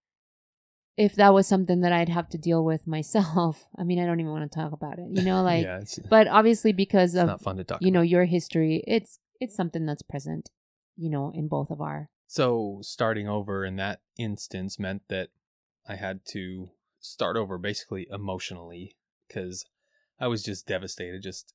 if 0.98 1.16
that 1.16 1.34
was 1.34 1.46
something 1.46 1.82
that 1.82 1.92
I'd 1.92 2.10
have 2.10 2.30
to 2.30 2.38
deal 2.38 2.64
with 2.64 2.88
myself, 2.88 3.68
I 3.78 3.84
mean, 3.84 4.00
I 4.00 4.06
don't 4.06 4.20
even 4.20 4.32
want 4.32 4.50
to 4.50 4.56
talk 4.58 4.72
about 4.72 4.98
it. 4.98 5.10
You 5.12 5.24
know, 5.24 5.44
like, 5.44 5.66
yeah, 5.66 5.80
it's, 5.80 6.00
uh, 6.00 6.04
but 6.10 6.28
obviously 6.28 6.72
because 6.72 7.14
it's 7.14 7.22
of 7.22 7.28
not 7.28 7.42
fun 7.42 7.58
to 7.58 7.64
talk 7.64 7.82
you 7.82 7.92
know 7.92 8.00
about. 8.00 8.10
your 8.10 8.26
history 8.26 8.84
it's 8.88 9.20
it's 9.40 9.56
something 9.56 9.86
that's 9.86 10.04
present 10.04 10.50
you 10.96 11.10
know 11.10 11.32
in 11.34 11.48
both 11.48 11.70
of 11.72 11.82
our 11.82 12.10
So 12.28 12.80
starting 12.82 13.28
over 13.28 13.66
in 13.66 13.76
that 13.76 14.02
instance 14.18 14.80
meant 14.80 15.04
that 15.10 15.30
I 15.88 15.96
had 15.96 16.22
to 16.28 16.70
start 17.00 17.36
over 17.36 17.58
basically 17.58 18.08
emotionally 18.12 18.96
because 19.32 19.66
I 20.20 20.28
was 20.28 20.44
just 20.44 20.68
devastated, 20.68 21.24
just 21.24 21.54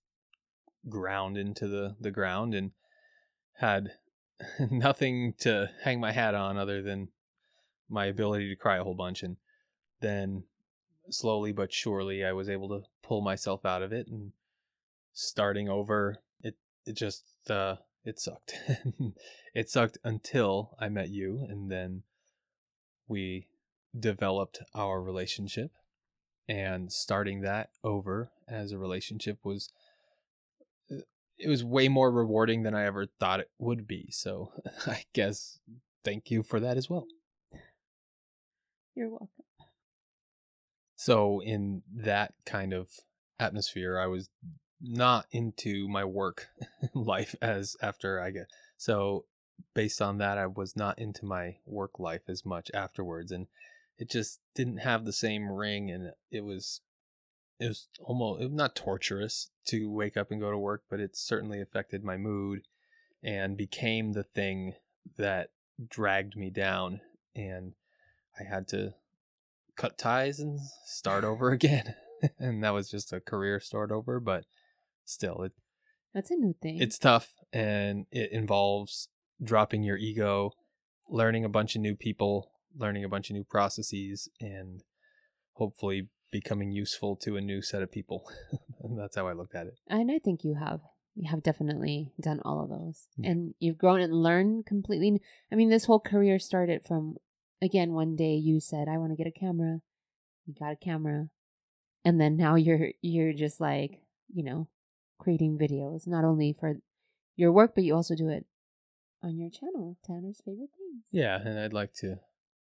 ground 0.88 1.36
into 1.36 1.68
the, 1.68 1.96
the 2.00 2.10
ground 2.10 2.54
and 2.54 2.72
had 3.54 3.92
nothing 4.70 5.34
to 5.38 5.70
hang 5.82 6.00
my 6.00 6.12
hat 6.12 6.34
on 6.34 6.56
other 6.56 6.82
than 6.82 7.08
my 7.88 8.06
ability 8.06 8.48
to 8.48 8.56
cry 8.56 8.78
a 8.78 8.84
whole 8.84 8.94
bunch. 8.94 9.22
And 9.22 9.36
then 10.00 10.44
slowly 11.10 11.52
but 11.52 11.72
surely 11.72 12.24
I 12.24 12.32
was 12.32 12.48
able 12.48 12.68
to 12.70 12.82
pull 13.02 13.20
myself 13.20 13.64
out 13.64 13.82
of 13.82 13.92
it 13.92 14.08
and 14.08 14.32
starting 15.12 15.68
over 15.68 16.18
it 16.40 16.56
it 16.84 16.94
just 16.94 17.24
uh 17.48 17.76
it 18.04 18.18
sucked. 18.18 18.54
it 19.54 19.70
sucked 19.70 19.98
until 20.04 20.76
I 20.80 20.88
met 20.88 21.10
you 21.10 21.46
and 21.48 21.70
then 21.70 22.02
we 23.08 23.46
developed 23.98 24.60
our 24.74 25.00
relationship 25.00 25.70
and 26.48 26.92
starting 26.92 27.40
that 27.42 27.70
over 27.82 28.30
as 28.48 28.72
a 28.72 28.78
relationship 28.78 29.38
was 29.44 29.70
uh, 30.90 31.00
it 31.38 31.48
was 31.48 31.64
way 31.64 31.88
more 31.88 32.10
rewarding 32.10 32.62
than 32.62 32.74
I 32.74 32.86
ever 32.86 33.06
thought 33.18 33.40
it 33.40 33.50
would 33.58 33.86
be. 33.86 34.08
So 34.10 34.52
I 34.86 35.04
guess 35.12 35.58
thank 36.04 36.30
you 36.30 36.42
for 36.42 36.60
that 36.60 36.76
as 36.76 36.88
well. 36.88 37.06
You're 38.94 39.10
welcome. 39.10 39.28
So 40.96 41.40
in 41.40 41.82
that 41.94 42.32
kind 42.46 42.72
of 42.72 42.88
atmosphere, 43.38 43.98
I 43.98 44.06
was 44.06 44.30
not 44.80 45.26
into 45.30 45.88
my 45.88 46.04
work 46.04 46.48
life 46.94 47.34
as 47.40 47.76
after 47.82 48.20
I 48.20 48.30
get 48.30 48.46
so 48.76 49.24
based 49.74 50.02
on 50.02 50.18
that 50.18 50.38
I 50.38 50.46
was 50.46 50.76
not 50.76 50.98
into 50.98 51.24
my 51.24 51.56
work 51.64 51.98
life 51.98 52.22
as 52.28 52.44
much 52.44 52.70
afterwards 52.74 53.32
and 53.32 53.46
it 53.98 54.10
just 54.10 54.40
didn't 54.54 54.78
have 54.78 55.04
the 55.04 55.12
same 55.12 55.50
ring 55.50 55.90
and 55.90 56.12
it 56.30 56.44
was 56.44 56.80
it 57.58 57.68
was 57.68 57.88
almost 58.00 58.42
it 58.42 58.44
was 58.46 58.54
not 58.54 58.76
torturous 58.76 59.50
to 59.66 59.90
wake 59.90 60.16
up 60.16 60.30
and 60.30 60.40
go 60.40 60.50
to 60.50 60.58
work 60.58 60.82
but 60.90 61.00
it 61.00 61.16
certainly 61.16 61.60
affected 61.60 62.04
my 62.04 62.16
mood 62.16 62.62
and 63.22 63.56
became 63.56 64.12
the 64.12 64.22
thing 64.22 64.74
that 65.16 65.50
dragged 65.88 66.36
me 66.36 66.50
down 66.50 67.00
and 67.34 67.72
I 68.38 68.44
had 68.44 68.68
to 68.68 68.94
cut 69.76 69.98
ties 69.98 70.38
and 70.38 70.58
start 70.84 71.24
over 71.24 71.50
again 71.50 71.94
and 72.38 72.62
that 72.62 72.74
was 72.74 72.90
just 72.90 73.12
a 73.12 73.20
career 73.20 73.60
start 73.60 73.90
over 73.90 74.20
but 74.20 74.44
still 75.04 75.42
it 75.42 75.52
That's 76.14 76.30
a 76.30 76.36
new 76.36 76.54
thing. 76.60 76.80
it's 76.80 76.98
tough 76.98 77.32
and 77.52 78.06
it 78.10 78.32
involves 78.32 79.08
dropping 79.42 79.82
your 79.82 79.96
ego 79.96 80.52
learning 81.08 81.44
a 81.44 81.48
bunch 81.48 81.76
of 81.76 81.82
new 81.82 81.94
people 81.94 82.50
learning 82.76 83.04
a 83.04 83.08
bunch 83.08 83.30
of 83.30 83.34
new 83.34 83.44
processes 83.44 84.28
and 84.40 84.82
hopefully 85.54 86.08
becoming 86.32 86.70
useful 86.72 87.16
to 87.16 87.36
a 87.36 87.40
new 87.40 87.62
set 87.62 87.82
of 87.82 87.90
people 87.90 88.28
and 88.82 88.98
that's 88.98 89.16
how 89.16 89.26
i 89.26 89.32
looked 89.32 89.54
at 89.54 89.66
it 89.66 89.78
and 89.88 90.10
I 90.10 90.18
think 90.18 90.44
you 90.44 90.54
have. 90.54 90.80
You 91.14 91.30
have 91.30 91.42
definitely 91.42 92.12
done 92.20 92.40
all 92.44 92.62
of 92.62 92.68
those. 92.68 93.06
Yeah. 93.16 93.30
And 93.30 93.54
you've 93.58 93.78
grown 93.78 94.00
and 94.02 94.12
learned 94.12 94.66
completely. 94.66 95.22
I 95.50 95.54
mean, 95.54 95.70
this 95.70 95.86
whole 95.86 95.98
career 95.98 96.38
started 96.38 96.84
from, 96.84 97.16
again, 97.62 97.92
one 97.92 98.16
day 98.16 98.34
you 98.34 98.60
said, 98.60 98.86
I 98.86 98.98
want 98.98 99.12
to 99.12 99.16
get 99.16 99.26
a 99.26 99.30
camera. 99.40 99.80
You 100.44 100.52
got 100.52 100.72
a 100.72 100.76
camera. 100.76 101.30
And 102.04 102.20
then 102.20 102.36
now 102.36 102.56
you're, 102.56 102.88
you're 103.00 103.32
just 103.32 103.62
like, 103.62 104.02
you 104.30 104.44
know, 104.44 104.68
creating 105.18 105.56
videos, 105.56 106.06
not 106.06 106.24
only 106.24 106.52
for 106.60 106.80
your 107.34 107.50
work, 107.50 107.74
but 107.74 107.84
you 107.84 107.94
also 107.94 108.14
do 108.14 108.28
it 108.28 108.44
on 109.22 109.38
your 109.38 109.48
channel, 109.48 109.96
Tanner's 110.04 110.42
Favorite 110.44 110.70
Things. 110.76 111.04
yeah 111.12 111.38
and 111.42 111.58
i'd 111.58 111.72
like 111.72 111.94
to 111.94 112.18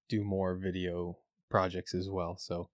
do 0.09 0.23
more 0.23 0.55
video 0.55 1.17
projects 1.49 1.93
as 1.93 2.09
well 2.09 2.37
so 2.37 2.69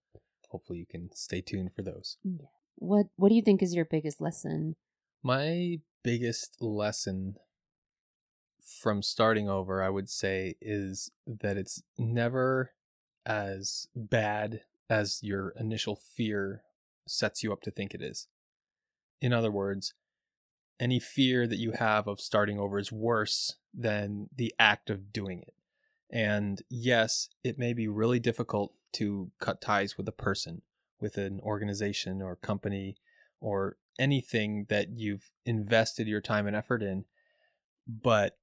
hopefully 0.50 0.80
you 0.80 0.86
can 0.86 1.10
stay 1.14 1.42
tuned 1.42 1.72
for 1.74 1.82
those 1.82 2.18
mm, 2.26 2.40
Yeah. 2.40 2.48
What, 2.78 3.08
what 3.16 3.30
do 3.30 3.36
you 3.36 3.42
think 3.42 3.64
is 3.64 3.74
your 3.74 3.86
biggest 3.86 4.20
lesson? 4.22 4.76
My 5.24 5.80
biggest 6.04 6.62
lesson 6.62 7.38
from 8.62 9.02
starting 9.02 9.50
over, 9.50 9.82
I 9.82 9.90
would 9.90 10.10
say, 10.10 10.56
is 10.62 11.12
that 11.26 11.58
it's 11.58 11.82
never 11.98 12.74
as 13.26 13.88
bad 13.96 14.62
as 14.90 15.20
your 15.24 15.50
initial 15.60 15.96
fear 15.96 16.64
sets 17.08 17.44
you 17.44 17.54
up 17.54 17.62
to 17.62 17.72
think 17.72 17.94
it 17.94 18.02
is. 18.02 18.28
In 19.22 19.34
other 19.34 19.52
words, 19.52 19.94
any 20.80 21.00
fear 21.00 21.48
that 21.48 21.58
you 21.58 21.72
have 21.72 22.08
of 22.08 22.20
starting 22.20 22.60
over 22.60 22.78
is 22.78 22.92
worse 22.92 23.56
than 23.74 24.30
the 24.36 24.54
act 24.60 24.90
of 24.90 25.14
doing 25.14 25.42
it. 25.42 25.54
And 26.12 26.62
yes, 26.70 27.30
it 27.44 27.58
may 27.58 27.74
be 27.74 27.88
really 27.88 28.20
difficult 28.20 28.74
to 28.94 29.32
cut 29.40 29.62
ties 29.62 29.98
with 29.98 30.08
a 30.08 30.14
person, 30.14 30.62
with 31.00 31.18
an 31.18 31.40
organization 31.42 32.22
or 32.22 32.36
company 32.36 32.98
or 33.42 33.78
anything 34.00 34.66
that 34.70 34.90
you've 34.96 35.32
invested 35.46 36.08
your 36.08 36.22
time 36.22 36.48
and 36.48 36.56
effort 36.56 36.82
in. 36.82 37.06
But 37.88 38.38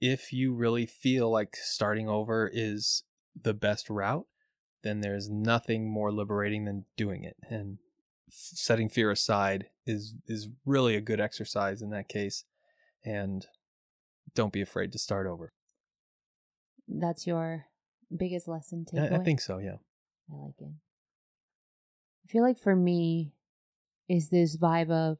if 0.00 0.32
you 0.32 0.54
really 0.54 0.86
feel 0.86 1.30
like 1.30 1.56
starting 1.56 2.08
over 2.08 2.50
is 2.52 3.04
the 3.40 3.54
best 3.54 3.88
route, 3.88 4.26
then 4.82 5.00
there's 5.00 5.28
nothing 5.28 5.90
more 5.90 6.12
liberating 6.12 6.64
than 6.64 6.84
doing 6.96 7.24
it. 7.24 7.36
And 7.48 7.78
setting 8.28 8.88
fear 8.88 9.10
aside 9.10 9.66
is 9.86 10.14
is 10.26 10.48
really 10.64 10.96
a 10.96 11.00
good 11.00 11.20
exercise 11.20 11.82
in 11.82 11.90
that 11.90 12.08
case. 12.08 12.44
And 13.04 13.46
don't 14.34 14.52
be 14.52 14.60
afraid 14.60 14.92
to 14.92 14.98
start 14.98 15.26
over. 15.26 15.52
That's 16.88 17.26
your 17.26 17.66
biggest 18.14 18.48
lesson 18.48 18.86
I, 18.92 18.96
takeaway? 18.96 19.20
I 19.20 19.24
think 19.24 19.40
so, 19.40 19.58
yeah. 19.58 19.76
I 20.30 20.36
like 20.36 20.60
it. 20.60 20.70
I 22.24 22.28
feel 22.28 22.42
like 22.42 22.58
for 22.58 22.74
me 22.74 23.32
is 24.08 24.28
this 24.28 24.56
vibe 24.56 24.90
of 24.90 25.18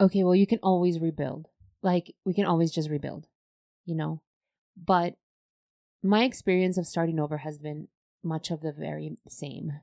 okay, 0.00 0.22
well 0.22 0.34
you 0.34 0.46
can 0.46 0.60
always 0.62 1.00
rebuild. 1.00 1.48
Like 1.82 2.14
we 2.24 2.34
can 2.34 2.46
always 2.46 2.70
just 2.70 2.90
rebuild, 2.90 3.26
you 3.84 3.94
know? 3.94 4.22
But 4.76 5.16
my 6.02 6.24
experience 6.24 6.78
of 6.78 6.86
starting 6.86 7.18
over 7.18 7.38
has 7.38 7.58
been 7.58 7.88
much 8.22 8.50
of 8.50 8.60
the 8.60 8.72
very 8.72 9.16
same. 9.28 9.80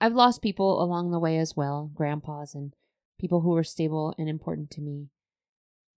I've 0.00 0.14
lost 0.14 0.42
people 0.42 0.82
along 0.82 1.10
the 1.10 1.18
way 1.18 1.38
as 1.38 1.56
well, 1.56 1.90
grandpas 1.94 2.54
and 2.54 2.74
people 3.18 3.42
who 3.42 3.50
were 3.50 3.64
stable 3.64 4.14
and 4.18 4.28
important 4.28 4.70
to 4.72 4.80
me. 4.80 5.08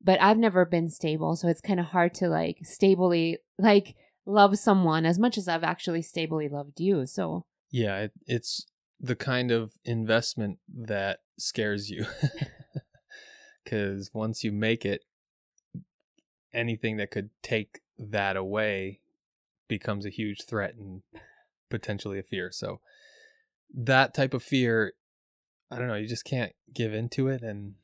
But 0.03 0.21
I've 0.21 0.37
never 0.37 0.65
been 0.65 0.89
stable, 0.89 1.35
so 1.35 1.47
it's 1.47 1.61
kind 1.61 1.79
of 1.79 1.87
hard 1.87 2.13
to 2.15 2.27
like 2.27 2.59
stably 2.63 3.37
like 3.57 3.95
love 4.25 4.57
someone 4.57 5.05
as 5.05 5.19
much 5.19 5.37
as 5.37 5.47
I've 5.47 5.63
actually 5.63 6.01
stably 6.01 6.49
loved 6.49 6.79
you. 6.79 7.05
So 7.05 7.45
Yeah, 7.71 7.97
it, 7.99 8.11
it's 8.25 8.65
the 8.99 9.15
kind 9.15 9.51
of 9.51 9.71
investment 9.85 10.59
that 10.73 11.19
scares 11.37 11.89
you. 11.89 12.05
Because 13.63 14.11
once 14.13 14.43
you 14.43 14.51
make 14.51 14.85
it, 14.85 15.05
anything 16.53 16.97
that 16.97 17.11
could 17.11 17.29
take 17.41 17.79
that 17.97 18.35
away 18.35 18.99
becomes 19.67 20.05
a 20.05 20.09
huge 20.09 20.43
threat 20.43 20.75
and 20.75 21.01
potentially 21.69 22.19
a 22.19 22.23
fear. 22.23 22.51
So, 22.51 22.81
that 23.73 24.13
type 24.13 24.33
of 24.33 24.43
fear, 24.43 24.93
I 25.71 25.79
don't 25.79 25.87
know, 25.87 25.95
you 25.95 26.07
just 26.07 26.25
can't 26.25 26.53
give 26.73 26.93
into 26.93 27.27
it. 27.27 27.41
And 27.41 27.75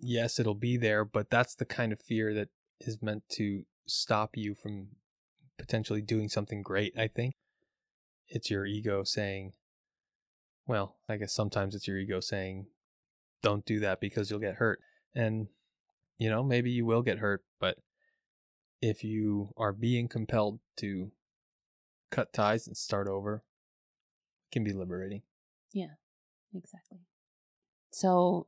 yes, 0.00 0.38
it'll 0.38 0.54
be 0.54 0.76
there, 0.76 1.04
but 1.04 1.30
that's 1.30 1.54
the 1.54 1.64
kind 1.64 1.92
of 1.92 2.00
fear 2.00 2.34
that 2.34 2.48
is 2.80 3.02
meant 3.02 3.24
to 3.30 3.64
stop 3.86 4.36
you 4.36 4.54
from 4.54 4.88
potentially 5.58 6.00
doing 6.00 6.28
something 6.28 6.62
great, 6.62 6.94
I 6.98 7.08
think. 7.08 7.34
It's 8.28 8.50
your 8.50 8.64
ego 8.64 9.02
saying, 9.04 9.52
well, 10.66 10.96
I 11.08 11.16
guess 11.16 11.34
sometimes 11.34 11.74
it's 11.74 11.88
your 11.88 11.98
ego 11.98 12.20
saying, 12.20 12.66
don't 13.42 13.64
do 13.64 13.80
that 13.80 14.00
because 14.00 14.30
you'll 14.30 14.38
get 14.38 14.56
hurt. 14.56 14.80
And, 15.14 15.48
you 16.18 16.30
know, 16.30 16.42
maybe 16.42 16.70
you 16.70 16.86
will 16.86 17.02
get 17.02 17.18
hurt, 17.18 17.42
but 17.58 17.78
if 18.80 19.02
you 19.02 19.52
are 19.56 19.72
being 19.72 20.08
compelled 20.08 20.60
to 20.78 21.10
cut 22.10 22.32
ties 22.32 22.66
and 22.66 22.76
start 22.76 23.08
over, 23.08 23.42
it 24.46 24.52
can 24.52 24.64
be 24.64 24.72
liberating. 24.72 25.22
Yeah, 25.72 25.94
exactly. 26.54 27.00
So 27.90 28.46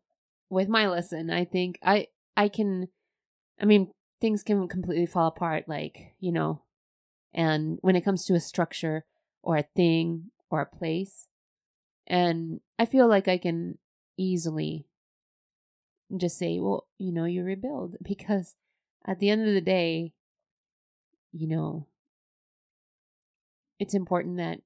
with 0.53 0.69
my 0.69 0.87
lesson, 0.87 1.31
I 1.31 1.47
think 1.47 1.79
I 1.83 2.09
I 2.37 2.49
can 2.49 2.89
I 3.61 3.65
mean, 3.65 3.91
things 4.21 4.43
can 4.43 4.69
completely 4.69 5.07
fall 5.07 5.29
apart 5.29 5.65
like, 5.67 6.15
you 6.21 6.31
know, 6.31 6.63
and 7.33 7.79
when 7.81 7.97
it 7.97 8.03
comes 8.05 8.27
to 8.27 8.35
a 8.35 8.41
structure 8.41 9.07
or 9.43 9.57
a 9.57 9.65
thing 9.75 10.31
or 10.51 10.61
a 10.61 10.67
place, 10.67 11.27
and 12.07 12.61
I 12.79 12.85
feel 12.85 13.09
like 13.09 13.29
I 13.29 13.39
can 13.39 13.79
easily 14.19 14.87
just 16.15 16.37
say, 16.37 16.61
well, 16.61 16.87
you 16.99 17.13
know, 17.13 17.25
you 17.25 17.43
rebuild 17.43 17.97
because 18.03 18.55
at 19.07 19.21
the 19.21 19.31
end 19.31 19.49
of 19.49 19.55
the 19.55 19.63
day, 19.63 20.13
you 21.33 21.49
know, 21.49 21.87
it's 23.79 23.95
important 23.95 24.37
that 24.37 24.61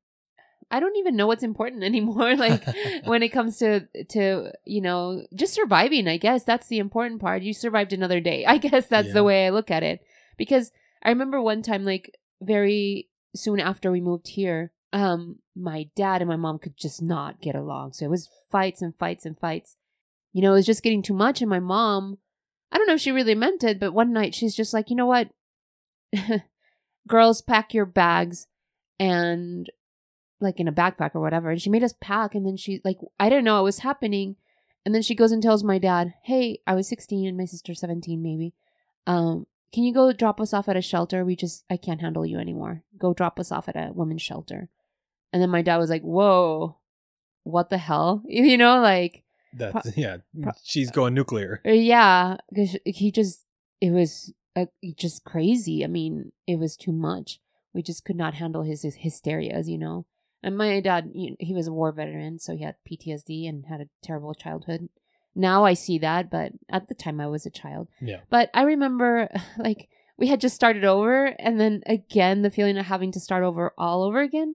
I 0.71 0.81
don't 0.81 0.97
even 0.97 1.15
know 1.17 1.27
what's 1.29 1.43
important 1.45 1.85
anymore. 1.93 2.35
Like 2.37 2.65
when 3.05 3.23
it 3.23 3.29
comes 3.31 3.59
to 3.59 3.87
to 4.11 4.53
you 4.65 4.81
know 4.81 5.25
just 5.35 5.55
surviving, 5.55 6.09
I 6.09 6.17
guess 6.17 6.45
that's 6.45 6.67
the 6.69 6.79
important 6.79 7.21
part. 7.21 7.43
You 7.43 7.53
survived 7.53 7.93
another 7.93 8.21
day. 8.21 8.45
I 8.55 8.59
guess 8.59 8.87
that's 8.87 9.09
Yeah. 9.09 9.15
the 9.15 9.25
way 9.25 9.47
I 9.47 9.51
look 9.51 9.71
at 9.71 9.83
it. 9.83 10.01
Because 10.37 10.73
I 11.03 11.09
remember 11.11 11.41
one 11.41 11.63
time, 11.63 11.85
like 11.85 12.15
very 12.43 13.09
soon 13.35 13.61
after 13.61 13.91
we 13.93 14.01
moved 14.01 14.29
here, 14.29 14.73
um, 14.93 15.37
my 15.55 15.89
dad 15.95 16.21
and 16.21 16.29
my 16.29 16.37
mom 16.37 16.59
could 16.59 16.77
just 16.77 17.01
not 17.03 17.41
get 17.41 17.55
along. 17.55 17.93
So 17.93 18.05
it 18.05 18.11
was 18.11 18.29
fights 18.51 18.83
and 18.83 18.95
fights 18.97 19.25
and 19.27 19.39
fights. 19.39 19.77
You 20.33 20.43
know, 20.43 20.51
it 20.53 20.57
was 20.57 20.67
just 20.67 20.83
getting 20.83 21.03
too 21.03 21.15
much. 21.15 21.41
And 21.41 21.49
my 21.49 21.61
mom, 21.61 22.19
I 22.73 22.77
don't 22.79 22.87
know 22.87 22.95
if 22.95 23.01
she 23.01 23.11
really 23.13 23.35
meant 23.35 23.63
it, 23.65 23.79
but 23.81 23.93
one 23.93 24.13
night 24.13 24.35
she's 24.35 24.55
just 24.55 24.75
like, 24.75 24.91
you 24.91 24.97
know 24.97 25.07
what, 25.07 25.31
girls, 27.09 27.41
pack 27.43 27.73
your 27.75 27.87
bags 27.87 28.47
and 28.99 29.71
like 30.41 30.61
in 30.61 30.69
a 30.69 30.73
backpack 30.73 31.15
or 31.15 31.21
whatever. 31.21 31.51
And 31.51 31.61
she 31.61 31.71
made 31.71 31.83
us 31.83 31.95
pack. 32.01 32.35
And 32.35 32.47
then 32.47 32.57
she, 32.57 32.81
like, 32.85 32.99
I 33.19 33.29
didn't 33.29 33.45
know 33.45 33.61
it 33.61 33.65
was 33.65 33.81
happening. 33.81 34.37
And 34.85 34.95
then 34.95 35.03
she 35.03 35.15
goes 35.15 35.33
and 35.33 35.43
tells 35.43 35.65
my 35.65 35.79
dad, 35.79 36.15
hey, 36.23 36.61
I 36.67 36.75
was 36.75 36.89
16 36.89 37.27
and 37.27 37.37
my 37.37 37.45
sister 37.45 37.75
17 37.75 38.23
maybe. 38.23 38.55
Um, 39.07 39.47
can 39.73 39.85
you 39.85 39.93
go 39.93 40.13
drop 40.13 40.41
us 40.41 40.53
off 40.53 40.69
at 40.69 40.77
a 40.77 40.83
shelter? 40.83 41.25
We 41.25 41.37
just, 41.37 41.65
I 41.69 41.77
can't 41.77 42.01
handle 42.01 42.25
you 42.25 42.39
anymore. 42.39 42.83
Go 42.99 43.13
drop 43.13 43.41
us 43.41 43.51
off 43.51 43.69
at 43.69 43.77
a 43.77 43.91
women's 43.93 44.23
shelter. 44.23 44.69
And 45.33 45.43
then 45.43 45.51
my 45.51 45.63
dad 45.63 45.79
was 45.79 45.91
like, 45.91 46.03
whoa, 46.03 46.79
what 47.43 47.71
the 47.71 47.79
hell? 47.79 48.23
You 48.29 48.57
know, 48.57 48.81
like, 48.81 49.25
That's 49.53 49.97
yeah. 49.97 50.19
pro- 50.41 50.53
she's 50.63 50.91
going 50.91 51.15
nuclear. 51.15 51.61
Uh, 51.67 51.71
yeah, 51.73 52.37
because 52.51 52.77
he 52.85 53.11
just 53.11 53.45
it 53.81 53.91
was 53.91 54.33
uh, 54.55 54.67
just 54.97 55.25
crazy. 55.25 55.85
I 55.85 55.87
mean, 55.87 56.33
it 56.47 56.59
was 56.59 56.77
too 56.77 56.93
much. 56.93 57.41
We 57.73 57.83
just 57.83 58.05
could 58.05 58.17
not 58.17 58.35
handle 58.35 58.63
his, 58.63 58.83
his 58.83 58.97
hysterias, 58.97 59.69
you 59.69 59.79
know. 59.79 60.07
And 60.47 60.57
my 60.57 60.79
dad, 60.79 61.11
he 61.13 61.53
was 61.53 61.67
a 61.67 61.73
war 61.73 61.91
veteran, 61.91 62.39
so 62.39 62.55
he 62.55 62.63
had 62.63 62.77
PTSD 62.89 63.49
and 63.49 63.67
had 63.67 63.81
a 63.81 63.89
terrible 64.01 64.33
childhood. 64.33 64.89
Now 65.35 65.65
I 65.65 65.75
see 65.75 65.99
that, 65.99 66.31
but 66.31 66.53
at 66.71 66.87
the 66.87 66.95
time 66.95 67.21
I 67.21 67.27
was 67.27 67.47
a 67.47 67.51
child. 67.51 67.89
Yeah. 68.01 68.21
But 68.31 68.51
I 68.55 68.63
remember, 68.63 69.29
like, 69.59 69.89
we 70.17 70.29
had 70.29 70.41
just 70.41 70.55
started 70.55 70.85
over, 70.85 71.35
and 71.41 71.59
then 71.59 71.83
again, 71.87 72.43
the 72.43 72.51
feeling 72.53 72.79
of 72.79 72.87
having 72.87 73.11
to 73.11 73.19
start 73.19 73.43
over 73.43 73.73
all 73.77 74.05
over 74.05 74.21
again, 74.21 74.55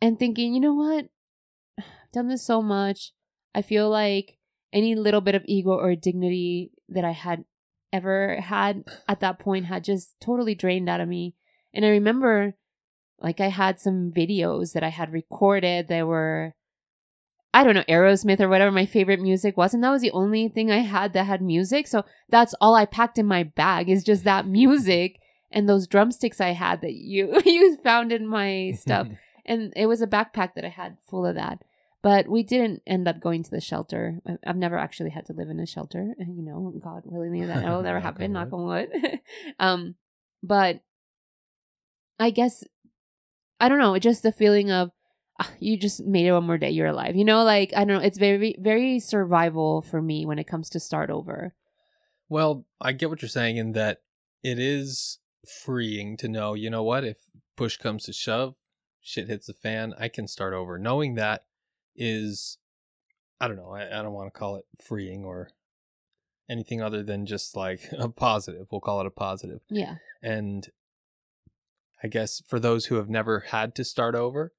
and 0.00 0.16
thinking, 0.20 0.54
you 0.54 0.60
know 0.60 0.74
what? 0.74 1.06
I've 1.76 2.12
done 2.12 2.28
this 2.28 2.46
so 2.46 2.62
much. 2.62 3.10
I 3.56 3.62
feel 3.62 3.90
like 3.90 4.38
any 4.72 4.94
little 4.94 5.20
bit 5.20 5.34
of 5.34 5.42
ego 5.46 5.70
or 5.70 5.96
dignity 5.96 6.70
that 6.90 7.04
I 7.04 7.10
had 7.10 7.44
ever 7.92 8.40
had 8.40 8.84
at 9.08 9.18
that 9.18 9.40
point 9.40 9.66
had 9.66 9.82
just 9.82 10.14
totally 10.20 10.54
drained 10.54 10.88
out 10.88 11.00
of 11.00 11.08
me. 11.08 11.34
And 11.74 11.84
I 11.84 11.88
remember, 11.88 12.54
like, 13.20 13.40
I 13.40 13.48
had 13.48 13.80
some 13.80 14.12
videos 14.14 14.72
that 14.72 14.84
I 14.84 14.90
had 14.90 15.12
recorded 15.12 15.88
that 15.88 16.06
were. 16.06 16.54
I 17.54 17.64
don't 17.64 17.74
know, 17.74 17.84
Aerosmith 17.88 18.40
or 18.40 18.48
whatever 18.48 18.70
my 18.70 18.84
favorite 18.84 19.20
music 19.20 19.56
was. 19.56 19.72
And 19.72 19.82
that 19.82 19.90
was 19.90 20.02
the 20.02 20.10
only 20.10 20.48
thing 20.48 20.70
I 20.70 20.80
had 20.80 21.14
that 21.14 21.24
had 21.24 21.40
music. 21.40 21.86
So 21.86 22.04
that's 22.28 22.54
all 22.60 22.74
I 22.74 22.84
packed 22.84 23.18
in 23.18 23.24
my 23.24 23.42
bag 23.42 23.88
is 23.88 24.04
just 24.04 24.24
that 24.24 24.46
music 24.60 25.18
and 25.50 25.66
those 25.66 25.86
drumsticks 25.86 26.42
I 26.42 26.50
had 26.50 26.82
that 26.82 26.92
you 26.92 27.40
you 27.46 27.78
found 27.82 28.12
in 28.12 28.26
my 28.26 28.72
stuff. 28.76 29.08
and 29.46 29.72
it 29.76 29.86
was 29.86 30.02
a 30.02 30.06
backpack 30.06 30.54
that 30.54 30.64
I 30.64 30.68
had 30.68 30.98
full 31.08 31.26
of 31.26 31.34
that. 31.36 31.62
But 32.00 32.28
we 32.28 32.44
didn't 32.44 32.82
end 32.86 33.08
up 33.08 33.18
going 33.18 33.42
to 33.42 33.50
the 33.50 33.60
shelter. 33.60 34.20
I've 34.46 34.56
never 34.56 34.78
actually 34.78 35.10
had 35.10 35.26
to 35.26 35.32
live 35.32 35.48
in 35.48 35.58
a 35.58 35.66
shelter, 35.66 36.14
and 36.16 36.36
you 36.36 36.44
know, 36.44 36.72
God 36.80 37.02
willingly 37.04 37.44
that 37.44 37.64
will 37.64 37.82
never 37.82 37.98
happen. 37.98 38.32
Knock 38.32 38.52
on 38.52 38.66
wood. 38.66 38.88
um, 39.58 39.96
but 40.40 40.80
I 42.20 42.30
guess 42.30 42.62
I 43.60 43.68
don't 43.68 43.78
know. 43.78 43.94
It's 43.94 44.04
just 44.04 44.22
the 44.22 44.32
feeling 44.32 44.70
of 44.70 44.90
ah, 45.40 45.50
you 45.58 45.76
just 45.76 46.04
made 46.04 46.26
it 46.26 46.32
one 46.32 46.44
more 46.44 46.58
day. 46.58 46.70
You're 46.70 46.88
alive. 46.88 47.16
You 47.16 47.24
know, 47.24 47.44
like 47.44 47.72
I 47.74 47.84
don't 47.84 47.98
know. 47.98 48.04
It's 48.04 48.18
very 48.18 48.56
very 48.58 48.98
survival 48.98 49.82
for 49.82 50.00
me 50.00 50.26
when 50.26 50.38
it 50.38 50.46
comes 50.46 50.68
to 50.70 50.80
start 50.80 51.10
over. 51.10 51.54
Well, 52.28 52.66
I 52.80 52.92
get 52.92 53.08
what 53.08 53.22
you're 53.22 53.28
saying 53.28 53.56
in 53.56 53.72
that 53.72 54.02
it 54.42 54.58
is 54.58 55.18
freeing 55.46 56.16
to 56.18 56.28
know, 56.28 56.54
you 56.54 56.70
know 56.70 56.82
what, 56.82 57.04
if 57.04 57.16
push 57.56 57.76
comes 57.76 58.04
to 58.04 58.12
shove, 58.12 58.56
shit 59.00 59.28
hits 59.28 59.46
the 59.46 59.54
fan, 59.54 59.94
I 59.98 60.08
can 60.08 60.28
start 60.28 60.52
over. 60.52 60.78
Knowing 60.78 61.14
that 61.14 61.44
is, 61.96 62.58
I 63.40 63.48
don't 63.48 63.56
know, 63.56 63.70
I, 63.70 63.86
I 63.86 64.02
don't 64.02 64.12
want 64.12 64.32
to 64.32 64.38
call 64.38 64.56
it 64.56 64.64
freeing 64.82 65.24
or 65.24 65.50
anything 66.48 66.82
other 66.82 67.02
than 67.02 67.26
just 67.26 67.56
like 67.56 67.88
a 67.98 68.08
positive. 68.08 68.66
We'll 68.70 68.80
call 68.80 69.00
it 69.00 69.06
a 69.06 69.10
positive. 69.10 69.60
Yeah. 69.70 69.96
And 70.22 70.68
I 72.02 72.08
guess 72.08 72.42
for 72.46 72.60
those 72.60 72.86
who 72.86 72.96
have 72.96 73.08
never 73.08 73.40
had 73.40 73.74
to 73.76 73.84
start 73.84 74.14
over, 74.14 74.52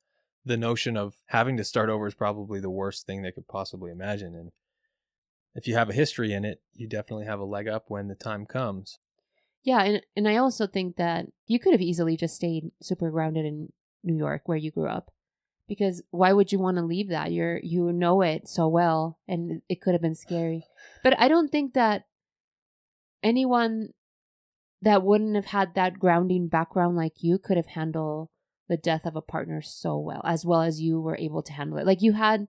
the 0.45 0.57
notion 0.57 0.97
of 0.97 1.15
having 1.27 1.57
to 1.57 1.63
start 1.63 1.89
over 1.89 2.07
is 2.07 2.15
probably 2.15 2.59
the 2.59 2.69
worst 2.69 3.05
thing 3.05 3.21
they 3.21 3.31
could 3.31 3.47
possibly 3.47 3.91
imagine. 3.91 4.35
And 4.35 4.51
if 5.55 5.67
you 5.67 5.75
have 5.75 5.89
a 5.89 5.93
history 5.93 6.33
in 6.33 6.45
it, 6.45 6.61
you 6.73 6.87
definitely 6.87 7.25
have 7.25 7.39
a 7.39 7.45
leg 7.45 7.67
up 7.67 7.85
when 7.87 8.07
the 8.07 8.15
time 8.15 8.45
comes. 8.45 8.99
Yeah, 9.63 9.83
and 9.83 10.01
and 10.15 10.27
I 10.27 10.37
also 10.37 10.67
think 10.67 10.95
that 10.95 11.27
you 11.45 11.59
could 11.59 11.73
have 11.73 11.81
easily 11.81 12.15
just 12.15 12.35
stayed 12.35 12.71
super 12.81 13.11
grounded 13.11 13.45
in 13.45 13.71
New 14.03 14.15
York 14.15 14.43
where 14.45 14.57
you 14.57 14.71
grew 14.71 14.87
up. 14.87 15.11
Because 15.67 16.01
why 16.09 16.33
would 16.33 16.51
you 16.51 16.59
want 16.59 16.77
to 16.77 16.83
leave 16.83 17.09
that? 17.09 17.31
You're 17.31 17.59
you 17.59 17.91
know 17.91 18.21
it 18.21 18.47
so 18.47 18.67
well 18.67 19.19
and 19.27 19.61
it 19.69 19.81
could 19.81 19.93
have 19.93 20.01
been 20.01 20.15
scary. 20.15 20.63
But 21.03 21.19
I 21.19 21.27
don't 21.27 21.49
think 21.49 21.73
that 21.73 22.05
anyone 23.21 23.89
that 24.81 25.03
wouldn't 25.03 25.35
have 25.35 25.47
had 25.47 25.75
that 25.75 25.99
grounding 25.99 26.47
background 26.47 26.95
like 26.95 27.21
you 27.21 27.37
could 27.37 27.57
have 27.57 27.67
handled 27.67 28.29
the 28.67 28.77
death 28.77 29.05
of 29.05 29.15
a 29.15 29.21
partner 29.21 29.61
so 29.61 29.97
well 29.97 30.21
as 30.23 30.45
well 30.45 30.61
as 30.61 30.79
you 30.79 31.01
were 31.01 31.17
able 31.17 31.41
to 31.41 31.53
handle 31.53 31.77
it. 31.77 31.85
Like 31.85 32.01
you 32.01 32.13
had 32.13 32.47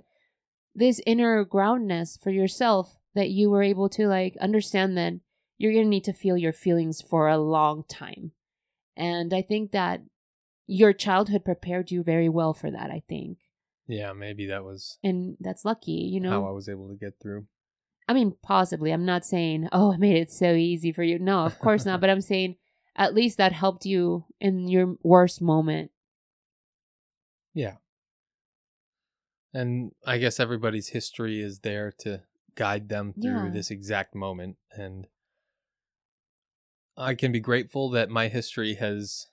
this 0.74 1.00
inner 1.06 1.44
groundness 1.44 2.16
for 2.22 2.30
yourself 2.30 2.96
that 3.14 3.30
you 3.30 3.50
were 3.50 3.62
able 3.62 3.88
to 3.88 4.06
like 4.06 4.36
understand 4.40 4.96
that 4.96 5.14
you're 5.58 5.72
going 5.72 5.84
to 5.84 5.90
need 5.90 6.04
to 6.04 6.12
feel 6.12 6.36
your 6.36 6.52
feelings 6.52 7.02
for 7.02 7.28
a 7.28 7.38
long 7.38 7.84
time. 7.88 8.32
And 8.96 9.34
I 9.34 9.42
think 9.42 9.72
that 9.72 10.02
your 10.66 10.92
childhood 10.92 11.44
prepared 11.44 11.90
you 11.90 12.02
very 12.02 12.28
well 12.28 12.54
for 12.54 12.70
that, 12.70 12.90
I 12.90 13.02
think. 13.08 13.38
Yeah, 13.88 14.12
maybe 14.12 14.46
that 14.46 14.62
was 14.62 14.98
And 15.02 15.36
that's 15.40 15.64
lucky, 15.64 15.92
you 15.92 16.20
know. 16.20 16.30
how 16.30 16.46
I 16.46 16.52
was 16.52 16.68
able 16.68 16.88
to 16.88 16.94
get 16.94 17.14
through. 17.20 17.46
I 18.10 18.12
mean, 18.12 18.34
possibly. 18.42 18.90
I'm 18.90 19.04
not 19.04 19.24
saying, 19.24 19.68
oh, 19.70 19.92
I 19.92 19.96
made 19.96 20.16
it 20.16 20.32
so 20.32 20.52
easy 20.52 20.90
for 20.90 21.04
you. 21.04 21.20
No, 21.20 21.44
of 21.44 21.60
course 21.60 21.86
not. 21.86 22.00
But 22.02 22.10
I'm 22.10 22.20
saying 22.20 22.56
at 22.96 23.14
least 23.14 23.38
that 23.38 23.52
helped 23.52 23.86
you 23.86 24.24
in 24.40 24.66
your 24.66 24.96
worst 25.04 25.40
moment. 25.40 25.92
Yeah. 27.54 27.74
And 29.54 29.92
I 30.04 30.18
guess 30.18 30.40
everybody's 30.40 30.88
history 30.88 31.40
is 31.40 31.60
there 31.60 31.92
to 32.00 32.22
guide 32.56 32.88
them 32.88 33.12
through 33.12 33.44
Yeah. 33.44 33.50
this 33.52 33.70
exact 33.70 34.16
moment. 34.16 34.56
And 34.72 35.06
I 36.96 37.14
can 37.14 37.30
be 37.30 37.38
grateful 37.38 37.90
that 37.90 38.10
my 38.10 38.26
history 38.26 38.74
has 38.74 39.28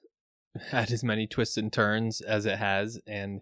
had 0.69 0.91
as 0.91 1.03
many 1.03 1.25
twists 1.25 1.57
and 1.57 1.73
turns 1.73 2.21
as 2.21 2.45
it 2.45 2.59
has 2.59 3.01
and 3.07 3.41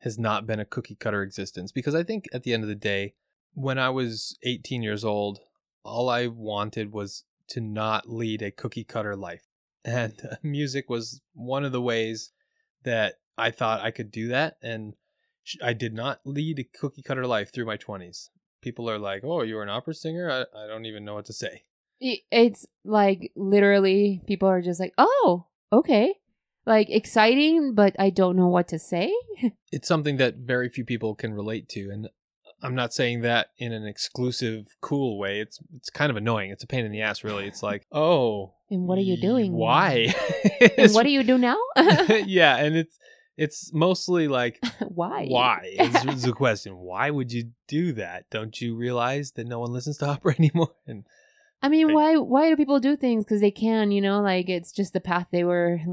has 0.00 0.18
not 0.18 0.46
been 0.46 0.60
a 0.60 0.66
cookie 0.66 0.94
cutter 0.94 1.22
existence. 1.22 1.72
Because 1.72 1.94
I 1.94 2.02
think 2.02 2.26
at 2.34 2.42
the 2.42 2.52
end 2.52 2.64
of 2.64 2.68
the 2.68 2.74
day, 2.74 3.14
when 3.58 3.78
I 3.78 3.90
was 3.90 4.38
18 4.44 4.82
years 4.82 5.04
old, 5.04 5.40
all 5.82 6.08
I 6.08 6.28
wanted 6.28 6.92
was 6.92 7.24
to 7.48 7.60
not 7.60 8.08
lead 8.08 8.40
a 8.40 8.52
cookie 8.52 8.84
cutter 8.84 9.16
life. 9.16 9.42
And 9.84 10.20
uh, 10.30 10.36
music 10.42 10.90
was 10.90 11.22
one 11.32 11.64
of 11.64 11.72
the 11.72 11.80
ways 11.80 12.32
that 12.82 13.14
I 13.38 13.50
thought 13.50 13.80
I 13.80 13.90
could 13.90 14.10
do 14.10 14.28
that. 14.28 14.56
And 14.60 14.94
I 15.62 15.72
did 15.72 15.94
not 15.94 16.20
lead 16.26 16.58
a 16.58 16.64
cookie 16.64 17.00
cutter 17.00 17.26
life 17.26 17.52
through 17.52 17.64
my 17.64 17.78
20s. 17.78 18.28
People 18.60 18.90
are 18.90 18.98
like, 18.98 19.22
oh, 19.24 19.42
you're 19.42 19.62
an 19.62 19.70
opera 19.70 19.94
singer? 19.94 20.28
I, 20.30 20.40
I 20.40 20.66
don't 20.66 20.84
even 20.84 21.06
know 21.06 21.14
what 21.14 21.24
to 21.26 21.32
say. 21.32 21.62
It's 22.00 22.66
like 22.84 23.32
literally 23.34 24.20
people 24.26 24.48
are 24.48 24.60
just 24.60 24.80
like, 24.80 24.92
oh, 24.98 25.46
okay. 25.72 26.16
Like 26.66 26.90
exciting, 26.90 27.74
but 27.74 27.96
I 27.98 28.10
don't 28.10 28.36
know 28.36 28.48
what 28.48 28.68
to 28.68 28.78
say. 28.78 29.14
It's 29.72 29.88
something 29.88 30.18
that 30.18 30.36
very 30.36 30.68
few 30.68 30.84
people 30.84 31.14
can 31.14 31.32
relate 31.32 31.68
to. 31.70 31.88
And 31.90 32.10
I'm 32.62 32.74
not 32.74 32.92
saying 32.92 33.20
that 33.22 33.50
in 33.58 33.72
an 33.72 33.86
exclusive, 33.86 34.74
cool 34.80 35.18
way. 35.18 35.40
It's 35.40 35.60
it's 35.74 35.90
kind 35.90 36.10
of 36.10 36.16
annoying. 36.16 36.50
It's 36.50 36.64
a 36.64 36.66
pain 36.66 36.84
in 36.84 36.92
the 36.92 37.02
ass, 37.02 37.22
really. 37.22 37.46
It's 37.46 37.62
like, 37.62 37.86
oh, 37.92 38.54
And 38.70 38.86
what 38.86 38.98
are 38.98 39.02
you 39.02 39.16
doing? 39.16 39.52
Why? 39.52 40.14
And 40.76 40.92
what 40.94 41.04
do 41.04 41.10
you 41.10 41.22
do 41.22 41.38
now? 41.38 41.56
yeah, 41.76 42.56
and 42.56 42.76
it's 42.76 42.98
it's 43.36 43.72
mostly 43.72 44.26
like 44.26 44.60
Why? 44.80 45.26
why 45.28 45.76
is, 45.78 46.22
the 46.22 46.32
question. 46.32 46.76
Why 46.76 47.10
would 47.10 47.32
you 47.32 47.52
do 47.68 47.92
that? 47.92 48.28
Don't 48.30 48.60
you 48.60 48.74
realize 48.74 49.32
that 49.32 49.46
no 49.46 49.60
one 49.60 49.72
listens 49.72 49.98
to 49.98 50.06
opera 50.06 50.34
anymore? 50.38 50.74
And 50.86 51.04
I 51.62 51.68
mean, 51.68 51.92
why 51.92 52.16
why 52.16 52.50
do 52.50 52.56
people 52.56 52.80
do 52.80 52.96
things 52.96 53.24
because 53.24 53.40
they 53.40 53.52
can? 53.52 53.92
You 53.92 54.00
know, 54.00 54.20
like 54.20 54.48
it's 54.48 54.72
just 54.72 54.92
the 54.92 55.00
path 55.00 55.28
they 55.30 55.44
were. 55.44 55.80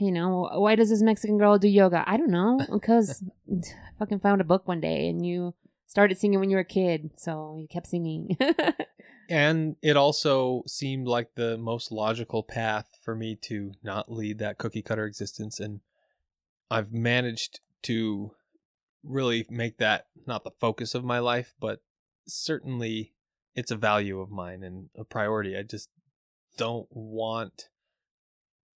You 0.00 0.10
know, 0.10 0.50
why 0.52 0.74
does 0.74 0.90
this 0.90 1.00
Mexican 1.00 1.38
girl 1.38 1.58
do 1.58 1.68
yoga? 1.68 2.02
I 2.06 2.16
don't 2.16 2.30
know 2.30 2.60
because 2.72 3.22
fucking 4.00 4.18
found 4.18 4.40
a 4.40 4.44
book 4.44 4.66
one 4.66 4.80
day 4.80 5.08
and 5.08 5.24
you 5.24 5.54
started 5.86 6.18
singing 6.18 6.40
when 6.40 6.50
you 6.50 6.56
were 6.56 6.62
a 6.62 6.64
kid, 6.64 7.10
so 7.16 7.56
you 7.58 7.68
kept 7.68 7.86
singing. 7.86 8.36
and 9.28 9.76
it 9.82 9.96
also 9.96 10.62
seemed 10.66 11.06
like 11.06 11.34
the 11.34 11.56
most 11.56 11.90
logical 11.90 12.42
path 12.42 12.98
for 13.02 13.14
me 13.14 13.36
to 13.42 13.72
not 13.82 14.10
lead 14.10 14.38
that 14.38 14.58
cookie 14.58 14.82
cutter 14.82 15.04
existence 15.04 15.60
and 15.60 15.80
I've 16.70 16.92
managed 16.92 17.60
to 17.82 18.32
really 19.04 19.46
make 19.48 19.78
that 19.78 20.06
not 20.26 20.44
the 20.44 20.50
focus 20.50 20.94
of 20.94 21.04
my 21.04 21.20
life, 21.20 21.54
but 21.60 21.80
certainly 22.26 23.12
it's 23.54 23.70
a 23.70 23.76
value 23.76 24.20
of 24.20 24.30
mine 24.30 24.62
and 24.62 24.88
a 24.96 25.04
priority. 25.04 25.56
I 25.56 25.62
just 25.62 25.88
don't 26.56 26.88
want 26.90 27.68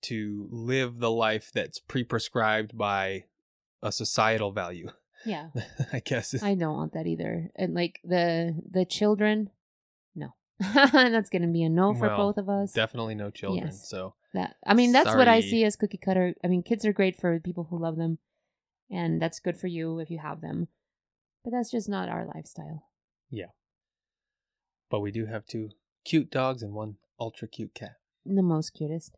to 0.03 0.49
live 0.51 0.99
the 0.99 1.11
life 1.11 1.51
that's 1.53 1.79
pre-prescribed 1.79 2.79
by 2.79 3.25
a 3.83 3.91
societal 3.91 4.53
value. 4.53 4.91
Yeah, 5.25 5.49
I 5.93 6.01
guess. 6.01 6.43
I 6.43 6.55
don't 6.55 6.77
want 6.77 6.93
that 6.95 7.07
either. 7.07 7.51
And 7.57 7.75
like 7.75 8.01
the 8.05 8.61
the 8.71 8.85
children, 8.85 9.51
no, 10.15 10.35
that's 10.75 11.31
gonna 11.31 11.49
be 11.49 11.63
a 11.63 11.69
no 11.69 11.95
for 11.95 12.09
Well, 12.09 12.17
both 12.17 12.39
of 12.39 12.49
us. 12.49 12.73
Definitely 12.73 13.15
no 13.15 13.31
children. 13.31 13.67
Yes. 13.67 13.89
So 13.89 14.15
That 14.35 14.57
I 14.67 14.75
mean, 14.75 14.93
that's 14.93 15.15
what 15.15 15.29
I 15.29 15.41
see 15.41 15.65
as 15.65 15.77
cookie 15.77 15.99
cutter. 15.99 16.35
I 16.45 16.49
mean, 16.49 16.63
kids 16.63 16.85
are 16.85 16.93
great 16.93 17.19
for 17.21 17.39
people 17.41 17.67
who 17.71 17.79
love 17.79 17.97
them, 17.97 18.19
and 18.91 19.21
that's 19.21 19.41
good 19.41 19.57
for 19.57 19.67
you 19.67 19.99
if 19.99 20.11
you 20.11 20.19
have 20.19 20.41
them. 20.41 20.69
But 21.45 21.53
that's 21.53 21.71
just 21.71 21.89
not 21.89 22.09
our 22.09 22.27
lifestyle. 22.35 22.85
Yeah. 23.31 23.47
But 24.91 25.01
we 25.01 25.11
do 25.11 25.27
have 25.27 25.47
two 25.47 25.71
cute 26.05 26.31
dogs 26.31 26.63
and 26.63 26.75
one 26.75 26.97
ultra 27.19 27.49
cute 27.49 27.75
cat. 27.75 27.97
The 28.27 28.43
most 28.43 28.71
cutest. 28.71 29.17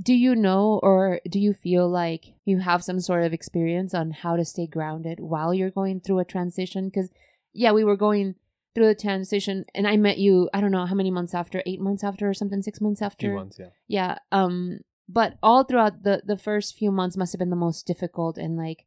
Do 0.00 0.14
you 0.14 0.34
know 0.34 0.80
or 0.82 1.20
do 1.28 1.38
you 1.38 1.52
feel 1.54 1.88
like 1.88 2.34
you 2.44 2.58
have 2.60 2.82
some 2.82 3.00
sort 3.00 3.24
of 3.24 3.32
experience 3.32 3.94
on 3.94 4.10
how 4.10 4.36
to 4.36 4.44
stay 4.44 4.66
grounded 4.66 5.20
while 5.20 5.52
you're 5.54 5.70
going 5.70 6.00
through 6.00 6.18
a 6.20 6.24
transition? 6.24 6.86
Because, 6.86 7.10
yeah, 7.52 7.72
we 7.72 7.84
were 7.84 7.96
going 7.96 8.34
through 8.74 8.86
the 8.86 8.94
transition, 8.94 9.64
and 9.74 9.86
I 9.86 9.96
met 9.98 10.16
you. 10.18 10.48
I 10.54 10.60
don't 10.62 10.70
know 10.70 10.86
how 10.86 10.94
many 10.94 11.10
months 11.10 11.34
after, 11.34 11.62
eight 11.66 11.80
months 11.80 12.02
after, 12.02 12.28
or 12.28 12.34
something, 12.34 12.62
six 12.62 12.80
months 12.80 13.02
after. 13.02 13.26
few 13.28 13.34
months, 13.36 13.58
yeah. 13.58 13.68
Yeah. 13.86 14.18
Um. 14.32 14.80
But 15.08 15.34
all 15.42 15.62
throughout 15.64 16.04
the 16.04 16.22
the 16.24 16.38
first 16.38 16.74
few 16.74 16.90
months 16.90 17.16
must 17.16 17.32
have 17.34 17.38
been 17.38 17.50
the 17.50 17.56
most 17.56 17.86
difficult, 17.86 18.38
and 18.38 18.56
like, 18.56 18.86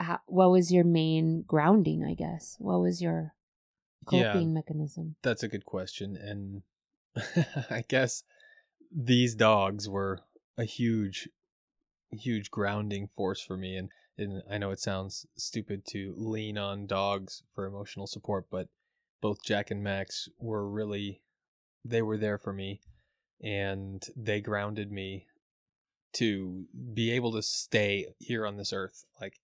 how, 0.00 0.18
what 0.26 0.50
was 0.50 0.72
your 0.72 0.82
main 0.84 1.44
grounding? 1.46 2.02
I 2.04 2.14
guess. 2.14 2.56
What 2.58 2.80
was 2.80 3.00
your 3.00 3.34
Yeah. 4.10 4.32
coping 4.32 4.52
mechanism? 4.52 5.14
That's 5.22 5.44
a 5.44 5.48
good 5.48 5.64
question. 5.66 6.16
And 6.16 6.62
I 7.70 7.84
guess 7.86 8.24
these 8.90 9.34
dogs 9.34 9.88
were 9.88 10.20
a 10.58 10.64
huge, 10.64 11.28
huge 12.10 12.50
grounding 12.50 13.08
force 13.08 13.40
for 13.40 13.56
me. 13.56 13.76
And, 13.76 13.90
and 14.18 14.42
I 14.50 14.58
know 14.58 14.70
it 14.70 14.80
sounds 14.80 15.26
stupid 15.36 15.84
to 15.90 16.14
lean 16.16 16.58
on 16.58 16.86
dogs 16.86 17.42
for 17.54 17.66
emotional 17.66 18.06
support, 18.06 18.46
but 18.50 18.68
both 19.20 19.44
Jack 19.44 19.70
and 19.70 19.82
Max 19.82 20.28
were 20.38 20.68
really, 20.68 21.22
they 21.84 22.02
were 22.02 22.18
there 22.18 22.38
for 22.38 22.52
me 22.52 22.80
and 23.42 24.04
they 24.16 24.40
grounded 24.40 24.90
me 24.90 25.26
to 26.12 26.64
be 26.92 27.12
able 27.12 27.32
to 27.32 27.42
stay 27.42 28.06
here 28.18 28.46
on 28.46 28.56
this 28.56 28.72
earth. 28.72 29.04
Like, 29.20 29.40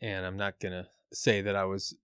and 0.00 0.24
I'm 0.24 0.36
not 0.36 0.60
going 0.60 0.72
to 0.72 0.86
say 1.12 1.40
that 1.42 1.56
I 1.56 1.64
was 1.64 1.94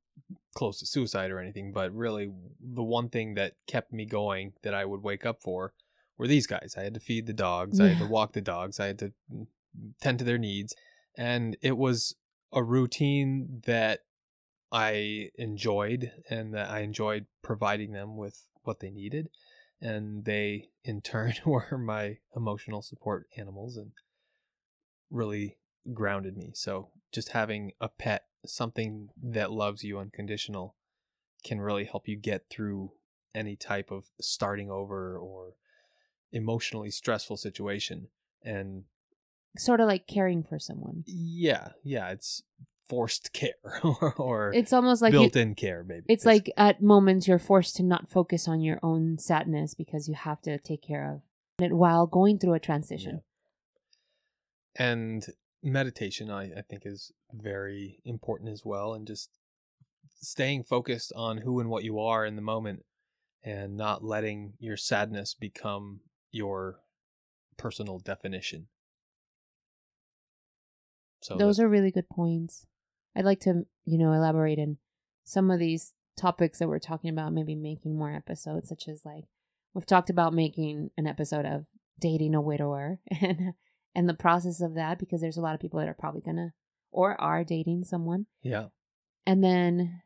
close 0.55 0.79
to 0.79 0.87
suicide 0.87 1.31
or 1.31 1.41
anything, 1.41 1.73
but 1.73 1.93
really 1.95 2.31
the 2.61 2.83
one 2.83 3.09
thing 3.09 3.35
that 3.35 3.55
kept 3.67 3.93
me 3.93 4.05
going 4.05 4.53
that 4.63 4.75
I 4.75 4.85
would 4.85 5.03
wake 5.03 5.27
up 5.27 5.43
for 5.43 5.73
were 6.17 6.29
these 6.29 6.47
guys. 6.47 6.75
I 6.77 6.83
had 6.83 6.95
to 6.95 7.01
feed 7.01 7.27
the 7.27 7.33
dogs, 7.33 7.81
I 7.81 7.89
had 7.89 7.99
to 7.99 8.07
walk 8.07 8.33
the 8.33 8.41
dogs, 8.41 8.79
I 8.79 8.87
had 8.87 8.99
to 9.01 9.13
tend 10.01 10.19
to 10.19 10.25
their 10.25 10.39
needs, 10.39 10.75
and 11.17 11.57
it 11.61 11.77
was 11.77 12.15
a 12.53 12.63
routine 12.63 13.63
that 13.67 14.01
I 14.71 15.31
enjoyed 15.37 16.11
and 16.29 16.53
that 16.55 16.69
I 16.69 16.81
enjoyed 16.81 17.27
providing 17.43 17.93
them 17.93 18.17
with 18.17 18.49
what 18.63 18.81
they 18.81 18.91
needed. 18.91 19.29
And 19.81 20.25
they 20.25 20.71
in 20.83 21.01
turn 21.01 21.35
were 21.45 21.79
my 21.79 22.19
emotional 22.35 22.83
support 22.83 23.27
animals 23.37 23.77
and 23.77 23.93
really 25.11 25.59
grounded 25.93 26.37
me. 26.37 26.53
So 26.55 26.91
just 27.13 27.31
having 27.31 27.73
a 27.81 27.89
pet, 27.89 28.25
something 28.45 29.11
that 29.23 29.53
loves 29.53 29.85
you 29.85 29.99
unconditional, 29.99 30.75
can 31.45 31.61
really 31.61 31.85
help 31.85 32.09
you 32.09 32.17
get 32.17 32.47
through 32.51 32.93
any 33.35 33.55
type 33.55 33.91
of 33.91 34.07
starting 34.21 34.71
over 34.71 35.19
or 35.19 35.55
emotionally 36.35 36.91
stressful 36.91 37.37
situation. 37.39 38.09
And 38.43 38.85
Sort 39.57 39.81
of 39.81 39.87
like 39.87 40.07
caring 40.07 40.43
for 40.43 40.59
someone. 40.59 41.05
yeah, 41.07 41.71
yeah, 41.83 42.11
it's 42.11 42.43
forced 42.89 43.33
care 43.33 43.81
or, 44.19 44.53
It's 44.53 44.73
almost 44.73 45.01
like 45.01 45.13
built-in 45.13 45.55
care, 45.55 45.83
maybe. 45.85 46.05
it's 46.09 46.27
like 46.27 46.51
at 46.59 46.83
moments 46.83 47.27
you're 47.27 47.39
forced 47.39 47.77
to 47.77 47.83
not 47.83 48.11
focus 48.11 48.47
on 48.47 48.61
your 48.61 48.79
own 48.83 49.17
sadness 49.19 49.73
because 49.75 50.07
you 50.09 50.15
have 50.15 50.43
to 50.43 50.59
take 50.59 50.83
care 50.83 51.11
of 51.11 51.23
it 51.65 51.73
while 51.73 52.07
going 52.07 52.39
through 52.39 52.53
a 52.55 52.61
transition. 52.61 53.23
and 54.77 55.27
meditation 55.63 56.31
I, 56.31 56.53
I 56.59 56.63
think 56.69 56.83
is 56.85 57.13
very 57.33 58.01
important 58.05 58.51
as 58.51 58.65
well 58.65 58.93
and 58.93 59.07
just 59.07 59.31
staying 60.21 60.65
focused 60.65 61.13
on 61.17 61.39
who 61.39 61.61
and 61.61 61.71
what 61.71 61.85
you 61.85 61.99
are 62.01 62.27
in 62.27 62.37
the 62.37 62.43
moment 62.43 62.85
and 63.43 63.77
not 63.77 64.05
letting 64.05 64.55
your 64.59 64.77
sadness 64.77 65.33
become 65.35 66.01
your 66.35 66.81
personal 67.57 67.99
definition 67.99 68.67
so 71.25 71.39
Those 71.39 71.59
are 71.59 71.69
really 71.71 71.91
good 71.91 72.11
points. 72.11 72.67
I'd 73.17 73.25
like 73.25 73.41
to, 73.41 73.63
you 73.87 73.97
know, 73.97 74.13
elaborate 74.13 74.59
in 74.59 74.77
some 75.25 75.51
of 75.51 75.59
these 75.59 75.95
topics 76.19 76.59
that 76.59 76.69
we're 76.69 76.79
talking 76.79 77.09
about, 77.09 77.33
maybe 77.33 77.55
making 77.55 77.97
more 77.97 78.13
episodes, 78.13 78.69
such 78.69 78.89
as 78.89 79.07
like 79.07 79.25
we've 79.73 79.87
talked 79.87 80.11
about 80.11 80.35
making 80.35 80.91
an 80.99 81.07
episode 81.07 81.47
of 81.47 81.65
dating 81.99 82.35
a 82.35 82.43
widower 82.43 82.99
and 83.23 83.55
and 83.95 84.07
the 84.07 84.13
process 84.13 84.61
of 84.61 84.75
that 84.75 84.99
because 84.99 85.23
there's 85.23 85.39
a 85.39 85.41
lot 85.41 85.55
of 85.55 85.61
people 85.61 85.81
that 85.81 85.89
are 85.89 85.97
probably 85.99 86.21
gonna 86.21 86.53
or 86.91 87.19
are 87.19 87.43
dating 87.43 87.85
someone. 87.85 88.27
yeah 88.43 88.67
And 89.25 89.43
then 89.43 90.03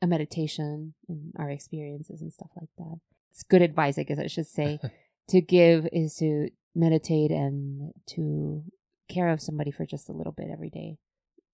a 0.00 0.06
meditation 0.06 0.94
and 1.08 1.32
our 1.36 1.50
experiences 1.50 2.20
and 2.20 2.32
stuff 2.32 2.50
like 2.54 2.70
that. 2.78 3.00
It's 3.32 3.42
good 3.42 3.62
advice, 3.62 3.98
I 3.98 4.04
guess 4.04 4.20
I 4.20 4.28
should 4.28 4.46
say, 4.46 4.78
to 5.28 5.40
give 5.40 5.88
is 5.92 6.16
to 6.16 6.48
meditate 6.74 7.30
and 7.30 7.92
to 8.06 8.62
care 9.08 9.28
of 9.28 9.40
somebody 9.40 9.70
for 9.70 9.86
just 9.86 10.08
a 10.08 10.12
little 10.12 10.32
bit 10.32 10.48
every 10.52 10.70
day. 10.70 10.98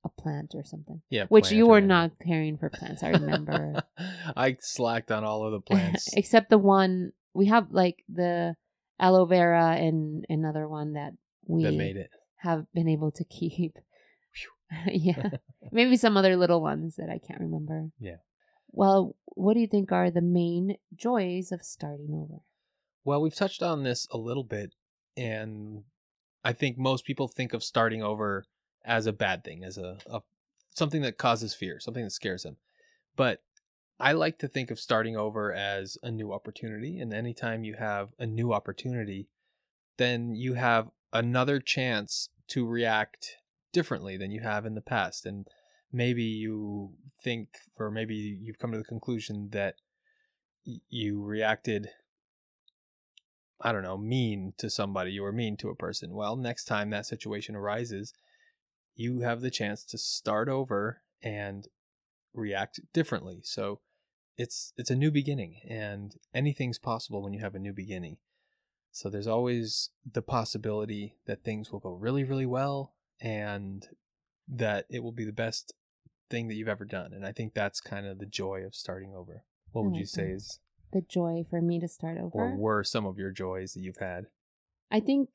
A 0.05 0.09
plant 0.09 0.53
or 0.57 0.65
something. 0.65 1.01
yeah 1.11 1.27
Which 1.29 1.53
you 1.53 1.69
were 1.69 1.81
not 1.81 2.11
caring 2.21 2.59
for 2.59 2.69
plants, 2.69 3.05
I 3.05 3.11
remember. 3.11 3.85
i 4.37 4.57
slacked 4.59 5.13
on 5.13 5.23
all 5.23 5.45
of 5.47 5.53
the 5.53 5.61
plants 5.71 6.09
Except 6.17 6.51
the 6.51 6.59
one 6.59 7.13
we 7.35 7.47
have 7.47 7.69
like 7.71 8.03
the 8.09 8.57
aloe 8.99 9.27
vera 9.27 9.77
and 9.77 10.25
another 10.29 10.67
one 10.67 10.95
that 10.95 11.13
we 11.47 11.63
that 11.63 11.75
made 11.75 11.97
it 11.97 12.11
have 12.39 12.67
been 12.75 12.89
able 12.89 13.13
to 13.13 13.25
keep. 13.25 13.79
yeah. 14.87 15.31
Maybe 15.71 15.97
some 15.97 16.17
other 16.17 16.37
little 16.37 16.61
ones 16.61 16.97
that 16.97 17.09
I 17.09 17.19
can't 17.19 17.41
remember. 17.41 17.91
Yeah. 18.01 18.17
Well, 18.69 19.15
what 19.27 19.55
do 19.55 19.61
you 19.61 19.67
think 19.67 19.93
are 19.93 20.11
the 20.11 20.21
main 20.23 20.77
joys 20.95 21.53
of 21.53 21.63
starting 21.63 22.11
over? 22.13 22.41
Well, 23.05 23.21
we've 23.21 23.35
touched 23.35 23.63
on 23.63 23.83
this 23.83 24.07
a 24.11 24.19
little 24.19 24.45
bit, 24.45 24.75
and 25.17 25.85
I 26.45 26.53
think 26.53 26.79
most 26.79 27.05
people 27.05 27.29
think 27.29 27.53
of 27.53 27.65
starting 27.65 28.03
over 28.03 28.45
as 28.85 29.07
a 29.07 29.13
bad 29.13 29.45
thing, 29.45 29.65
as 29.65 29.77
a, 29.77 29.99
a 30.07 30.21
something 30.75 31.03
that 31.03 31.19
causes 31.19 31.55
fear, 31.55 31.81
something 31.81 32.05
that 32.05 32.11
scares 32.11 32.45
them. 32.45 32.57
But 33.17 33.43
I 33.99 34.13
like 34.13 34.39
to 34.39 34.49
think 34.49 34.71
of 34.71 34.81
starting 34.81 35.17
over 35.17 35.53
as 35.53 35.99
a 36.03 36.11
new 36.11 36.33
opportunity, 36.33 36.99
and 36.99 37.13
anytime 37.13 37.65
you 37.65 37.75
have 37.75 38.11
a 38.19 38.27
new 38.27 38.53
opportunity, 38.53 39.29
then 39.97 40.35
you 40.35 40.55
have 40.55 40.91
another 41.13 41.61
chance 41.61 42.29
to 42.49 42.67
react 42.67 43.37
differently 43.73 44.17
than 44.17 44.31
you 44.31 44.41
have 44.41 44.65
in 44.65 44.75
the 44.75 44.81
past. 44.81 45.27
And 45.27 45.47
maybe 45.93 46.23
you 46.23 46.93
think, 47.23 47.49
or 47.79 47.91
maybe 47.91 48.15
you've 48.15 48.59
come 48.59 48.73
to 48.73 48.79
the 48.79 48.85
conclusion 48.85 49.49
that 49.53 49.77
you 50.65 51.23
reacted 51.23 51.89
I 53.63 53.73
don't 53.73 53.85
know, 53.85 53.97
mean 53.97 54.55
to 54.59 54.69
somebody, 54.69 55.13
you 55.13 55.23
were 55.23 55.33
mean 55.33 55.57
to 55.59 55.71
a 55.71 55.75
person. 55.75 56.15
Well, 56.15 56.37
next 56.37 56.65
time 56.65 56.91
that 56.91 57.07
situation 57.07 57.55
arises, 57.55 58.13
you 58.95 59.21
have 59.21 59.41
the 59.41 59.51
chance 59.51 59.85
to 59.85 59.99
start 59.99 60.49
over 60.49 61.03
and 61.23 61.69
react 62.35 62.81
differently. 62.93 63.41
So 63.45 63.81
it's 64.37 64.73
it's 64.77 64.91
a 64.91 64.97
new 64.97 65.11
beginning 65.11 65.61
and 65.69 66.17
anything's 66.35 66.79
possible 66.79 67.23
when 67.23 67.33
you 67.33 67.41
have 67.41 67.55
a 67.55 67.61
new 67.61 67.73
beginning. 67.73 68.17
So 68.91 69.09
there's 69.09 69.27
always 69.27 69.91
the 70.11 70.23
possibility 70.23 71.17
that 71.27 71.45
things 71.45 71.71
will 71.71 71.81
go 71.81 71.93
really 71.93 72.25
really 72.25 72.47
well 72.47 72.95
and 73.21 73.87
that 74.49 74.87
it 74.91 75.03
will 75.03 75.13
be 75.13 75.25
the 75.25 75.33
best 75.33 75.73
thing 76.29 76.49
that 76.49 76.55
you've 76.55 76.69
ever 76.69 76.85
done. 76.85 77.13
And 77.13 77.25
I 77.25 77.33
think 77.33 77.55
that's 77.55 77.81
kind 77.81 78.07
of 78.07 78.19
the 78.19 78.27
joy 78.27 78.63
of 78.67 78.75
starting 78.75 79.15
over. 79.15 79.45
What 79.71 79.85
would 79.85 79.97
you 79.97 80.05
mm-hmm, 80.05 80.21
say 80.21 80.29
that. 80.29 80.35
is 80.35 80.59
The 80.93 81.01
joy 81.01 81.45
for 81.49 81.61
me 81.63 81.81
to 81.81 81.89
start 81.89 82.19
over. 82.19 82.31
or 82.35 82.57
were 82.57 82.85
some 82.85 83.07
of 83.07 83.19
your 83.19 83.31
joys 83.31 83.73
that 83.75 83.81
you've 83.81 83.97
had? 83.99 84.27
I 84.91 85.01
think 85.01 85.29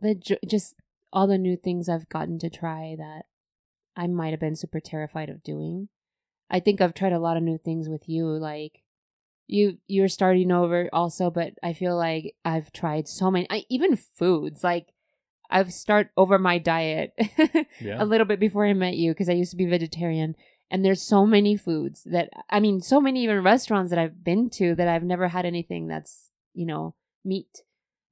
the 0.00 0.14
jo- 0.14 0.36
just 0.46 0.74
all 1.12 1.26
the 1.26 1.38
new 1.38 1.56
things 1.56 1.88
I've 1.88 2.08
gotten 2.08 2.38
to 2.40 2.50
try 2.50 2.94
that 2.98 3.24
I 3.96 4.06
might 4.06 4.30
have 4.30 4.40
been 4.40 4.54
super 4.56 4.80
terrified 4.80 5.28
of 5.28 5.42
doing. 5.42 5.88
I 6.50 6.60
think 6.60 6.80
I've 6.80 6.94
tried 6.94 7.12
a 7.12 7.18
lot 7.18 7.36
of 7.36 7.42
new 7.42 7.58
things 7.58 7.88
with 7.88 8.08
you 8.08 8.26
like 8.26 8.82
you 9.48 9.78
you're 9.86 10.08
starting 10.08 10.52
over 10.52 10.88
also 10.92 11.30
but 11.30 11.54
I 11.62 11.72
feel 11.72 11.96
like 11.96 12.34
I've 12.44 12.70
tried 12.70 13.08
so 13.08 13.30
many 13.30 13.46
I, 13.50 13.64
even 13.70 13.96
foods 13.96 14.62
like 14.62 14.92
I've 15.50 15.72
start 15.72 16.10
over 16.16 16.38
my 16.38 16.58
diet 16.58 17.12
Yeah. 17.80 18.02
a 18.02 18.04
little 18.04 18.26
bit 18.26 18.38
before 18.38 18.66
I 18.66 18.74
met 18.74 18.94
you 18.94 19.12
because 19.12 19.28
I 19.30 19.32
used 19.32 19.50
to 19.52 19.56
be 19.56 19.64
vegetarian 19.66 20.36
and 20.70 20.84
there's 20.84 21.02
so 21.02 21.26
many 21.26 21.56
foods 21.56 22.02
that 22.04 22.30
I 22.50 22.60
mean 22.60 22.80
so 22.80 23.00
many 23.00 23.24
even 23.24 23.42
restaurants 23.42 23.90
that 23.90 23.98
I've 23.98 24.22
been 24.22 24.50
to 24.50 24.74
that 24.74 24.88
I've 24.88 25.02
never 25.02 25.28
had 25.28 25.46
anything 25.46 25.88
that's 25.88 26.30
you 26.54 26.66
know 26.66 26.94
meat. 27.24 27.62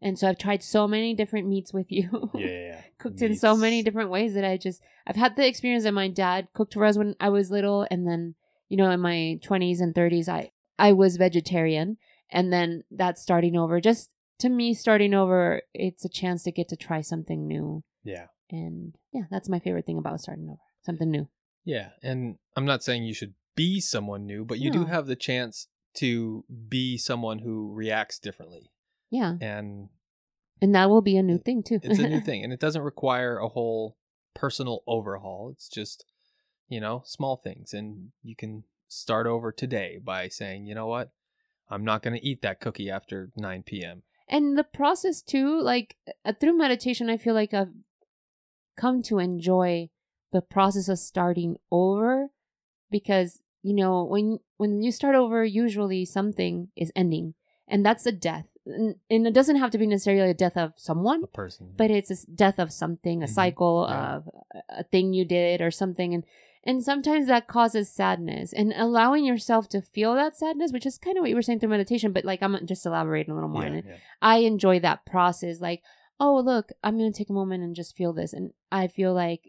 And 0.03 0.19
so 0.19 0.29
I've 0.29 0.39
tried 0.39 0.63
so 0.63 0.87
many 0.87 1.15
different 1.15 1.49
meats 1.49 1.73
with 1.73 1.91
you. 1.91 2.31
Yeah, 2.35 2.47
yeah, 2.47 2.81
cooked 2.99 3.23
in 3.23 3.35
so 3.35 3.57
many 3.57 3.83
different 3.83 4.11
ways 4.11 4.35
that 4.35 4.45
I 4.45 4.57
just 4.57 4.83
I've 5.07 5.17
had 5.17 5.37
the 5.37 5.47
experience 5.47 5.85
that 5.85 5.93
my 5.93 6.09
dad 6.09 6.49
cooked 6.55 6.75
for 6.75 6.85
us 6.85 6.99
when 6.99 7.15
I 7.19 7.29
was 7.31 7.51
little. 7.51 7.87
And 7.91 8.07
then 8.07 8.35
you 8.69 8.77
know 8.77 8.91
in 8.91 9.01
my 9.01 9.39
20s 9.45 9.81
and 9.81 9.95
30s 9.95 10.29
I 10.29 10.51
I 10.79 10.93
was 10.93 11.17
vegetarian. 11.17 11.97
And 12.31 12.53
then 12.53 12.85
that 12.91 13.19
starting 13.19 13.57
over. 13.57 13.81
Just 13.81 14.11
to 14.41 14.49
me 14.49 14.75
starting 14.75 15.15
over 15.15 15.63
it's 15.73 16.05
a 16.05 16.11
chance 16.11 16.43
to 16.43 16.53
get 16.53 16.69
to 16.69 16.77
try 16.77 17.01
something 17.01 17.47
new. 17.47 17.83
Yeah. 18.05 18.27
and 18.51 18.95
yeah 19.13 19.23
that's 19.31 19.49
my 19.49 19.59
favorite 19.59 19.85
thing 19.85 19.99
about 19.99 20.21
starting 20.21 20.49
over 20.49 20.61
something 20.85 21.11
new 21.11 21.29
Yeah. 21.67 21.91
And 22.03 22.39
I'm 22.57 22.65
not 22.65 22.83
saying 22.83 23.03
you 23.03 23.13
should 23.13 23.35
be 23.55 23.81
someone 23.81 24.25
new, 24.25 24.45
but 24.47 24.59
you 24.59 24.71
do 24.71 24.87
have 24.87 25.07
the 25.07 25.17
chance 25.17 25.67
to 25.95 26.45
be 26.69 26.97
someone 26.97 27.41
who 27.41 27.73
reacts 27.75 28.19
differently. 28.19 28.71
yeah 29.11 29.35
And 29.41 29.89
and 30.63 30.75
that 30.75 30.89
will 30.89 31.03
be 31.03 31.19
a 31.19 31.23
new 31.23 31.39
thing 31.39 31.63
too 31.63 31.81
it's 31.83 31.99
a 31.99 32.09
new 32.09 32.21
thing. 32.29 32.43
And 32.45 32.53
it 32.53 32.61
doesn't 32.61 32.83
require 32.83 33.39
a 33.39 33.49
whole 33.49 33.99
personal 34.35 34.83
overhaul. 34.87 35.51
It's 35.53 35.69
just, 35.69 36.07
you 36.69 36.81
know, 36.81 37.03
small 37.05 37.37
things. 37.37 37.75
And 37.75 38.13
you 38.23 38.37
can 38.37 38.65
start 38.89 39.27
over 39.27 39.53
today 39.53 39.99
by 40.03 40.29
saying, 40.29 40.67
you 40.67 40.75
know 40.75 40.87
what? 40.87 41.11
I'm 41.69 41.85
not 41.85 42.03
going 42.03 42.17
to 42.17 42.25
eat 42.25 42.43
that 42.43 42.61
cookie 42.61 42.89
after 42.91 43.33
9 43.37 43.65
p.m. 43.65 44.03
and 44.29 44.57
the 44.57 44.65
process 44.65 45.21
too 45.21 45.61
like 45.61 45.97
uh, 46.25 46.33
through 46.41 46.57
meditation 46.57 47.09
i 47.11 47.17
feel 47.17 47.35
like 47.35 47.53
i've 47.55 47.73
come 48.77 49.03
to 49.03 49.19
enjoy 49.19 49.89
the 50.37 50.43
process 50.57 50.89
of 50.93 50.99
starting 51.13 51.57
over 51.71 52.29
because 52.97 53.41
you 53.63 53.75
know 53.81 54.05
when 54.05 54.39
when 54.63 54.83
you 54.85 54.93
start 54.93 55.15
over 55.23 55.45
usually 55.45 56.05
something 56.05 56.69
is 56.77 56.93
ending 56.95 57.35
and 57.69 57.85
that's 57.87 58.07
a 58.07 58.13
death 58.13 58.47
and, 58.67 58.97
and 59.13 59.27
it 59.27 59.35
doesn't 59.39 59.57
have 59.63 59.71
to 59.73 59.79
be 59.83 59.87
necessarily 59.87 60.31
a 60.31 60.35
death 60.45 60.57
of 60.65 60.73
someone 60.77 61.23
A 61.25 61.27
person. 61.43 61.73
but 61.77 61.91
it's 61.91 62.11
a 62.17 62.19
death 62.45 62.59
of 62.65 62.71
something 62.83 63.23
a 63.23 63.27
Mhm. 63.27 63.35
cycle 63.41 63.87
Yeah. 63.89 64.17
of 64.17 64.21
a- 64.81 64.85
thing 64.93 65.13
you 65.19 65.25
did 65.25 65.61
or 65.61 65.71
something 65.83 66.15
and 66.17 66.25
and 66.69 66.83
sometimes 66.83 67.27
that 67.29 67.47
causes 67.57 67.89
sadness 68.03 68.53
and 68.53 68.73
allowing 68.77 69.25
yourself 69.25 69.69
to 69.75 69.81
feel 69.81 70.13
that 70.15 70.37
sadness 70.37 70.73
which 70.73 70.87
is 70.91 70.99
kind 71.05 71.17
of 71.17 71.23
what 71.23 71.31
you 71.31 71.37
were 71.39 71.47
saying 71.47 71.61
through 71.61 71.77
meditation 71.77 72.13
but 72.13 72.25
like 72.31 72.43
i'm 72.43 72.55
just 72.73 72.87
elaborating 72.87 73.33
a 73.33 73.35
little 73.37 73.55
more 73.57 73.67
on 73.71 73.75
it 73.81 73.85
yeah. 73.89 73.97
I 74.33 74.37
enjoy 74.53 74.77
that 74.81 75.05
process. 75.15 75.61
Like, 75.69 75.81
oh, 76.19 76.37
look, 76.51 76.67
I'm 76.83 76.97
going 76.99 77.13
to 77.13 77.19
take 77.21 77.29
a 77.35 77.41
moment 77.43 77.63
and 77.63 77.77
just 77.81 77.95
feel 77.99 78.13
this. 78.15 78.33
And 78.33 78.47
I 78.73 78.89
feel 78.89 79.13
like, 79.13 79.43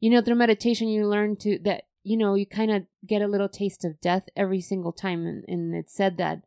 you 0.00 0.10
know, 0.10 0.20
through 0.20 0.36
meditation, 0.36 0.88
you 0.88 1.06
learn 1.06 1.36
to 1.36 1.58
that, 1.64 1.84
you 2.04 2.16
know, 2.16 2.34
you 2.34 2.46
kind 2.46 2.70
of 2.70 2.84
get 3.06 3.22
a 3.22 3.28
little 3.28 3.48
taste 3.48 3.84
of 3.84 4.00
death 4.00 4.24
every 4.36 4.60
single 4.60 4.92
time. 4.92 5.26
And, 5.26 5.44
and 5.48 5.74
it's 5.74 5.94
said 5.94 6.16
that 6.18 6.42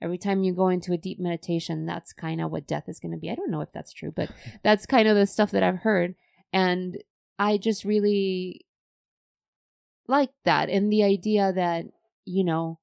every 0.00 0.18
time 0.18 0.42
you 0.42 0.54
go 0.54 0.68
into 0.68 0.92
a 0.92 0.98
deep 0.98 1.20
meditation, 1.20 1.86
that's 1.86 2.12
kind 2.12 2.40
of 2.40 2.50
what 2.50 2.66
death 2.66 2.84
is 2.88 3.00
going 3.00 3.12
to 3.12 3.18
be. 3.18 3.30
I 3.30 3.34
don't 3.34 3.50
know 3.50 3.60
if 3.60 3.72
that's 3.72 3.92
true, 3.92 4.12
but 4.14 4.30
that's 4.62 4.86
kind 4.86 5.08
of 5.08 5.16
the 5.16 5.26
stuff 5.26 5.50
that 5.50 5.62
I've 5.62 5.80
heard. 5.80 6.14
And 6.52 6.98
I 7.38 7.58
just 7.58 7.84
really 7.84 8.64
like 10.08 10.30
that. 10.44 10.68
And 10.68 10.92
the 10.92 11.02
idea 11.02 11.52
that, 11.52 11.86
you 12.24 12.44
know, 12.44 12.78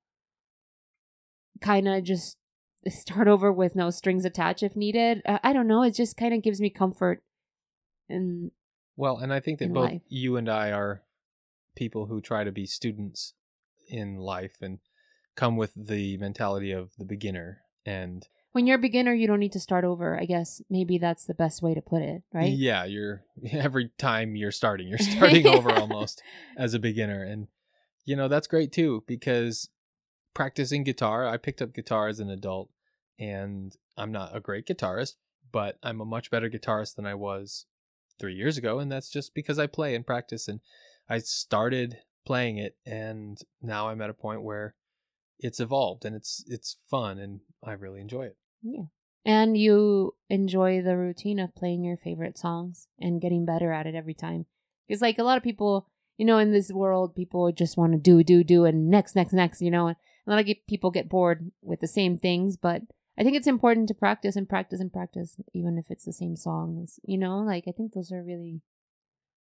kind 1.62 1.88
of 1.88 2.04
just 2.04 2.38
start 2.88 3.28
over 3.28 3.52
with 3.52 3.76
no 3.76 3.90
strings 3.90 4.26
attached 4.26 4.64
if 4.64 4.76
needed. 4.76 5.22
Uh, 5.26 5.40
I 5.44 5.54
don't 5.54 5.68
know. 5.68 5.84
It 5.84 5.96
just 5.96 6.18
kind 6.18 6.34
of 6.34 6.42
gives 6.42 6.60
me 6.60 6.70
comfort. 6.70 7.24
And 8.10 8.52
Well, 8.96 9.18
and 9.18 9.34
I 9.34 9.40
think 9.40 9.60
that 9.60 9.74
both 9.74 9.92
life. 9.92 10.02
you 10.08 10.38
and 10.38 10.50
I 10.50 10.72
are 10.72 11.04
people 11.76 12.08
who 12.08 12.22
try 12.22 12.44
to 12.44 12.52
be 12.52 12.66
students 12.66 13.34
in 13.88 14.18
life 14.18 14.58
and 14.62 14.80
come 15.36 15.58
with 15.58 15.74
the 15.76 16.18
mentality 16.18 16.72
of 16.72 16.92
the 16.98 17.06
beginner. 17.06 17.62
And 17.86 18.28
when 18.52 18.68
you're 18.68 18.78
a 18.78 18.82
beginner, 18.82 19.14
you 19.14 19.28
don't 19.28 19.40
need 19.40 19.54
to 19.54 19.60
start 19.60 19.84
over. 19.84 20.20
I 20.20 20.26
guess 20.26 20.62
maybe 20.70 20.98
that's 20.98 21.26
the 21.26 21.34
best 21.34 21.62
way 21.62 21.74
to 21.74 21.82
put 21.82 22.02
it, 22.02 22.24
right? 22.34 22.52
yeah, 22.52 22.86
you're 22.86 23.24
every 23.52 23.92
time 23.98 24.36
you're 24.36 24.52
starting, 24.52 24.88
you're 24.88 24.98
starting 25.00 25.48
over 25.48 25.72
almost 25.72 26.22
as 26.58 26.74
a 26.74 26.80
beginner. 26.80 27.24
And, 27.24 27.48
you 28.06 28.16
know, 28.16 28.28
that's 28.28 28.48
great 28.48 28.72
too 28.72 29.04
because 29.08 29.70
practicing 30.34 30.84
guitar, 30.84 31.26
I 31.26 31.38
picked 31.38 31.62
up 31.62 31.74
guitar 31.74 32.08
as 32.08 32.20
an 32.20 32.30
adult 32.30 32.70
and 33.18 33.76
I'm 33.98 34.12
not 34.12 34.36
a 34.36 34.40
great 34.40 34.66
guitarist, 34.66 35.16
but 35.52 35.78
I'm 35.84 36.02
a 36.02 36.06
much 36.06 36.32
better 36.32 36.50
guitarist 36.50 36.96
than 36.96 37.06
I 37.06 37.16
was 37.16 37.66
three 38.22 38.36
years 38.36 38.58
ago. 38.58 38.80
And 38.80 38.90
that's 38.90 39.10
just 39.10 39.36
because 39.36 39.60
I 39.60 39.68
play 39.68 39.96
and 39.96 40.06
practice. 40.06 40.48
And 40.48 40.62
I 41.10 41.18
started 41.18 41.98
playing 42.26 42.58
it 42.58 42.78
and 42.86 43.38
now 43.62 43.90
I'm 43.90 44.02
at 44.02 44.10
a 44.10 44.14
point 44.14 44.44
where 44.44 44.76
it's 45.40 45.60
evolved 45.60 46.06
and 46.06 46.16
it's 46.16 46.46
it's 46.48 46.78
fun 46.90 47.18
and 47.18 47.42
I 47.66 47.74
really 47.74 48.00
enjoy 48.00 48.28
it. 48.28 48.38
Yeah. 48.62 48.84
And 49.26 49.58
you 49.58 50.16
enjoy 50.30 50.82
the 50.82 50.98
routine 50.98 51.40
of 51.40 51.56
playing 51.56 51.84
your 51.84 51.98
favorite 51.98 52.38
songs 52.38 52.88
and 53.00 53.22
getting 53.22 53.46
better 53.46 53.72
at 53.72 53.86
it 53.86 53.94
every 53.94 54.16
time. 54.16 54.46
Because, 54.88 55.02
like, 55.02 55.20
a 55.20 55.24
lot 55.24 55.38
of 55.38 55.44
people, 55.44 55.88
you 56.18 56.26
know, 56.26 56.40
in 56.40 56.52
this 56.52 56.72
world, 56.72 57.16
people 57.16 57.52
just 57.52 57.78
want 57.78 57.94
to 57.94 58.00
do, 58.00 58.24
do, 58.24 58.44
do, 58.44 58.66
and 58.66 58.90
next, 58.90 59.16
next, 59.16 59.34
next, 59.34 59.62
you 59.62 59.70
know. 59.70 59.88
And 59.88 59.98
a 60.26 60.32
lot 60.32 60.40
of 60.40 60.56
people 60.68 60.90
get 60.90 61.08
bored 61.08 61.52
with 61.62 61.82
the 61.82 61.88
same 61.88 62.18
things. 62.18 62.58
But 62.58 62.82
I 63.22 63.24
think 63.24 63.38
it's 63.38 63.46
important 63.46 63.88
to 63.90 63.94
practice 63.94 64.36
and 64.36 64.50
practice 64.50 64.80
and 64.80 64.92
practice, 64.92 65.38
even 65.54 65.78
if 65.78 65.92
it's 65.92 66.06
the 66.06 66.12
same 66.12 66.36
songs, 66.36 67.00
you 67.04 67.20
know. 67.20 67.38
Like, 67.42 67.66
I 67.68 67.72
think 67.72 67.94
those 67.94 68.12
are 68.12 68.24
really, 68.24 68.62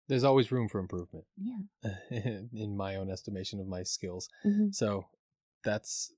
There's 0.09 0.25
always 0.25 0.51
room 0.51 0.69
for 0.69 0.81
improvement 0.81 1.27
yeah. 1.41 1.91
in 2.53 2.77
my 2.77 2.97
own 2.97 3.09
estimation 3.09 3.61
of 3.61 3.69
my 3.69 3.85
skills. 3.85 4.29
hmm 4.43 4.71
So 4.73 5.07
that's 5.63 6.13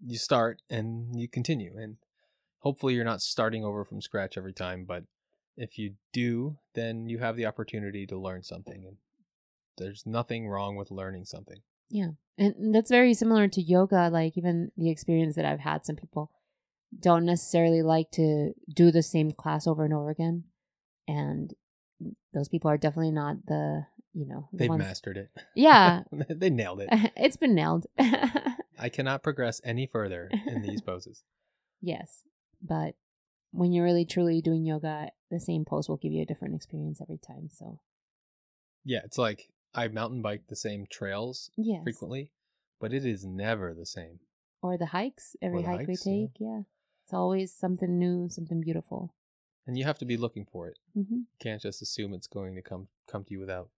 you 0.00 0.18
start 0.18 0.62
and 0.68 1.18
you 1.18 1.28
continue 1.28 1.74
and 1.78 1.96
hopefully 2.58 2.94
you're 2.94 3.04
not 3.04 3.22
starting 3.22 3.64
over 3.64 3.84
from 3.84 4.00
scratch 4.00 4.36
every 4.36 4.52
time, 4.52 4.84
but 4.84 5.04
if 5.56 5.78
you 5.78 5.94
do, 6.12 6.58
then 6.74 7.08
you 7.08 7.18
have 7.18 7.36
the 7.36 7.46
opportunity 7.46 8.04
to 8.04 8.18
learn 8.18 8.42
something 8.42 8.84
and 8.84 8.96
there's 9.78 10.04
nothing 10.04 10.48
wrong 10.48 10.74
with 10.74 10.90
learning 10.90 11.24
something. 11.24 11.60
And 12.38 12.74
that's 12.74 12.90
very 12.90 13.14
similar 13.14 13.48
to 13.48 13.62
yoga. 13.62 14.10
Like, 14.12 14.36
even 14.36 14.70
the 14.76 14.90
experience 14.90 15.36
that 15.36 15.44
I've 15.46 15.60
had, 15.60 15.86
some 15.86 15.96
people 15.96 16.30
don't 16.98 17.24
necessarily 17.24 17.82
like 17.82 18.10
to 18.12 18.52
do 18.74 18.90
the 18.90 19.02
same 19.02 19.30
class 19.32 19.66
over 19.66 19.84
and 19.84 19.94
over 19.94 20.10
again. 20.10 20.44
And 21.08 21.54
those 22.34 22.48
people 22.48 22.70
are 22.70 22.76
definitely 22.76 23.12
not 23.12 23.46
the, 23.46 23.86
you 24.12 24.26
know, 24.26 24.48
the 24.52 24.58
They've 24.58 24.68
ones- 24.68 24.82
mastered 24.82 25.16
it. 25.16 25.30
Yeah, 25.54 26.02
they 26.28 26.50
nailed 26.50 26.80
it. 26.82 26.88
it's 27.16 27.36
been 27.38 27.54
nailed. 27.54 27.86
I 28.78 28.90
cannot 28.90 29.22
progress 29.22 29.60
any 29.64 29.86
further 29.86 30.30
in 30.46 30.60
these 30.62 30.82
poses. 30.82 31.22
yes. 31.80 32.22
But 32.62 32.94
when 33.52 33.72
you're 33.72 33.84
really 33.84 34.04
truly 34.04 34.40
doing 34.42 34.64
yoga, 34.66 35.08
the 35.30 35.40
same 35.40 35.64
pose 35.64 35.88
will 35.88 35.96
give 35.98 36.12
you 36.12 36.22
a 36.22 36.26
different 36.26 36.54
experience 36.54 37.00
every 37.00 37.18
time. 37.18 37.48
So, 37.50 37.80
Yeah, 38.84 39.00
it's 39.04 39.16
like 39.18 39.48
I 39.76 39.88
mountain 39.88 40.22
bike 40.22 40.44
the 40.48 40.56
same 40.56 40.86
trails 40.86 41.50
yes. 41.56 41.82
frequently, 41.82 42.32
but 42.80 42.94
it 42.94 43.04
is 43.04 43.26
never 43.26 43.74
the 43.74 43.84
same. 43.84 44.20
Or 44.62 44.78
the 44.78 44.86
hikes, 44.86 45.36
every 45.42 45.62
the 45.62 45.68
hike 45.68 45.86
we 45.86 45.92
hikes, 45.92 46.06
yeah. 46.06 46.12
take. 46.12 46.30
Yeah. 46.40 46.60
It's 47.04 47.12
always 47.12 47.52
something 47.52 47.98
new, 47.98 48.28
something 48.30 48.60
beautiful. 48.60 49.14
And 49.66 49.76
you 49.76 49.84
have 49.84 49.98
to 49.98 50.06
be 50.06 50.16
looking 50.16 50.46
for 50.50 50.68
it. 50.68 50.78
hmm 50.94 51.14
You 51.14 51.38
can't 51.38 51.60
just 51.60 51.82
assume 51.82 52.14
it's 52.14 52.26
going 52.26 52.54
to 52.54 52.62
come 52.62 52.88
come 53.06 53.24
to 53.24 53.32
you 53.32 53.40
without 53.40 53.68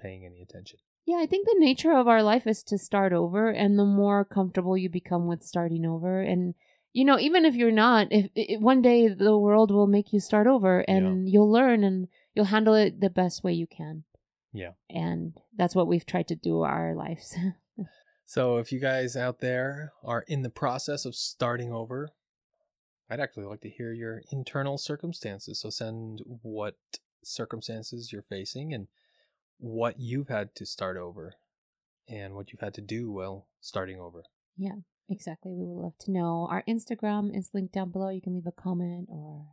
paying 0.00 0.24
any 0.24 0.40
attention. 0.40 0.78
Yeah, 1.06 1.18
I 1.18 1.26
think 1.26 1.46
the 1.46 1.56
nature 1.58 1.92
of 1.92 2.08
our 2.08 2.22
life 2.22 2.46
is 2.46 2.62
to 2.64 2.78
start 2.78 3.12
over, 3.12 3.50
and 3.50 3.78
the 3.78 3.84
more 3.84 4.24
comfortable 4.24 4.78
you 4.78 4.88
become 4.88 5.26
with 5.26 5.42
starting 5.42 5.84
over, 5.84 6.22
and 6.22 6.54
you 6.94 7.04
know, 7.04 7.18
even 7.18 7.44
if 7.44 7.54
you're 7.54 7.70
not, 7.70 8.08
if, 8.10 8.30
if 8.34 8.60
one 8.60 8.80
day 8.80 9.08
the 9.08 9.36
world 9.36 9.70
will 9.70 9.88
make 9.88 10.12
you 10.12 10.20
start 10.20 10.46
over, 10.46 10.80
and 10.88 11.28
you'll 11.28 11.50
learn, 11.50 11.84
and 11.84 12.08
you'll 12.34 12.46
handle 12.46 12.74
it 12.74 13.00
the 13.00 13.10
best 13.10 13.44
way 13.44 13.52
you 13.52 13.66
can. 13.66 14.04
Yeah. 14.54 14.70
and 14.88 15.36
that's 15.58 15.74
what 15.74 15.88
we've 15.88 16.06
tried 16.06 16.28
to 16.28 16.36
do 16.36 16.62
our 16.62 16.94
lives. 16.94 17.36
So 18.26 18.56
if 18.56 18.72
you 18.72 18.80
guys 18.80 19.16
out 19.16 19.40
there 19.40 19.92
are 20.02 20.24
in 20.26 20.42
the 20.42 20.50
process 20.50 21.04
of 21.04 21.14
starting 21.14 21.72
over, 21.72 22.08
I'd 23.10 23.20
actually 23.20 23.44
like 23.44 23.60
to 23.60 23.70
hear 23.70 23.92
your 23.92 24.22
internal 24.32 24.78
circumstances. 24.78 25.60
So 25.60 25.70
send 25.70 26.22
what 26.24 26.76
circumstances 27.22 28.12
you're 28.12 28.22
facing 28.22 28.72
and 28.72 28.88
what 29.58 29.96
you've 29.98 30.28
had 30.28 30.54
to 30.56 30.64
start 30.64 30.96
over 30.96 31.34
and 32.08 32.34
what 32.34 32.50
you've 32.50 32.62
had 32.62 32.74
to 32.74 32.80
do 32.80 33.12
while 33.12 33.46
starting 33.60 34.00
over. 34.00 34.24
Yeah, 34.56 34.76
exactly, 35.08 35.52
we 35.52 35.66
would 35.66 35.82
love 35.82 35.98
to 36.00 36.10
know. 36.10 36.48
Our 36.50 36.64
Instagram 36.66 37.36
is 37.36 37.50
linked 37.52 37.74
down 37.74 37.90
below. 37.90 38.08
You 38.08 38.22
can 38.22 38.34
leave 38.34 38.46
a 38.46 38.52
comment 38.52 39.08
or 39.10 39.48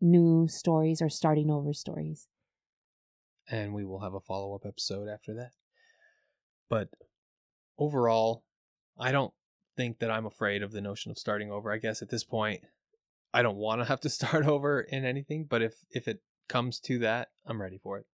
new 0.00 0.46
stories 0.48 1.02
or 1.02 1.08
starting 1.08 1.50
over 1.50 1.72
stories. 1.72 2.28
And 3.50 3.74
we 3.74 3.84
will 3.84 4.00
have 4.00 4.14
a 4.14 4.20
follow 4.20 4.54
up 4.54 4.62
episode 4.66 5.08
after 5.08 5.34
that. 5.34 5.50
But 6.68 6.88
overall, 7.78 8.44
I 8.98 9.12
don't 9.12 9.32
think 9.76 9.98
that 9.98 10.10
I'm 10.10 10.26
afraid 10.26 10.62
of 10.62 10.72
the 10.72 10.80
notion 10.80 11.10
of 11.10 11.18
starting 11.18 11.50
over. 11.50 11.72
I 11.72 11.78
guess 11.78 12.02
at 12.02 12.10
this 12.10 12.24
point, 12.24 12.62
I 13.32 13.42
don't 13.42 13.56
want 13.56 13.80
to 13.80 13.86
have 13.86 14.00
to 14.00 14.08
start 14.10 14.46
over 14.46 14.80
in 14.80 15.04
anything, 15.04 15.46
but 15.48 15.62
if 15.62 15.74
if 15.90 16.06
it 16.08 16.22
comes 16.48 16.80
to 16.80 16.98
that, 17.00 17.28
I'm 17.46 17.60
ready 17.60 17.78
for 17.78 17.98
it. 17.98 18.06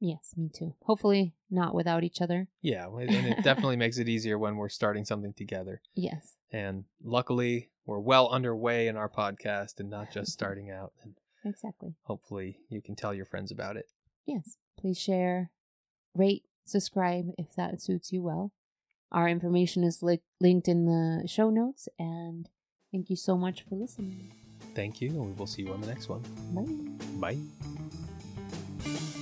Yes, 0.00 0.34
me 0.36 0.50
too. 0.52 0.74
Hopefully, 0.82 1.34
not 1.50 1.74
without 1.74 2.04
each 2.04 2.20
other. 2.20 2.48
Yeah, 2.60 2.88
and 2.88 3.10
it 3.10 3.36
definitely 3.44 3.76
makes 3.76 3.96
it 3.96 4.08
easier 4.08 4.38
when 4.38 4.56
we're 4.56 4.68
starting 4.68 5.04
something 5.04 5.32
together. 5.32 5.80
Yes. 5.94 6.34
And 6.50 6.84
luckily, 7.02 7.70
we're 7.86 8.00
well 8.00 8.28
underway 8.28 8.88
in 8.88 8.96
our 8.96 9.08
podcast 9.08 9.78
and 9.80 9.88
not 9.88 10.12
just 10.12 10.32
starting 10.32 10.70
out. 10.70 10.92
And 11.02 11.14
Exactly. 11.44 11.94
hopefully, 12.02 12.58
you 12.68 12.82
can 12.82 12.96
tell 12.96 13.14
your 13.14 13.24
friends 13.24 13.50
about 13.50 13.76
it. 13.76 13.86
Yes. 14.26 14.56
Please 14.78 14.98
share, 15.00 15.50
rate, 16.14 16.44
subscribe 16.64 17.30
if 17.38 17.54
that 17.56 17.80
suits 17.80 18.12
you 18.12 18.22
well. 18.22 18.52
Our 19.12 19.28
information 19.28 19.84
is 19.84 20.02
li- 20.02 20.20
linked 20.40 20.66
in 20.68 20.86
the 20.86 21.26
show 21.28 21.48
notes, 21.50 21.88
and 21.98 22.48
thank 22.90 23.10
you 23.10 23.16
so 23.16 23.36
much 23.38 23.62
for 23.62 23.76
listening. 23.76 24.32
Thank 24.74 25.00
you, 25.00 25.10
and 25.10 25.26
we 25.26 25.32
will 25.32 25.46
see 25.46 25.62
you 25.62 25.72
on 25.72 25.80
the 25.80 25.86
next 25.86 26.08
one. 26.08 26.22
Bye. 27.20 27.36
Bye. 28.84 29.20